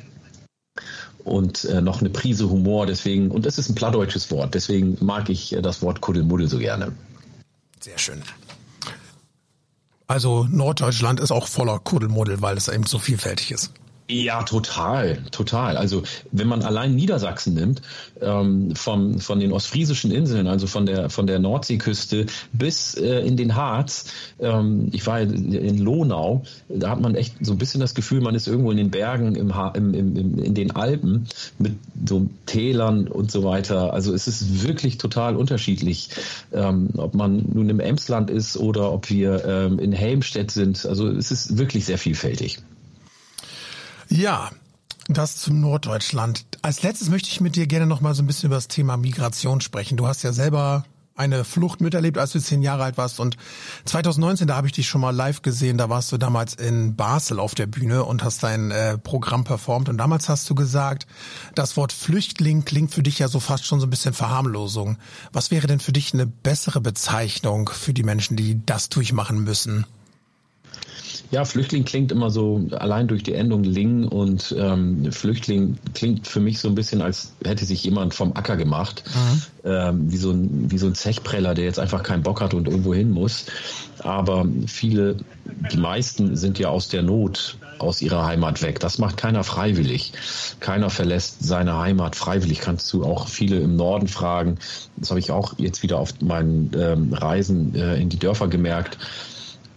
und 1.27 1.65
äh, 1.65 1.81
noch 1.81 1.99
eine 1.99 2.09
Prise 2.09 2.49
Humor. 2.49 2.85
Deswegen, 2.85 3.29
und 3.31 3.45
es 3.45 3.57
ist 3.57 3.69
ein 3.69 3.75
plattdeutsches 3.75 4.31
Wort, 4.31 4.55
deswegen 4.55 4.97
mag 5.01 5.29
ich 5.29 5.53
äh, 5.53 5.61
das 5.61 5.81
Wort 5.81 6.01
Kuddelmuddel 6.01 6.47
so 6.47 6.57
gerne. 6.57 6.93
Sehr 7.79 7.97
schön. 7.97 8.21
Also 10.07 10.47
Norddeutschland 10.49 11.19
ist 11.19 11.31
auch 11.31 11.47
voller 11.47 11.79
Kuddelmuddel, 11.79 12.41
weil 12.41 12.57
es 12.57 12.69
eben 12.69 12.85
so 12.85 12.97
vielfältig 12.97 13.51
ist. 13.51 13.71
Ja, 14.09 14.43
total, 14.43 15.17
total. 15.31 15.75
Also 15.75 16.03
wenn 16.31 16.47
man 16.47 16.61
allein 16.61 16.95
Niedersachsen 16.95 17.55
nimmt, 17.55 17.81
ähm, 18.21 18.73
vom, 18.73 19.19
von 19.19 19.41
den 19.41 19.51
ostfriesischen 19.51 20.11
Inseln, 20.11 20.47
also 20.47 20.65
von 20.65 20.85
der 20.85 21.09
von 21.09 21.27
der 21.27 21.39
Nordseeküste 21.39 22.25
bis 22.53 22.93
äh, 22.95 23.19
in 23.27 23.35
den 23.35 23.55
Harz, 23.55 24.05
ähm, 24.39 24.87
ich 24.93 25.05
war 25.05 25.19
in 25.19 25.77
Lonau, 25.77 26.43
da 26.69 26.91
hat 26.91 27.01
man 27.01 27.15
echt 27.15 27.35
so 27.41 27.51
ein 27.51 27.57
bisschen 27.57 27.81
das 27.81 27.95
Gefühl, 27.95 28.21
man 28.21 28.33
ist 28.33 28.47
irgendwo 28.47 28.71
in 28.71 28.77
den 28.77 28.91
Bergen, 28.91 29.35
im, 29.35 29.51
im, 29.73 29.93
im, 29.93 30.39
in 30.39 30.53
den 30.53 30.71
Alpen 30.71 31.27
mit 31.59 31.73
so 32.07 32.29
Tälern 32.45 33.09
und 33.09 33.29
so 33.29 33.43
weiter. 33.43 33.91
Also 33.91 34.13
es 34.13 34.25
ist 34.29 34.63
wirklich 34.63 34.97
total 34.99 35.35
unterschiedlich, 35.35 36.11
ähm, 36.53 36.91
ob 36.95 37.13
man 37.13 37.43
nun 37.53 37.69
im 37.69 37.81
Emsland 37.81 38.29
ist 38.29 38.55
oder 38.55 38.93
ob 38.93 39.09
wir 39.09 39.43
ähm, 39.43 39.79
in 39.79 39.91
Helmstedt 39.91 40.49
sind. 40.49 40.85
Also 40.85 41.09
es 41.09 41.29
ist 41.29 41.57
wirklich 41.57 41.83
sehr 41.83 41.97
vielfältig. 41.97 42.59
Ja, 44.09 44.51
das 45.07 45.37
zum 45.37 45.61
Norddeutschland. 45.61 46.45
Als 46.61 46.83
letztes 46.83 47.09
möchte 47.09 47.29
ich 47.29 47.41
mit 47.41 47.55
dir 47.55 47.67
gerne 47.67 47.85
noch 47.85 48.01
mal 48.01 48.13
so 48.13 48.23
ein 48.23 48.27
bisschen 48.27 48.47
über 48.47 48.55
das 48.55 48.67
Thema 48.67 48.97
Migration 48.97 49.61
sprechen. 49.61 49.97
Du 49.97 50.07
hast 50.07 50.23
ja 50.23 50.33
selber 50.33 50.85
eine 51.17 51.43
Flucht 51.43 51.81
miterlebt, 51.81 52.17
als 52.17 52.31
du 52.31 52.39
zehn 52.39 52.61
Jahre 52.61 52.83
alt 52.83 52.97
warst. 52.97 53.19
Und 53.19 53.37
2019, 53.85 54.47
da 54.47 54.55
habe 54.55 54.67
ich 54.67 54.73
dich 54.73 54.87
schon 54.87 55.01
mal 55.01 55.15
live 55.15 55.41
gesehen. 55.41 55.77
Da 55.77 55.89
warst 55.89 56.11
du 56.11 56.17
damals 56.17 56.53
in 56.53 56.95
Basel 56.95 57.39
auf 57.39 57.55
der 57.55 57.65
Bühne 57.65 58.03
und 58.03 58.23
hast 58.23 58.43
dein 58.43 58.71
äh, 58.71 58.97
Programm 58.97 59.43
performt. 59.43 59.89
Und 59.89 59.97
damals 59.97 60.29
hast 60.29 60.49
du 60.49 60.55
gesagt, 60.55 61.07
das 61.55 61.75
Wort 61.75 61.91
Flüchtling 61.91 62.65
klingt 62.65 62.93
für 62.93 63.03
dich 63.03 63.19
ja 63.19 63.27
so 63.27 63.39
fast 63.39 63.65
schon 63.65 63.79
so 63.79 63.87
ein 63.87 63.89
bisschen 63.89 64.13
Verharmlosung. 64.13 64.97
Was 65.33 65.51
wäre 65.51 65.67
denn 65.67 65.79
für 65.79 65.91
dich 65.91 66.13
eine 66.13 66.27
bessere 66.27 66.81
Bezeichnung 66.81 67.69
für 67.69 67.93
die 67.93 68.03
Menschen, 68.03 68.37
die 68.37 68.63
das 68.65 68.89
durchmachen 68.89 69.43
müssen? 69.43 69.85
Ja, 71.29 71.43
Flüchtling 71.43 71.83
klingt 71.83 72.11
immer 72.11 72.29
so 72.29 72.67
allein 72.71 73.07
durch 73.07 73.21
die 73.21 73.33
Endung 73.33 73.63
Ling 73.63 74.07
und 74.07 74.55
ähm, 74.57 75.11
Flüchtling 75.11 75.77
klingt 75.93 76.27
für 76.27 76.39
mich 76.39 76.59
so 76.59 76.69
ein 76.69 76.75
bisschen, 76.75 77.01
als 77.01 77.33
hätte 77.43 77.65
sich 77.65 77.83
jemand 77.83 78.13
vom 78.13 78.33
Acker 78.35 78.55
gemacht, 78.55 79.03
mhm. 79.13 79.41
ähm, 79.69 80.11
wie, 80.11 80.17
so 80.17 80.31
ein, 80.31 80.71
wie 80.71 80.77
so 80.77 80.87
ein 80.87 80.95
Zechpreller, 80.95 81.53
der 81.53 81.65
jetzt 81.65 81.79
einfach 81.79 82.03
keinen 82.03 82.23
Bock 82.23 82.39
hat 82.39 82.53
und 82.53 82.67
irgendwo 82.67 82.93
hin 82.93 83.11
muss. 83.11 83.45
Aber 83.99 84.45
viele, 84.67 85.17
die 85.71 85.77
meisten 85.77 86.37
sind 86.37 86.59
ja 86.59 86.69
aus 86.69 86.87
der 86.87 87.03
Not 87.03 87.57
aus 87.79 88.01
ihrer 88.01 88.25
Heimat 88.25 88.61
weg. 88.61 88.79
Das 88.79 88.97
macht 88.97 89.17
keiner 89.17 89.43
freiwillig. 89.43 90.13
Keiner 90.59 90.89
verlässt 90.89 91.43
seine 91.43 91.77
Heimat 91.77 92.15
freiwillig. 92.15 92.59
Kannst 92.59 92.91
du 92.93 93.03
auch 93.03 93.27
viele 93.27 93.59
im 93.59 93.75
Norden 93.75 94.07
fragen. 94.07 94.57
Das 94.95 95.09
habe 95.09 95.19
ich 95.19 95.31
auch 95.31 95.53
jetzt 95.57 95.83
wieder 95.83 95.99
auf 95.99 96.13
meinen 96.21 96.71
ähm, 96.75 97.13
Reisen 97.13 97.75
äh, 97.75 97.97
in 97.97 98.09
die 98.09 98.17
Dörfer 98.17 98.47
gemerkt 98.47 98.97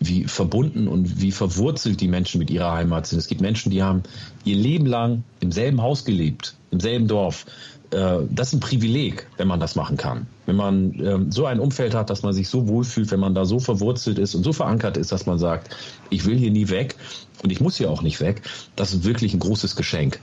wie 0.01 0.25
verbunden 0.25 0.89
und 0.89 1.21
wie 1.21 1.31
verwurzelt 1.31 2.01
die 2.01 2.09
Menschen 2.09 2.39
mit 2.39 2.51
ihrer 2.51 2.73
Heimat 2.73 3.07
sind. 3.07 3.19
Es 3.19 3.29
gibt 3.29 3.43
Menschen, 3.43 3.71
die 3.71 3.83
haben 3.83 4.03
ihr 4.45 4.57
Leben 4.57 4.87
lang 4.87 5.23
im 5.41 5.53
selben 5.53 5.83
Haus 5.83 6.05
gelebt, 6.05 6.57
im 6.71 6.81
selben 6.81 7.07
Dorf. 7.07 7.45
Äh, 7.91 8.21
das 8.31 8.49
ist 8.49 8.55
ein 8.55 8.61
Privileg, 8.61 9.27
wenn 9.37 9.47
man 9.47 9.61
das 9.61 9.77
machen 9.77 9.99
kann. 9.99 10.27
Wenn 10.47 10.57
man 10.57 10.95
ähm, 11.01 11.31
so 11.31 11.45
ein 11.45 11.61
Umfeld 11.61 11.95
hat, 11.95 12.09
dass 12.09 12.23
man 12.23 12.33
sich 12.33 12.49
so 12.49 12.67
wohlfühlt, 12.67 13.11
wenn 13.11 13.21
man 13.21 13.35
da 13.35 13.45
so 13.45 13.59
verwurzelt 13.59 14.19
ist 14.19 14.35
und 14.35 14.43
so 14.43 14.55
verankert 14.55 14.97
ist, 14.97 15.13
dass 15.13 15.27
man 15.27 15.39
sagt, 15.39 15.77
ich 16.09 16.25
will 16.25 16.37
hier 16.37 16.51
nie 16.51 16.71
weg 16.71 16.97
und 17.43 17.53
ich 17.53 17.61
muss 17.61 17.77
hier 17.77 17.91
auch 17.91 18.03
nicht 18.03 18.21
weg, 18.21 18.43
das 18.77 18.95
ist 18.95 19.05
wirklich 19.05 19.35
ein 19.35 19.41
großes 19.41 19.77
Geschenk. 19.77 20.19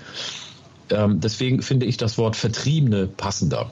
Ähm, 0.89 1.19
deswegen 1.19 1.61
finde 1.61 1.85
ich 1.85 1.97
das 1.97 2.17
Wort 2.17 2.35
Vertriebene 2.35 3.07
passender. 3.07 3.71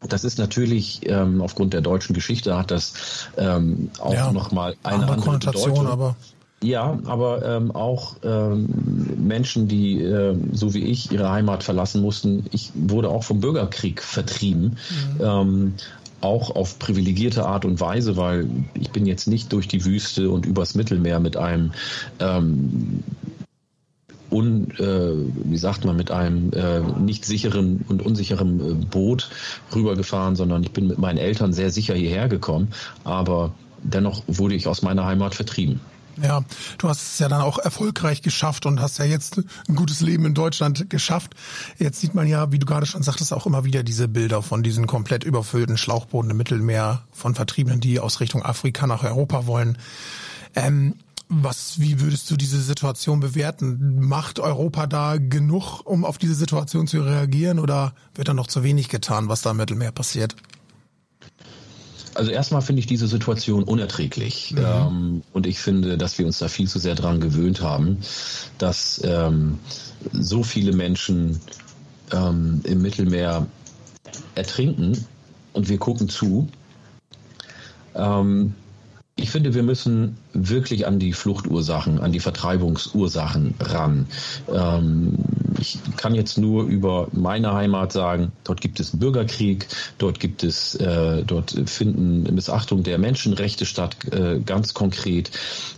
Das 0.00 0.24
ist 0.24 0.38
natürlich 0.38 1.00
ähm, 1.08 1.40
aufgrund 1.40 1.74
der 1.74 1.80
deutschen 1.80 2.14
Geschichte 2.14 2.56
hat 2.56 2.70
das 2.70 3.28
ähm, 3.36 3.90
auch 3.98 4.14
ja, 4.14 4.32
nochmal 4.32 4.76
eine 4.82 4.94
andere, 4.94 5.12
andere 5.12 5.24
Konnotation, 5.24 5.70
Bedeutung. 5.70 5.86
aber 5.88 6.16
ja, 6.62 6.98
aber 7.04 7.44
ähm, 7.44 7.70
auch 7.70 8.16
ähm, 8.24 8.68
Menschen, 9.16 9.68
die 9.68 10.02
äh, 10.02 10.36
so 10.52 10.74
wie 10.74 10.84
ich 10.84 11.12
ihre 11.12 11.30
Heimat 11.30 11.62
verlassen 11.62 12.02
mussten. 12.02 12.46
Ich 12.50 12.72
wurde 12.74 13.10
auch 13.10 13.22
vom 13.22 13.40
Bürgerkrieg 13.40 14.02
vertrieben. 14.02 14.76
Mhm. 15.18 15.20
Ähm, 15.20 15.74
auch 16.20 16.54
auf 16.56 16.80
privilegierte 16.80 17.46
Art 17.46 17.64
und 17.64 17.80
Weise, 17.80 18.16
weil 18.16 18.48
ich 18.74 18.90
bin 18.90 19.06
jetzt 19.06 19.28
nicht 19.28 19.52
durch 19.52 19.68
die 19.68 19.84
Wüste 19.84 20.30
und 20.30 20.46
übers 20.46 20.74
Mittelmeer 20.74 21.20
mit 21.20 21.36
einem 21.36 21.72
ähm, 22.18 23.04
un, 24.30 24.70
äh, 24.78 25.50
wie 25.50 25.56
sagt 25.56 25.84
man, 25.84 25.96
mit 25.96 26.10
einem 26.10 26.52
äh, 26.52 26.80
nicht 26.80 27.24
sicheren 27.24 27.84
und 27.88 28.02
unsicheren 28.02 28.60
äh, 28.60 28.74
Boot 28.86 29.30
rübergefahren, 29.74 30.36
sondern 30.36 30.62
ich 30.62 30.72
bin 30.72 30.86
mit 30.86 30.98
meinen 30.98 31.18
Eltern 31.18 31.52
sehr 31.52 31.70
sicher 31.70 31.94
hierher 31.94 32.28
gekommen. 32.28 32.68
Aber 33.04 33.52
dennoch 33.82 34.22
wurde 34.26 34.54
ich 34.54 34.66
aus 34.66 34.82
meiner 34.82 35.04
Heimat 35.04 35.34
vertrieben. 35.34 35.80
Ja, 36.22 36.42
du 36.78 36.88
hast 36.88 37.12
es 37.12 37.18
ja 37.20 37.28
dann 37.28 37.42
auch 37.42 37.58
erfolgreich 37.58 38.22
geschafft 38.22 38.66
und 38.66 38.80
hast 38.80 38.98
ja 38.98 39.04
jetzt 39.04 39.40
ein 39.68 39.76
gutes 39.76 40.00
Leben 40.00 40.24
in 40.24 40.34
Deutschland 40.34 40.90
geschafft. 40.90 41.34
Jetzt 41.78 42.00
sieht 42.00 42.14
man 42.14 42.26
ja, 42.26 42.50
wie 42.50 42.58
du 42.58 42.66
gerade 42.66 42.86
schon 42.86 43.02
sagtest, 43.02 43.32
auch 43.32 43.46
immer 43.46 43.64
wieder 43.64 43.84
diese 43.84 44.08
Bilder 44.08 44.42
von 44.42 44.62
diesen 44.64 44.86
komplett 44.86 45.22
überfüllten 45.22 45.76
Schlauchbooten 45.76 46.30
im 46.32 46.36
Mittelmeer 46.36 47.02
von 47.12 47.34
Vertriebenen, 47.34 47.80
die 47.80 48.00
aus 48.00 48.20
Richtung 48.20 48.44
Afrika 48.44 48.86
nach 48.86 49.04
Europa 49.04 49.46
wollen. 49.46 49.78
Ähm, 50.56 50.94
was, 51.28 51.78
wie 51.78 52.00
würdest 52.00 52.30
du 52.30 52.36
diese 52.36 52.60
Situation 52.60 53.20
bewerten? 53.20 53.98
Macht 54.00 54.40
Europa 54.40 54.86
da 54.86 55.16
genug, 55.18 55.82
um 55.84 56.04
auf 56.04 56.18
diese 56.18 56.34
Situation 56.34 56.86
zu 56.86 57.02
reagieren 57.02 57.58
oder 57.58 57.94
wird 58.14 58.28
da 58.28 58.34
noch 58.34 58.46
zu 58.46 58.62
wenig 58.62 58.88
getan, 58.88 59.28
was 59.28 59.42
da 59.42 59.50
im 59.50 59.58
Mittelmeer 59.58 59.92
passiert? 59.92 60.34
Also 62.14 62.30
erstmal 62.30 62.62
finde 62.62 62.80
ich 62.80 62.86
diese 62.86 63.06
Situation 63.06 63.62
unerträglich. 63.62 64.52
Mhm. 64.52 64.58
Ähm, 64.64 65.22
und 65.32 65.46
ich 65.46 65.58
finde, 65.58 65.98
dass 65.98 66.18
wir 66.18 66.26
uns 66.26 66.38
da 66.38 66.48
viel 66.48 66.66
zu 66.66 66.78
sehr 66.78 66.94
dran 66.94 67.20
gewöhnt 67.20 67.60
haben, 67.60 67.98
dass 68.58 69.00
ähm, 69.04 69.58
so 70.12 70.42
viele 70.42 70.72
Menschen 70.72 71.40
ähm, 72.12 72.60
im 72.64 72.82
Mittelmeer 72.82 73.46
ertrinken 74.34 75.04
und 75.52 75.68
wir 75.68 75.78
gucken 75.78 76.08
zu. 76.08 76.48
Ähm, 77.94 78.54
ich 79.14 79.30
finde, 79.30 79.54
wir 79.54 79.62
müssen 79.62 80.16
wirklich 80.38 80.86
an 80.86 80.98
die 80.98 81.12
Fluchtursachen, 81.12 82.00
an 82.00 82.12
die 82.12 82.20
Vertreibungsursachen 82.20 83.54
ran. 83.60 84.06
Ähm, 84.52 85.14
ich 85.60 85.78
kann 85.96 86.14
jetzt 86.14 86.38
nur 86.38 86.64
über 86.64 87.08
meine 87.12 87.52
Heimat 87.54 87.92
sagen, 87.92 88.32
dort 88.44 88.60
gibt 88.60 88.80
es 88.80 88.96
Bürgerkrieg, 88.96 89.66
dort 89.98 90.20
gibt 90.20 90.44
es, 90.44 90.74
äh, 90.76 91.24
dort 91.24 91.54
finden 91.66 92.22
Missachtung 92.34 92.82
der 92.82 92.98
Menschenrechte 92.98 93.66
statt, 93.66 93.96
äh, 94.12 94.38
ganz 94.40 94.74
konkret. 94.74 95.30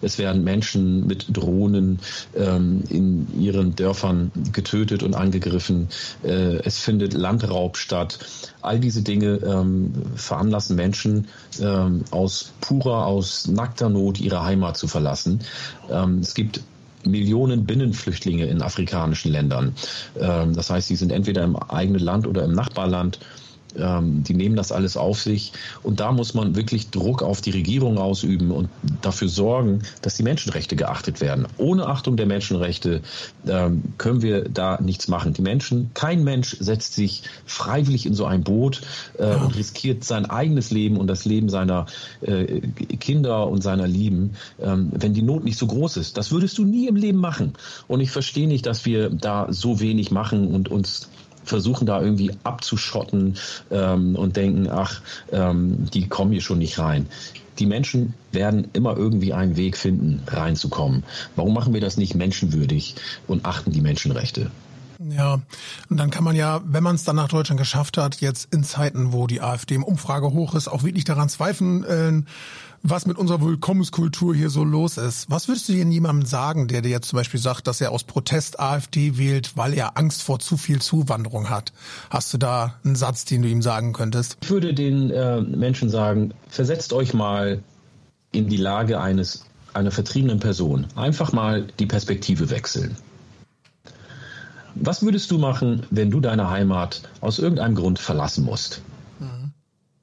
Es 0.03 0.19
werden 0.19 0.45
Menschen 0.45 1.07
mit 1.07 1.27
Drohnen 1.37 2.01
ähm, 2.37 2.83
in 2.89 3.41
ihren 3.41 3.75
Dörfern 3.77 4.31
getötet 4.53 5.03
und 5.03 5.15
angegriffen. 5.15 5.89
Äh, 6.23 6.59
es 6.65 6.79
findet 6.79 7.15
Landraub 7.15 7.77
statt. 7.77 8.19
All 8.63 8.79
diese 8.79 9.03
Dinge 9.03 9.37
ähm, 9.37 9.93
veranlassen 10.15 10.77
Menschen 10.77 11.29
ähm, 11.61 12.05
aus 12.11 12.53
purer, 12.61 13.07
aus 13.07 13.49
nackter 13.49 13.89
Not 13.89 14.21
ihre 14.21 14.45
Heimat 14.45 14.50
zu 14.75 14.89
verlassen. 14.89 15.41
Ähm, 15.91 16.19
es 16.19 16.35
gibt 16.35 16.61
Millionen 17.05 17.65
Binnenflüchtlinge 17.65 18.45
in 18.47 18.63
afrikanischen 18.63 19.33
Ländern. 19.33 19.75
Ähm, 20.19 20.55
das 20.55 20.71
heißt, 20.71 20.89
sie 20.89 20.97
sind 20.97 21.13
entweder 21.13 21.45
im 21.45 21.57
eigenen 21.57 22.01
Land 22.01 22.27
oder 22.27 22.45
im 22.45 22.53
Nachbarland 22.53 23.19
ähm, 23.77 24.25
die 24.25 24.35
nehmen 24.35 24.57
das 24.57 24.73
alles 24.73 24.97
auf 24.97 25.21
sich. 25.21 25.53
Und 25.83 26.01
da 26.01 26.13
muss 26.13 26.35
man 26.35 26.57
wirklich 26.57 26.91
Druck 26.91 27.23
auf 27.23 27.41
die 27.41 27.51
Regierung 27.51 27.99
ausüben 27.99 28.51
und 28.51 28.69
dafür 29.03 29.29
sorgen, 29.29 29.83
dass 30.03 30.17
die 30.17 30.23
Menschenrechte 30.23 30.77
geachtet 30.77 31.21
werden. 31.21 31.47
Ohne 31.57 31.87
Achtung 31.87 32.17
der 32.17 32.27
Menschenrechte 32.27 33.03
ähm, 33.47 33.83
können 33.99 34.23
wir 34.23 34.49
da 34.49 34.81
nichts 34.81 35.09
machen. 35.09 35.33
Die 35.33 35.43
Menschen, 35.43 35.91
kein 35.95 36.25
Mensch 36.25 36.57
setzt 36.59 36.95
sich 36.95 37.23
freiwillig 37.47 38.07
in 38.07 38.15
so 38.15 38.25
ein 38.25 38.43
Boot 38.43 38.83
äh, 39.19 39.29
ja. 39.29 39.37
und 39.37 39.57
riskiert 39.57 40.05
sein 40.05 40.27
eigenes 40.27 40.71
Leben 40.71 40.97
und 40.97 41.07
das 41.07 41.25
Leben 41.25 41.49
seiner 41.49 41.87
äh, 42.23 42.61
Kinder 42.99 43.49
und 43.49 43.63
seiner 43.63 43.87
Lieben, 43.87 44.33
ähm, 44.61 44.91
wenn 44.93 45.15
die 45.15 45.23
Not 45.23 45.45
nicht 45.45 45.59
so 45.59 45.67
groß 45.67 45.97
ist. 45.99 46.17
Das 46.17 46.33
würdest 46.33 46.59
du 46.59 46.65
nie 46.65 46.89
im 46.89 46.97
Leben 46.97 47.19
machen. 47.19 47.55
Und 47.89 48.01
ich 48.01 48.11
verstehe 48.11 48.49
nicht, 48.49 48.67
dass 48.67 48.85
wir 48.85 49.11
da 49.11 49.47
so 49.51 49.81
wenig 49.81 50.11
machen 50.11 50.49
und 50.49 50.69
uns 50.69 51.10
versuchen 51.45 51.87
da 51.87 52.01
irgendwie 52.01 52.33
abzuschotten 52.45 53.37
ähm, 53.71 54.17
und 54.17 54.37
denken, 54.37 54.69
ach, 54.71 55.01
ähm, 55.33 55.87
die 55.93 56.09
kommen 56.09 56.33
hier 56.33 56.41
schon 56.41 56.59
nicht 56.59 56.79
rein. 56.79 57.07
Die 57.59 57.67
Menschen 57.67 58.15
werden 58.33 58.69
immer 58.73 58.97
irgendwie 58.97 59.35
einen 59.35 59.57
Weg 59.57 59.77
finden, 59.77 60.23
reinzukommen. 60.27 61.05
Warum 61.37 61.53
machen 61.53 61.75
wir 61.75 61.81
das 61.81 61.97
nicht 61.97 62.15
menschenwürdig 62.15 62.95
und 63.27 63.45
achten 63.45 63.73
die 63.73 63.83
Menschenrechte? 63.83 64.51
Ja, 65.09 65.41
und 65.89 65.97
dann 65.97 66.11
kann 66.11 66.25
man 66.25 66.37
ja, 66.37 66.61
wenn 66.65 66.83
man 66.83 66.95
es 66.95 67.05
dann 67.05 67.17
nach 67.17 67.29
Deutschland 67.29 67.59
geschafft 67.59 67.97
hat, 67.97 68.21
jetzt 68.21 68.53
in 68.53 68.65
Zeiten, 68.65 69.15
wo 69.15 69.27
die 69.27 69.41
AfD 69.41 69.75
im 69.75 69.83
Umfrage 69.83 70.31
hoch 70.33 70.55
ist, 70.55 70.69
auch 70.69 70.83
wirklich 70.83 71.05
daran 71.05 71.31
zweifeln, 71.31 71.85
äh, 71.85 72.23
was 72.83 73.07
mit 73.07 73.19
unserer 73.19 73.45
Willkommenskultur 73.45 74.35
hier 74.35 74.51
so 74.51 74.65
los 74.65 74.97
ist. 74.97 75.31
Was 75.31 75.49
würdest 75.49 75.69
du 75.69 75.73
denn 75.73 75.93
jemandem 75.93 76.27
sagen, 76.27 76.69
der 76.69 76.83
dir 76.83 76.89
jetzt 76.89 77.09
zum 77.09 77.19
Beispiel 77.19 77.41
sagt, 77.41 77.67
dass 77.67 77.81
er 77.81 77.93
aus 77.93 78.05
Protest 78.05 78.59
AfD 78.59 79.19
wählt, 79.19 79.57
weil 79.57 79.75
er 79.75 79.99
Angst 79.99 80.23
vor 80.23 80.39
zu 80.39 80.57
viel 80.57 80.81
Zuwanderung 80.81 81.51
hat? 81.51 81.73
Hast 82.09 82.33
du 82.33 82.39
da 82.39 82.75
einen 82.85 82.97
Satz, 82.97 83.25
den 83.25 83.43
du 83.43 83.49
ihm 83.49 83.63
sagen 83.63 83.93
könntest? 83.93 84.39
Ich 84.43 84.51
würde 84.51 84.73
den 84.73 85.11
äh, 85.11 85.41
Menschen 85.41 85.91
sagen, 85.91 86.33
versetzt 86.49 86.93
euch 86.93 87.13
mal 87.13 87.63
in 88.33 88.49
die 88.49 88.57
Lage 88.57 89.01
eines 89.01 89.45
einer 89.75 89.91
vertriebenen 89.91 90.41
Person. 90.41 90.87
Einfach 90.97 91.33
mal 91.33 91.67
die 91.79 91.87
Perspektive 91.87 92.51
wechseln. 92.51 92.97
Was 94.75 95.03
würdest 95.03 95.31
du 95.31 95.39
machen, 95.39 95.87
wenn 95.91 96.11
du 96.11 96.21
deine 96.21 96.49
Heimat 96.49 97.03
aus 97.21 97.39
irgendeinem 97.39 97.75
Grund 97.75 97.99
verlassen 97.99 98.45
musst? 98.45 98.83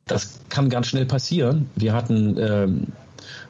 Das 0.08 0.39
kann 0.49 0.70
ganz 0.70 0.88
schnell 0.88 1.05
passieren. 1.05 1.70
Wir 1.76 1.93
hatten 1.93 2.38
ähm, 2.39 2.88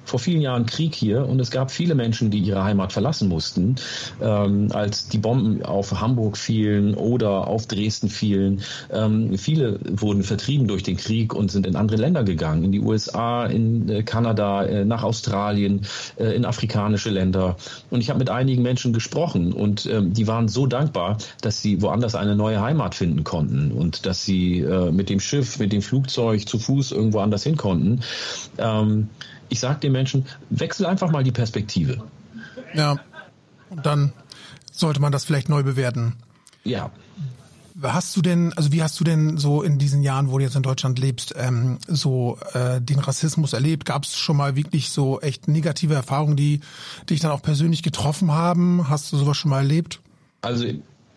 vor 0.08 0.20
vielen 0.20 0.42
Jahren 0.42 0.66
Krieg 0.66 0.96
hier 0.96 1.28
und 1.28 1.40
es 1.40 1.52
gab 1.52 1.70
viele 1.70 1.94
Menschen, 1.94 2.32
die 2.32 2.40
ihre 2.40 2.64
Heimat 2.64 2.94
verlassen 2.94 3.28
mussten, 3.28 3.76
ähm, 4.22 4.70
als 4.72 5.10
die 5.10 5.18
Bomben 5.18 5.64
auf 5.64 6.00
Hamburg 6.00 6.38
fielen 6.38 6.96
oder 6.96 7.48
auf 7.48 7.68
Dresden 7.68 8.10
fielen. 8.10 8.62
Ähm, 8.90 9.38
viele 9.38 9.80
wurden 9.90 10.24
vertrieben 10.24 10.68
durch 10.68 10.84
den 10.84 10.98
Krieg 10.98 11.34
und 11.34 11.52
sind 11.52 11.68
in 11.68 11.76
andere 11.76 11.98
Länder 11.98 12.24
gegangen, 12.24 12.64
in 12.64 12.72
die 12.72 12.80
USA, 12.80 13.46
in 13.46 13.90
äh, 13.90 14.04
Kanada, 14.04 14.64
äh, 14.64 14.86
nach 14.86 15.04
Australien, 15.04 15.82
äh, 16.18 16.36
in 16.36 16.46
afrikanische 16.46 17.10
Länder. 17.10 17.58
Und 17.90 18.00
ich 18.00 18.10
habe 18.10 18.20
mit 18.20 18.30
einigen 18.30 18.64
Menschen 18.64 18.94
gesprochen 18.94 19.52
und 19.52 19.86
ähm, 19.88 20.14
die 20.14 20.28
waren 20.28 20.48
so 20.48 20.68
dankbar, 20.68 21.18
dass 21.42 21.62
sie 21.62 21.82
woanders 21.82 22.16
eine 22.16 22.36
neue 22.36 22.62
Heimat 22.62 22.96
finden 22.96 23.26
konnten 23.26 23.72
und 23.74 24.06
dass 24.06 24.24
sie 24.24 24.60
äh, 24.62 24.92
mit 24.92 25.10
dem 25.10 25.20
Schiff, 25.20 25.60
mit 25.60 25.74
dem 25.74 25.82
Flugzeug 25.82 26.48
zu 26.48 26.60
Fuß 26.60 26.94
irgendwo 26.94 27.20
anders 27.20 27.44
hin 27.44 27.58
konnten. 27.58 28.02
Ähm, 28.58 29.10
ich 29.50 29.60
sage 29.60 29.80
den 29.80 29.92
Menschen, 29.92 30.26
wechsel 30.50 30.86
einfach 30.86 31.12
mal 31.12 31.24
die 31.24 31.32
Perspektive. 31.32 32.04
Ja, 32.74 32.98
und 33.70 33.86
dann 33.86 34.14
sollte 34.72 35.02
man 35.02 35.12
das 35.12 35.26
vielleicht 35.26 35.50
neu 35.50 35.64
bewerten. 35.64 36.16
Ja. 36.64 36.92
Hast 37.82 38.16
du 38.16 38.24
denn, 38.24 38.54
also 38.54 38.72
wie 38.72 38.82
hast 38.82 39.00
du 39.00 39.04
denn 39.04 39.38
so 39.38 39.62
in 39.62 39.78
diesen 39.78 40.02
Jahren, 40.02 40.32
wo 40.32 40.40
du 40.40 40.44
jetzt 40.44 40.56
in 40.56 40.64
Deutschland 40.64 40.98
lebst, 40.98 41.36
ähm, 41.38 41.78
so 41.88 42.40
äh, 42.54 42.82
den 42.82 42.98
Rassismus 42.98 43.54
erlebt? 43.54 43.86
Gab 43.86 44.04
es 44.04 44.18
schon 44.18 44.36
mal 44.36 44.56
wirklich 44.56 44.90
so 44.90 45.22
echt 45.22 45.48
negative 45.48 45.94
Erfahrungen, 45.94 46.36
die 46.36 46.62
dich 47.08 47.20
dann 47.20 47.30
auch 47.30 47.42
persönlich 47.44 47.84
getroffen 47.84 48.32
haben? 48.32 48.90
Hast 48.90 49.12
du 49.12 49.18
sowas 49.18 49.38
schon 49.38 49.52
mal 49.52 49.60
erlebt? 49.60 50.00
Also 50.42 50.66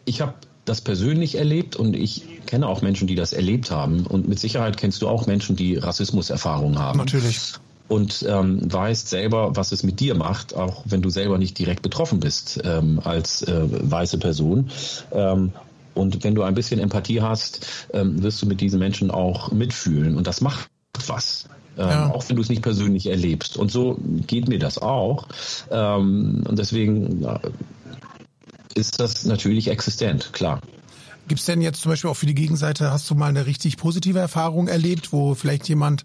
ich 0.05 0.20
habe 0.20 0.35
das 0.66 0.83
persönlich 0.83 1.37
erlebt 1.37 1.76
und 1.76 1.95
ich 1.95 2.45
kenne 2.45 2.66
auch 2.66 2.83
Menschen, 2.83 3.07
die 3.07 3.14
das 3.14 3.33
erlebt 3.33 3.70
haben. 3.70 4.07
Und 4.07 4.28
mit 4.28 4.39
Sicherheit 4.39 4.76
kennst 4.76 5.01
du 5.01 5.09
auch 5.09 5.26
Menschen, 5.26 5.57
die 5.57 5.76
Rassismuserfahrungen 5.76 6.78
haben. 6.78 6.99
Natürlich 6.99 7.55
und 7.91 8.24
ähm, 8.28 8.72
weißt 8.72 9.09
selber, 9.09 9.57
was 9.57 9.72
es 9.72 9.82
mit 9.82 9.99
dir 9.99 10.14
macht, 10.14 10.55
auch 10.55 10.84
wenn 10.84 11.03
du 11.03 11.11
selber 11.11 11.38
nicht 11.38 11.59
direkt 11.59 11.82
betroffen 11.82 12.20
bist 12.20 12.61
ähm, 12.62 13.01
als 13.03 13.43
äh, 13.43 13.62
weiße 13.68 14.18
Person. 14.18 14.70
Ähm, 15.11 15.53
und 15.95 16.22
wenn 16.22 16.36
du 16.36 16.45
ein 16.45 16.55
bisschen 16.55 16.78
Empathie 16.78 17.20
hast, 17.20 17.66
ähm, 17.93 18.22
wirst 18.22 18.41
du 18.41 18.47
mit 18.47 18.61
diesen 18.61 18.78
Menschen 18.78 19.11
auch 19.11 19.51
mitfühlen. 19.51 20.16
Und 20.16 20.28
das 20.28 20.41
macht 20.41 20.70
was. 21.09 21.47
Ähm, 21.76 21.88
ja. 21.88 22.11
Auch 22.12 22.28
wenn 22.28 22.36
du 22.36 22.43
es 22.43 22.49
nicht 22.49 22.62
persönlich 22.62 23.07
erlebst. 23.07 23.57
Und 23.57 23.72
so 23.72 23.99
geht 24.24 24.49
mir 24.49 24.61
das 24.61 24.78
auch. 24.78 25.26
Ähm, 25.72 26.45
und 26.49 26.59
deswegen 26.61 27.24
äh, 27.24 27.38
ist 28.76 29.01
das 29.01 29.24
natürlich 29.24 29.66
existent, 29.66 30.32
klar. 30.32 30.61
Gibt 31.26 31.41
es 31.41 31.47
denn 31.47 31.61
jetzt 31.61 31.80
zum 31.80 31.91
Beispiel 31.91 32.11
auch 32.11 32.16
für 32.16 32.26
die 32.26 32.34
Gegenseite, 32.34 32.93
hast 32.93 33.11
du 33.11 33.16
mal 33.16 33.30
eine 33.30 33.47
richtig 33.47 33.76
positive 33.78 34.20
Erfahrung 34.20 34.68
erlebt, 34.68 35.12
wo 35.12 35.34
vielleicht 35.34 35.68
jemand 35.68 36.05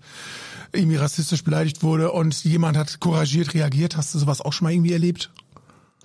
irgendwie 0.75 0.97
rassistisch 0.97 1.43
beleidigt 1.43 1.83
wurde 1.83 2.11
und 2.11 2.43
jemand 2.43 2.77
hat 2.77 2.99
couragiert 2.99 3.53
reagiert. 3.53 3.97
Hast 3.97 4.13
du 4.13 4.19
sowas 4.19 4.41
auch 4.41 4.53
schon 4.53 4.65
mal 4.65 4.73
irgendwie 4.73 4.93
erlebt? 4.93 5.31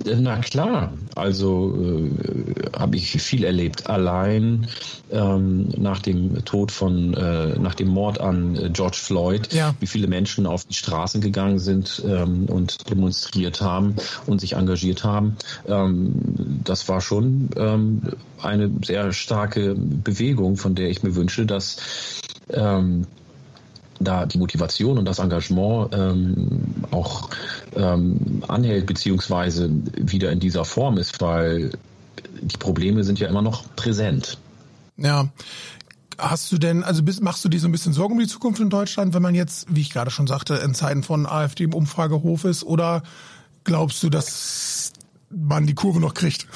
Na 0.04 0.38
klar, 0.38 0.92
also 1.14 1.76
äh, 1.76 2.78
habe 2.78 2.96
ich 2.96 3.10
viel 3.20 3.44
erlebt. 3.44 3.86
Allein 3.88 4.66
ähm, 5.10 5.68
nach 5.76 5.98
dem 6.00 6.42
Tod 6.44 6.72
von, 6.72 7.12
äh, 7.14 7.58
nach 7.58 7.74
dem 7.74 7.88
Mord 7.88 8.20
an 8.20 8.56
äh, 8.56 8.70
George 8.70 8.96
Floyd, 8.98 9.52
ja. 9.52 9.74
wie 9.80 9.86
viele 9.86 10.06
Menschen 10.06 10.46
auf 10.46 10.64
die 10.64 10.74
Straßen 10.74 11.20
gegangen 11.20 11.58
sind 11.58 12.02
ähm, 12.06 12.46
und 12.46 12.88
demonstriert 12.88 13.60
haben 13.60 13.96
und 14.26 14.40
sich 14.40 14.54
engagiert 14.54 15.04
haben. 15.04 15.36
Ähm, 15.66 16.12
das 16.64 16.88
war 16.88 17.02
schon 17.02 17.50
ähm, 17.56 18.00
eine 18.40 18.70
sehr 18.82 19.12
starke 19.12 19.74
Bewegung, 19.74 20.56
von 20.56 20.74
der 20.74 20.88
ich 20.88 21.02
mir 21.02 21.14
wünsche, 21.14 21.44
dass 21.44 21.76
ähm, 22.48 23.06
da 24.00 24.26
die 24.26 24.38
Motivation 24.38 24.98
und 24.98 25.04
das 25.04 25.18
Engagement 25.18 25.94
ähm, 25.94 26.60
auch 26.90 27.30
ähm, 27.76 28.42
anhält, 28.48 28.86
beziehungsweise 28.86 29.70
wieder 29.94 30.32
in 30.32 30.40
dieser 30.40 30.64
Form 30.64 30.98
ist, 30.98 31.20
weil 31.20 31.70
die 32.40 32.56
Probleme 32.56 33.04
sind 33.04 33.20
ja 33.20 33.28
immer 33.28 33.42
noch 33.42 33.64
präsent. 33.76 34.38
Ja. 34.96 35.28
Hast 36.18 36.52
du 36.52 36.58
denn, 36.58 36.84
also 36.84 37.02
bist, 37.02 37.22
machst 37.22 37.44
du 37.44 37.48
dir 37.48 37.60
so 37.60 37.68
ein 37.68 37.72
bisschen 37.72 37.94
Sorgen 37.94 38.14
um 38.14 38.20
die 38.20 38.26
Zukunft 38.26 38.60
in 38.60 38.68
Deutschland, 38.68 39.14
wenn 39.14 39.22
man 39.22 39.34
jetzt, 39.34 39.66
wie 39.74 39.80
ich 39.80 39.90
gerade 39.90 40.10
schon 40.10 40.26
sagte, 40.26 40.54
in 40.56 40.74
Zeiten 40.74 41.02
von 41.02 41.26
AfD 41.26 41.64
im 41.64 41.72
Umfragehof 41.72 42.44
ist? 42.44 42.62
Oder 42.62 43.02
glaubst 43.64 44.02
du, 44.02 44.10
dass 44.10 44.92
man 45.30 45.66
die 45.66 45.74
Kurve 45.74 46.00
noch 46.00 46.12
kriegt? 46.12 46.46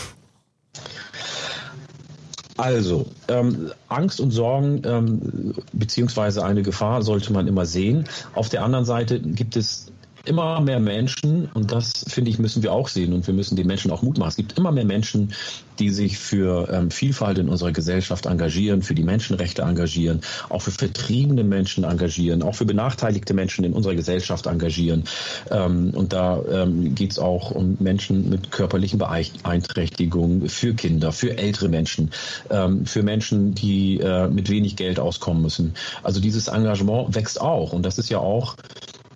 Also, 2.56 3.06
ähm, 3.28 3.72
Angst 3.88 4.20
und 4.20 4.30
Sorgen 4.30 4.82
ähm, 4.84 5.54
beziehungsweise 5.72 6.44
eine 6.44 6.62
Gefahr 6.62 7.02
sollte 7.02 7.32
man 7.32 7.48
immer 7.48 7.66
sehen. 7.66 8.04
Auf 8.34 8.48
der 8.48 8.62
anderen 8.62 8.84
Seite 8.84 9.20
gibt 9.20 9.56
es 9.56 9.92
immer 10.24 10.60
mehr 10.60 10.80
Menschen, 10.80 11.48
und 11.54 11.72
das 11.72 12.04
finde 12.08 12.30
ich, 12.30 12.38
müssen 12.38 12.62
wir 12.62 12.72
auch 12.72 12.88
sehen 12.88 13.12
und 13.12 13.26
wir 13.26 13.34
müssen 13.34 13.56
den 13.56 13.66
Menschen 13.66 13.90
auch 13.90 14.02
Mut 14.02 14.18
machen. 14.18 14.28
Es 14.28 14.36
gibt 14.36 14.58
immer 14.58 14.72
mehr 14.72 14.84
Menschen, 14.84 15.34
die 15.78 15.90
sich 15.90 16.18
für 16.18 16.68
ähm, 16.72 16.90
Vielfalt 16.90 17.38
in 17.38 17.48
unserer 17.48 17.72
Gesellschaft 17.72 18.26
engagieren, 18.26 18.82
für 18.82 18.94
die 18.94 19.02
Menschenrechte 19.02 19.62
engagieren, 19.62 20.20
auch 20.48 20.62
für 20.62 20.70
vertriebene 20.70 21.44
Menschen 21.44 21.84
engagieren, 21.84 22.42
auch 22.42 22.54
für 22.54 22.64
benachteiligte 22.64 23.34
Menschen 23.34 23.64
in 23.64 23.72
unserer 23.72 23.94
Gesellschaft 23.94 24.46
engagieren. 24.46 25.04
Ähm, 25.50 25.90
und 25.94 26.12
da 26.12 26.40
ähm, 26.50 26.94
geht 26.94 27.12
es 27.12 27.18
auch 27.18 27.50
um 27.50 27.76
Menschen 27.80 28.28
mit 28.28 28.50
körperlichen 28.50 28.98
Beeinträchtigungen, 28.98 30.48
für 30.48 30.74
Kinder, 30.74 31.12
für 31.12 31.36
ältere 31.36 31.68
Menschen, 31.68 32.10
ähm, 32.50 32.86
für 32.86 33.02
Menschen, 33.02 33.54
die 33.54 33.98
äh, 33.98 34.28
mit 34.28 34.48
wenig 34.48 34.76
Geld 34.76 35.00
auskommen 35.00 35.42
müssen. 35.42 35.74
Also 36.02 36.20
dieses 36.20 36.48
Engagement 36.48 37.14
wächst 37.14 37.40
auch. 37.40 37.72
Und 37.72 37.84
das 37.84 37.98
ist 37.98 38.10
ja 38.10 38.18
auch 38.18 38.56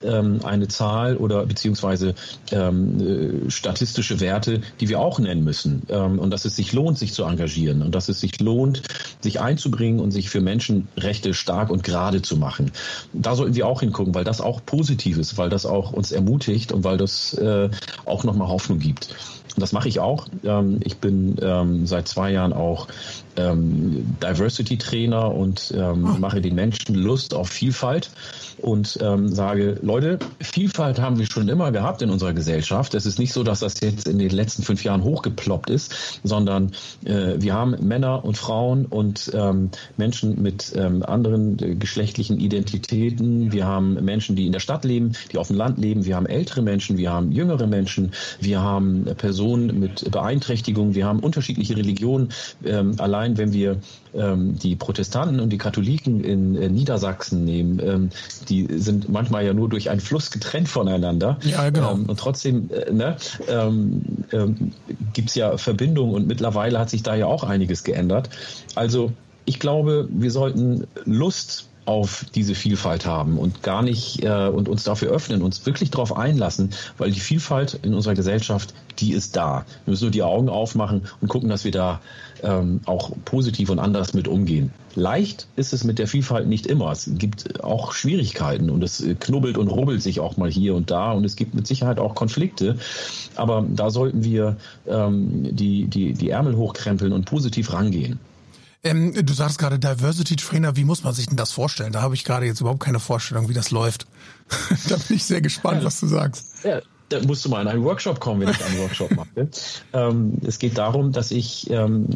ähm, 0.03 0.41
eine 0.45 0.69
Zahl 0.69 1.17
oder 1.17 1.47
beziehungsweise 1.47 2.15
ähm, 2.53 3.47
äh, 3.47 3.51
statistische 3.51 4.21
Werte, 4.21 4.61
die 4.81 4.89
wir 4.89 5.01
auch 5.01 5.19
nennen 5.19 5.45
müssen. 5.45 5.83
Ähm, 5.89 6.19
und 6.19 6.31
dass 6.31 6.45
es 6.45 6.57
sich 6.57 6.73
lohnt, 6.73 6.99
sich 6.99 7.13
zu 7.13 7.25
engagieren 7.25 7.83
und 7.83 7.95
dass 7.95 8.09
es 8.09 8.21
sich 8.21 8.41
lohnt, 8.41 8.83
sich 9.21 9.41
einzubringen 9.41 10.01
und 10.01 10.11
sich 10.11 10.31
für 10.31 10.41
Menschenrechte 10.41 11.35
stark 11.35 11.71
und 11.71 11.83
gerade 11.83 12.23
zu 12.23 12.37
machen. 12.37 12.73
Da 13.13 13.35
sollten 13.35 13.55
wir 13.55 13.67
auch 13.67 13.81
hingucken, 13.81 14.15
weil 14.15 14.25
das 14.25 14.41
auch 14.41 14.65
positiv 14.65 15.19
ist, 15.19 15.39
weil 15.39 15.51
das 15.51 15.67
auch 15.67 15.93
uns 15.93 16.13
ermutigt 16.13 16.73
und 16.73 16.85
weil 16.85 16.97
das 16.97 17.35
äh, 17.35 17.69
auch 18.05 18.25
nochmal 18.25 18.49
Hoffnung 18.49 18.79
gibt. 18.79 19.09
Und 19.59 19.63
das 19.63 19.73
mache 19.73 19.89
ich 19.89 19.99
auch. 19.99 20.29
Ähm, 20.45 20.79
ich 20.85 20.99
bin 20.99 21.37
ähm, 21.43 21.85
seit 21.85 22.07
zwei 22.07 22.31
Jahren 22.31 22.53
auch 22.53 22.87
ähm, 23.39 24.17
Diversity-Trainer 24.23 25.35
und 25.35 25.73
ähm, 25.77 26.05
oh. 26.05 26.19
mache 26.19 26.41
den 26.41 26.55
Menschen 26.55 26.95
Lust 26.95 27.35
auf 27.35 27.49
Vielfalt 27.49 28.11
und 28.59 28.99
ähm, 29.01 29.29
sage, 29.29 29.79
Leute, 29.83 30.19
Vielfalt 30.41 31.01
haben 31.01 31.19
wir 31.19 31.27
schon 31.27 31.49
immer 31.49 31.73
gehabt 31.73 32.03
in 32.03 32.11
unserer 32.11 32.33
Gesellschaft. 32.33 32.95
Es 32.95 33.07
ist 33.07 33.19
nicht 33.19 33.33
so, 33.33 33.43
dass 33.43 33.61
das 33.61 33.81
jetzt 33.81 34.09
in 34.09 34.19
den 34.19 34.31
letzten 34.31 34.63
fünf 34.63 34.85
Jahren 34.85 35.05
hochgeploppt 35.05 35.71
ist, 35.71 36.21
sondern 36.25 36.73
äh, 37.05 37.35
wir 37.39 37.55
haben 37.55 37.77
Männer 37.81 38.25
und 38.25 38.37
Frauen 38.37 38.87
und 38.87 39.31
ähm, 39.35 39.71
Menschen 39.97 40.43
mit 40.43 40.73
ähm, 40.75 41.03
anderen 41.03 41.59
äh, 41.63 41.75
geschlechtlichen 41.77 42.41
Identitäten. 42.41 43.53
Wir 43.53 43.67
haben 43.67 43.95
Menschen, 44.05 44.37
die 44.37 44.47
in 44.47 44.53
der 44.53 44.61
Stadt 44.61 44.85
leben, 44.85 45.13
die 45.33 45.39
auf 45.39 45.49
dem 45.49 45.57
Land 45.57 45.79
leben. 45.79 46.05
Wir 46.05 46.17
haben 46.17 46.27
ältere 46.27 46.63
Menschen, 46.63 46.99
wir 46.99 47.13
haben 47.13 47.33
jüngere 47.33 47.67
Menschen, 47.67 48.13
wir 48.41 48.61
haben 48.61 49.05
Personen 49.17 49.79
mit 49.79 50.11
Beeinträchtigungen, 50.11 50.95
wir 50.95 51.07
haben 51.07 51.21
unterschiedliche 51.21 51.77
Religionen. 51.77 52.31
Ähm, 52.65 52.95
allein 52.99 53.28
wenn 53.37 53.53
wir 53.53 53.79
ähm, 54.15 54.59
die 54.59 54.77
Protestanten 54.77 55.41
und 55.41 55.51
die 55.51 55.59
Katholiken 55.59 56.25
in 56.25 56.57
äh, 56.57 56.69
Niedersachsen 56.69 57.45
nehmen, 57.45 57.81
ähm, 57.85 58.11
die 58.49 58.67
sind 58.79 59.09
manchmal 59.09 59.45
ja 59.45 59.53
nur 59.53 59.69
durch 59.69 59.91
einen 59.91 60.01
Fluss 60.01 60.31
getrennt 60.31 60.69
voneinander. 60.69 61.39
Ja, 61.43 61.69
genau. 61.71 61.95
Ähm, 61.95 62.07
und 62.07 62.19
trotzdem 62.19 62.71
äh, 62.71 62.93
ne, 62.93 63.17
ähm, 63.49 64.03
ähm, 64.33 64.73
gibt 65.13 65.29
es 65.29 65.35
ja 65.35 65.59
Verbindungen 65.59 66.15
und 66.15 66.27
mittlerweile 66.27 66.79
hat 66.79 66.91
sich 66.91 67.03
da 67.03 67.15
ja 67.15 67.27
auch 67.27 67.45
einiges 67.45 67.85
geändert. 67.85 68.31
Also 68.75 69.13
ich 69.45 69.59
glaube, 69.59 70.09
wir 70.11 70.31
sollten 70.31 70.87
Lust 71.05 71.68
auf 71.89 72.27
diese 72.35 72.55
Vielfalt 72.55 73.07
haben 73.07 73.39
und 73.39 73.63
gar 73.63 73.81
nicht 73.83 74.23
äh, 74.23 74.49
und 74.49 74.69
uns 74.69 74.85
dafür 74.85 75.11
öffnen, 75.11 75.41
uns 75.41 75.65
wirklich 75.65 75.91
darauf 75.91 76.15
einlassen, 76.15 76.71
weil 76.99 77.11
die 77.11 77.19
Vielfalt 77.19 77.81
in 77.83 77.95
unserer 77.95 78.15
Gesellschaft, 78.15 78.75
die 78.99 79.13
ist 79.13 79.37
da. 79.37 79.65
Wir 79.87 79.93
müssen 79.93 80.05
nur 80.05 80.11
die 80.11 80.23
Augen 80.23 80.51
aufmachen 80.51 81.07
und 81.23 81.29
gucken, 81.29 81.49
dass 81.49 81.65
wir 81.65 81.73
da 81.73 82.03
ähm, 82.43 82.81
auch 82.85 83.13
positiv 83.25 83.71
und 83.71 83.79
anders 83.79 84.13
mit 84.13 84.29
umgehen. 84.29 84.71
Leicht 84.97 85.47
ist 85.57 85.73
es 85.73 85.83
mit 85.83 85.99
der 85.99 86.09
Vielfalt 86.09 86.47
nicht 86.47 86.67
immer. 86.67 86.93
Es 86.93 87.11
gibt 87.11 87.65
auch 87.65 87.93
Schwierigkeiten 87.93 88.69
und 88.69 88.85
es 88.85 89.03
knubbelt 89.21 89.57
und 89.57 89.69
rubbelt 89.69 90.03
sich 90.03 90.21
auch 90.21 90.37
mal 90.37 90.51
hier 90.51 90.75
und 90.75 90.91
da 90.91 91.13
und 91.13 91.25
es 91.25 91.37
gibt 91.37 91.55
mit 91.55 91.67
Sicherheit 91.67 91.99
auch 91.99 92.15
Konflikte. 92.15 92.77
Aber 93.35 93.65
da 93.67 93.89
sollten 93.89 94.25
wir 94.25 94.59
ähm, 94.87 95.57
die, 95.57 95.87
die, 95.87 96.13
die 96.13 96.29
Ärmel 96.29 96.55
hochkrempeln 96.55 97.15
und 97.15 97.25
positiv 97.25 97.73
rangehen. 97.73 98.21
Ähm, 98.89 99.13
du 99.15 99.33
sagst 99.33 99.59
gerade 99.59 99.79
Diversity 99.79 100.37
Trainer, 100.37 100.77
wie 100.77 100.85
muss 100.85 101.05
man 101.05 101.15
sich 101.15 101.27
denn 101.27 101.37
das 101.37 101.53
vorstellen? 101.53 101.93
Da 101.93 102.03
habe 102.03 102.15
ich 102.15 102.25
gerade 102.25 102.47
jetzt 102.47 102.61
überhaupt 102.61 102.81
keine 102.81 103.01
Vorstellung, 103.01 103.49
wie 103.49 103.55
das 103.55 103.71
läuft. 103.71 104.07
da 104.89 104.97
bin 104.97 105.17
ich 105.17 105.25
sehr 105.25 105.41
gespannt, 105.41 105.81
ja, 105.81 105.87
was 105.87 106.01
du 106.01 106.07
sagst. 106.07 106.65
Ja, 106.65 106.81
da 107.09 107.21
musst 107.23 107.45
du 107.45 107.49
mal 107.49 107.63
in 107.63 107.69
einen 107.69 107.85
Workshop 107.85 108.21
kommen, 108.21 108.41
wenn 108.41 108.51
ich 108.51 108.65
einen 108.65 108.79
Workshop 108.79 109.11
mache. 109.13 109.29
ähm, 109.93 110.39
es 110.45 110.59
geht 110.59 110.79
darum, 110.79 111.13
dass 111.13 111.31
ich 111.31 111.71
ähm, 111.71 112.09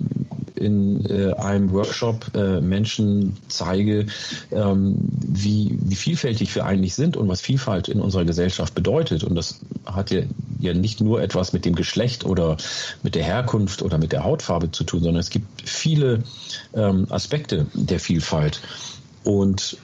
in 0.63 1.05
äh, 1.07 1.33
einem 1.35 1.73
Workshop 1.73 2.35
äh, 2.35 2.61
Menschen 2.61 3.37
zeige, 3.49 4.07
ähm, 4.51 4.97
wie, 5.01 5.77
wie 5.83 5.95
vielfältig 5.95 6.55
wir 6.55 6.65
eigentlich 6.65 6.95
sind 6.95 7.17
und 7.17 7.29
was 7.29 7.41
Vielfalt 7.41 7.89
in 7.89 8.01
unserer 8.01 8.25
Gesellschaft 8.25 8.75
bedeutet. 8.75 9.25
Und 9.25 9.35
das 9.35 9.61
hat 9.85 10.11
ja, 10.11 10.23
ja 10.61 10.73
nicht 10.73 11.01
nur 11.01 11.21
etwas 11.21 11.53
mit 11.53 11.65
dem 11.65 11.75
Geschlecht 11.75 12.25
oder 12.25 12.57
mit 13.03 13.15
der 13.15 13.25
Herkunft 13.25 13.83
oder 13.83 13.99
mit 13.99 14.13
der 14.13 14.25
Hautfarbe 14.25 14.71
zu 14.71 14.85
tun, 14.85 15.03
sondern 15.03 15.21
es 15.21 15.31
gibt 15.31 15.69
viele 15.69 16.23
ähm, 16.75 17.07
Aspekte 17.11 17.67
der 17.75 18.01
Vielfalt. 18.01 18.61
Und 19.25 19.77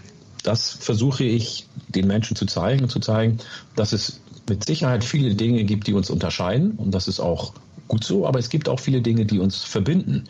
das 0.43 0.71
versuche 0.71 1.25
ich 1.25 1.67
den 1.89 2.07
Menschen 2.07 2.37
zu 2.37 2.47
zeigen 2.47 2.89
zu 2.89 3.01
zeigen, 3.01 3.39
dass 3.77 3.93
es 3.93 4.21
mit 4.49 4.65
Sicherheit 4.65 5.05
viele 5.05 5.35
Dinge 5.35 5.65
gibt, 5.65 5.87
die 5.87 5.95
uns 5.95 6.11
unterscheiden 6.11 6.73
und 6.73 6.93
das 6.93 7.09
ist 7.09 7.21
auch 7.21 7.53
gut 7.87 8.05
so, 8.05 8.27
aber 8.27 8.39
es 8.39 8.49
gibt 8.49 8.69
auch 8.69 8.81
viele 8.81 9.01
Dinge, 9.01 9.27
die 9.27 9.39
uns 9.39 9.65
verbinden 9.65 10.25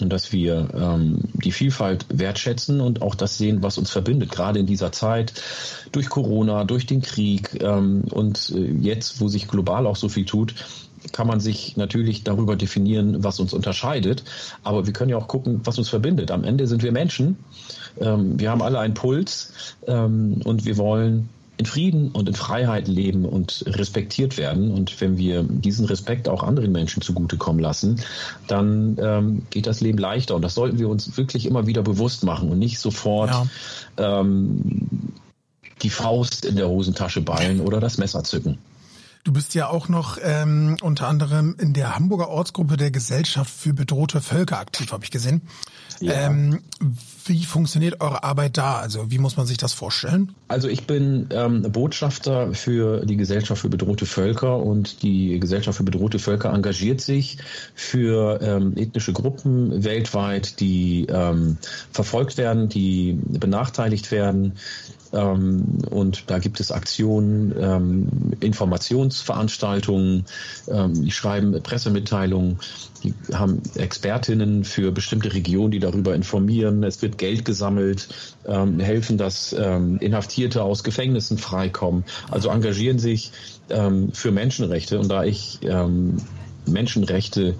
und 0.00 0.12
dass 0.12 0.32
wir 0.32 0.68
ähm, 0.74 1.18
die 1.34 1.52
Vielfalt 1.52 2.06
wertschätzen 2.08 2.80
und 2.80 3.02
auch 3.02 3.14
das 3.14 3.38
sehen, 3.38 3.62
was 3.62 3.78
uns 3.78 3.90
verbindet, 3.90 4.30
gerade 4.30 4.58
in 4.58 4.66
dieser 4.66 4.92
Zeit 4.92 5.32
durch 5.92 6.08
Corona, 6.08 6.64
durch 6.64 6.86
den 6.86 7.02
Krieg 7.02 7.62
ähm, 7.62 8.02
und 8.10 8.52
äh, 8.54 8.72
jetzt, 8.80 9.20
wo 9.20 9.28
sich 9.28 9.48
global 9.48 9.86
auch 9.86 9.96
so 9.96 10.08
viel 10.08 10.24
tut, 10.24 10.54
kann 11.12 11.26
man 11.26 11.40
sich 11.40 11.76
natürlich 11.76 12.24
darüber 12.24 12.56
definieren, 12.56 13.22
was 13.22 13.38
uns 13.38 13.52
unterscheidet. 13.52 14.24
Aber 14.62 14.86
wir 14.86 14.92
können 14.92 15.10
ja 15.10 15.16
auch 15.16 15.28
gucken, 15.28 15.60
was 15.64 15.78
uns 15.78 15.88
verbindet. 15.88 16.30
Am 16.30 16.44
Ende 16.44 16.66
sind 16.66 16.82
wir 16.82 16.92
Menschen. 16.92 17.36
Ähm, 18.00 18.38
wir 18.40 18.50
haben 18.50 18.62
alle 18.62 18.78
einen 18.78 18.94
Puls 18.94 19.52
ähm, 19.86 20.40
und 20.44 20.64
wir 20.64 20.76
wollen 20.76 21.28
in 21.56 21.66
Frieden 21.66 22.10
und 22.10 22.28
in 22.28 22.34
Freiheit 22.34 22.88
leben 22.88 23.24
und 23.24 23.64
respektiert 23.66 24.36
werden. 24.36 24.72
Und 24.72 25.00
wenn 25.00 25.16
wir 25.18 25.44
diesen 25.44 25.86
Respekt 25.86 26.28
auch 26.28 26.42
anderen 26.42 26.72
Menschen 26.72 27.00
zugutekommen 27.00 27.62
lassen, 27.62 28.00
dann 28.48 28.98
ähm, 29.00 29.42
geht 29.50 29.66
das 29.66 29.80
Leben 29.80 29.98
leichter. 29.98 30.34
Und 30.34 30.42
das 30.42 30.54
sollten 30.54 30.78
wir 30.78 30.88
uns 30.88 31.16
wirklich 31.16 31.46
immer 31.46 31.66
wieder 31.66 31.82
bewusst 31.82 32.24
machen 32.24 32.50
und 32.50 32.58
nicht 32.58 32.80
sofort 32.80 33.30
ja. 33.30 34.20
ähm, 34.20 34.62
die 35.82 35.90
Faust 35.90 36.44
in 36.44 36.56
der 36.56 36.68
Hosentasche 36.68 37.20
ballen 37.20 37.60
oder 37.60 37.78
das 37.78 37.98
Messer 37.98 38.24
zücken. 38.24 38.58
Du 39.24 39.32
bist 39.32 39.54
ja 39.54 39.68
auch 39.68 39.88
noch 39.88 40.18
ähm, 40.22 40.76
unter 40.82 41.08
anderem 41.08 41.56
in 41.58 41.72
der 41.72 41.96
Hamburger 41.96 42.28
Ortsgruppe 42.28 42.76
der 42.76 42.90
Gesellschaft 42.90 43.50
für 43.50 43.72
bedrohte 43.72 44.20
Völker 44.20 44.58
aktiv, 44.58 44.92
habe 44.92 45.02
ich 45.02 45.10
gesehen. 45.10 45.40
Ja. 46.00 46.26
Ähm, 46.26 46.60
wie 47.24 47.44
funktioniert 47.44 48.02
eure 48.02 48.22
Arbeit 48.22 48.58
da? 48.58 48.74
Also 48.74 49.10
wie 49.10 49.18
muss 49.18 49.38
man 49.38 49.46
sich 49.46 49.56
das 49.56 49.72
vorstellen? 49.72 50.34
Also 50.48 50.68
ich 50.68 50.86
bin 50.86 51.28
ähm, 51.30 51.62
Botschafter 51.62 52.52
für 52.52 53.06
die 53.06 53.16
Gesellschaft 53.16 53.62
für 53.62 53.70
bedrohte 53.70 54.04
Völker 54.04 54.58
und 54.58 55.02
die 55.02 55.40
Gesellschaft 55.40 55.78
für 55.78 55.84
bedrohte 55.84 56.18
Völker 56.18 56.52
engagiert 56.52 57.00
sich 57.00 57.38
für 57.74 58.40
ähm, 58.42 58.76
ethnische 58.76 59.14
Gruppen 59.14 59.84
weltweit, 59.84 60.60
die 60.60 61.06
ähm, 61.08 61.56
verfolgt 61.92 62.36
werden, 62.36 62.68
die 62.68 63.18
benachteiligt 63.22 64.10
werden, 64.10 64.56
und 65.14 66.24
da 66.26 66.38
gibt 66.38 66.58
es 66.60 66.72
Aktionen, 66.72 67.54
ähm, 67.58 68.08
Informationsveranstaltungen, 68.40 70.24
ähm, 70.68 71.04
die 71.04 71.10
schreiben 71.12 71.62
Pressemitteilungen, 71.62 72.58
die 73.04 73.14
haben 73.32 73.62
Expertinnen 73.76 74.64
für 74.64 74.90
bestimmte 74.90 75.32
Regionen, 75.32 75.70
die 75.70 75.78
darüber 75.78 76.14
informieren. 76.14 76.82
Es 76.82 77.00
wird 77.02 77.18
Geld 77.18 77.44
gesammelt, 77.44 78.08
ähm, 78.46 78.80
helfen, 78.80 79.18
dass 79.18 79.54
ähm, 79.56 79.98
Inhaftierte 79.98 80.62
aus 80.62 80.82
Gefängnissen 80.82 81.38
freikommen. 81.38 82.04
Also 82.30 82.48
engagieren 82.48 82.98
sich 82.98 83.30
ähm, 83.70 84.10
für 84.12 84.32
Menschenrechte. 84.32 84.98
Und 84.98 85.08
da 85.08 85.24
ich 85.24 85.60
Menschenrechte 86.66 87.56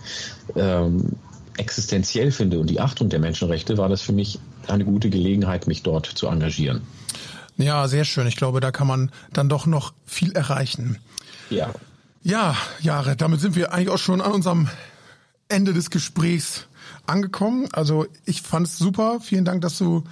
existenziell 1.57 2.31
finde 2.33 2.59
und 2.59 2.69
die 2.71 2.81
Achtung 2.81 3.09
der 3.09 3.21
Menschenrechte, 3.21 3.79
war 3.79 3.89
das 3.89 4.03
für 4.03 4.13
mich 4.13 4.39
eine 4.67 4.85
gute 4.85 5.11
Gelegenheit, 5.11 5.67
mich 5.67 5.83
dort 5.83 6.07
zu 6.07 6.27
engagieren. 6.27 6.83
Ja, 7.57 7.87
sehr 7.89 8.05
schön. 8.05 8.27
Ich 8.27 8.37
glaube, 8.37 8.61
da 8.61 8.71
kann 8.71 8.87
man 8.87 9.11
dann 9.33 9.49
doch 9.49 9.67
noch 9.67 9.93
viel 10.07 10.33
erreichen. 10.33 10.99
Ja. 11.51 11.73
Ja, 12.23 12.57
Jahre, 12.81 13.17
damit 13.17 13.41
sind 13.41 13.55
wir 13.55 13.73
eigentlich 13.73 13.91
auch 13.91 13.99
schon 13.99 14.21
an 14.21 14.33
unserem 14.33 14.69
Ende 15.49 15.75
des 15.75 15.91
Gesprächs 15.91 16.67
angekommen. 17.07 17.69
Also 17.73 18.07
ich 18.25 18.43
fand 18.43 18.67
es 18.67 18.79
super. 18.79 19.21
Vielen 19.21 19.45
Dank, 19.45 19.61
dass 19.61 19.79
du 19.79 20.05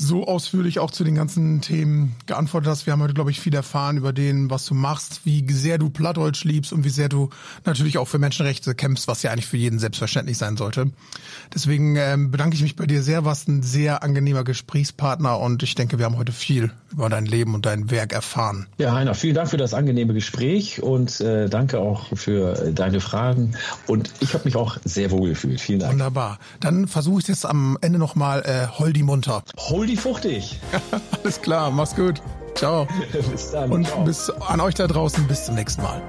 so 0.00 0.26
ausführlich 0.26 0.78
auch 0.78 0.90
zu 0.90 1.04
den 1.04 1.14
ganzen 1.14 1.60
Themen 1.60 2.16
geantwortet 2.26 2.70
hast. 2.70 2.86
Wir 2.86 2.92
haben 2.94 3.02
heute, 3.02 3.14
glaube 3.14 3.30
ich, 3.30 3.38
viel 3.38 3.54
erfahren 3.54 3.98
über 3.98 4.12
den, 4.12 4.50
was 4.50 4.64
du 4.64 4.74
machst, 4.74 5.20
wie 5.24 5.46
sehr 5.52 5.76
du 5.76 5.90
Plattdeutsch 5.90 6.44
liebst 6.44 6.72
und 6.72 6.84
wie 6.84 6.90
sehr 6.90 7.08
du 7.08 7.28
natürlich 7.66 7.98
auch 7.98 8.08
für 8.08 8.18
Menschenrechte 8.18 8.74
kämpfst, 8.74 9.08
was 9.08 9.22
ja 9.22 9.30
eigentlich 9.30 9.46
für 9.46 9.58
jeden 9.58 9.78
selbstverständlich 9.78 10.38
sein 10.38 10.56
sollte. 10.56 10.90
Deswegen 11.54 11.96
ähm, 11.96 12.30
bedanke 12.30 12.56
ich 12.56 12.62
mich 12.62 12.76
bei 12.76 12.86
dir 12.86 13.02
sehr, 13.02 13.24
warst 13.24 13.48
ein 13.48 13.62
sehr 13.62 14.02
angenehmer 14.02 14.42
Gesprächspartner 14.42 15.38
und 15.38 15.62
ich 15.62 15.74
denke, 15.74 15.98
wir 15.98 16.06
haben 16.06 16.16
heute 16.16 16.32
viel 16.32 16.72
über 16.90 17.08
dein 17.08 17.26
Leben 17.26 17.54
und 17.54 17.66
dein 17.66 17.90
Werk 17.90 18.12
erfahren. 18.12 18.66
Ja, 18.78 18.94
Heiner, 18.94 19.14
vielen 19.14 19.34
Dank 19.34 19.50
für 19.50 19.58
das 19.58 19.74
angenehme 19.74 20.14
Gespräch 20.14 20.82
und 20.82 21.20
äh, 21.20 21.48
danke 21.48 21.78
auch 21.78 22.16
für 22.16 22.72
deine 22.72 23.00
Fragen 23.00 23.52
und 23.86 24.10
ich 24.20 24.32
habe 24.32 24.44
mich 24.44 24.56
auch 24.56 24.78
sehr 24.84 25.10
wohl 25.10 25.28
gefühlt. 25.28 25.60
Vielen 25.60 25.80
Dank. 25.80 25.92
Wunderbar. 25.92 26.38
Dann 26.60 26.88
versuche 26.88 27.20
ich 27.20 27.28
jetzt 27.28 27.44
am 27.44 27.76
Ende 27.82 27.98
nochmal 27.98 28.42
äh, 28.46 28.66
Holdi 28.78 29.02
munter. 29.02 29.42
Holdi 29.58 29.89
die 29.90 29.96
fuchtig. 29.96 30.58
Alles 31.22 31.40
klar, 31.42 31.70
mach's 31.70 31.94
gut. 31.94 32.22
Ciao. 32.54 32.86
bis 33.30 33.50
dann. 33.50 33.70
Und 33.70 33.86
ciao. 33.86 34.04
bis 34.04 34.30
an 34.30 34.60
euch 34.60 34.74
da 34.74 34.86
draußen, 34.86 35.26
bis 35.26 35.46
zum 35.46 35.56
nächsten 35.56 35.82
Mal. 35.82 36.00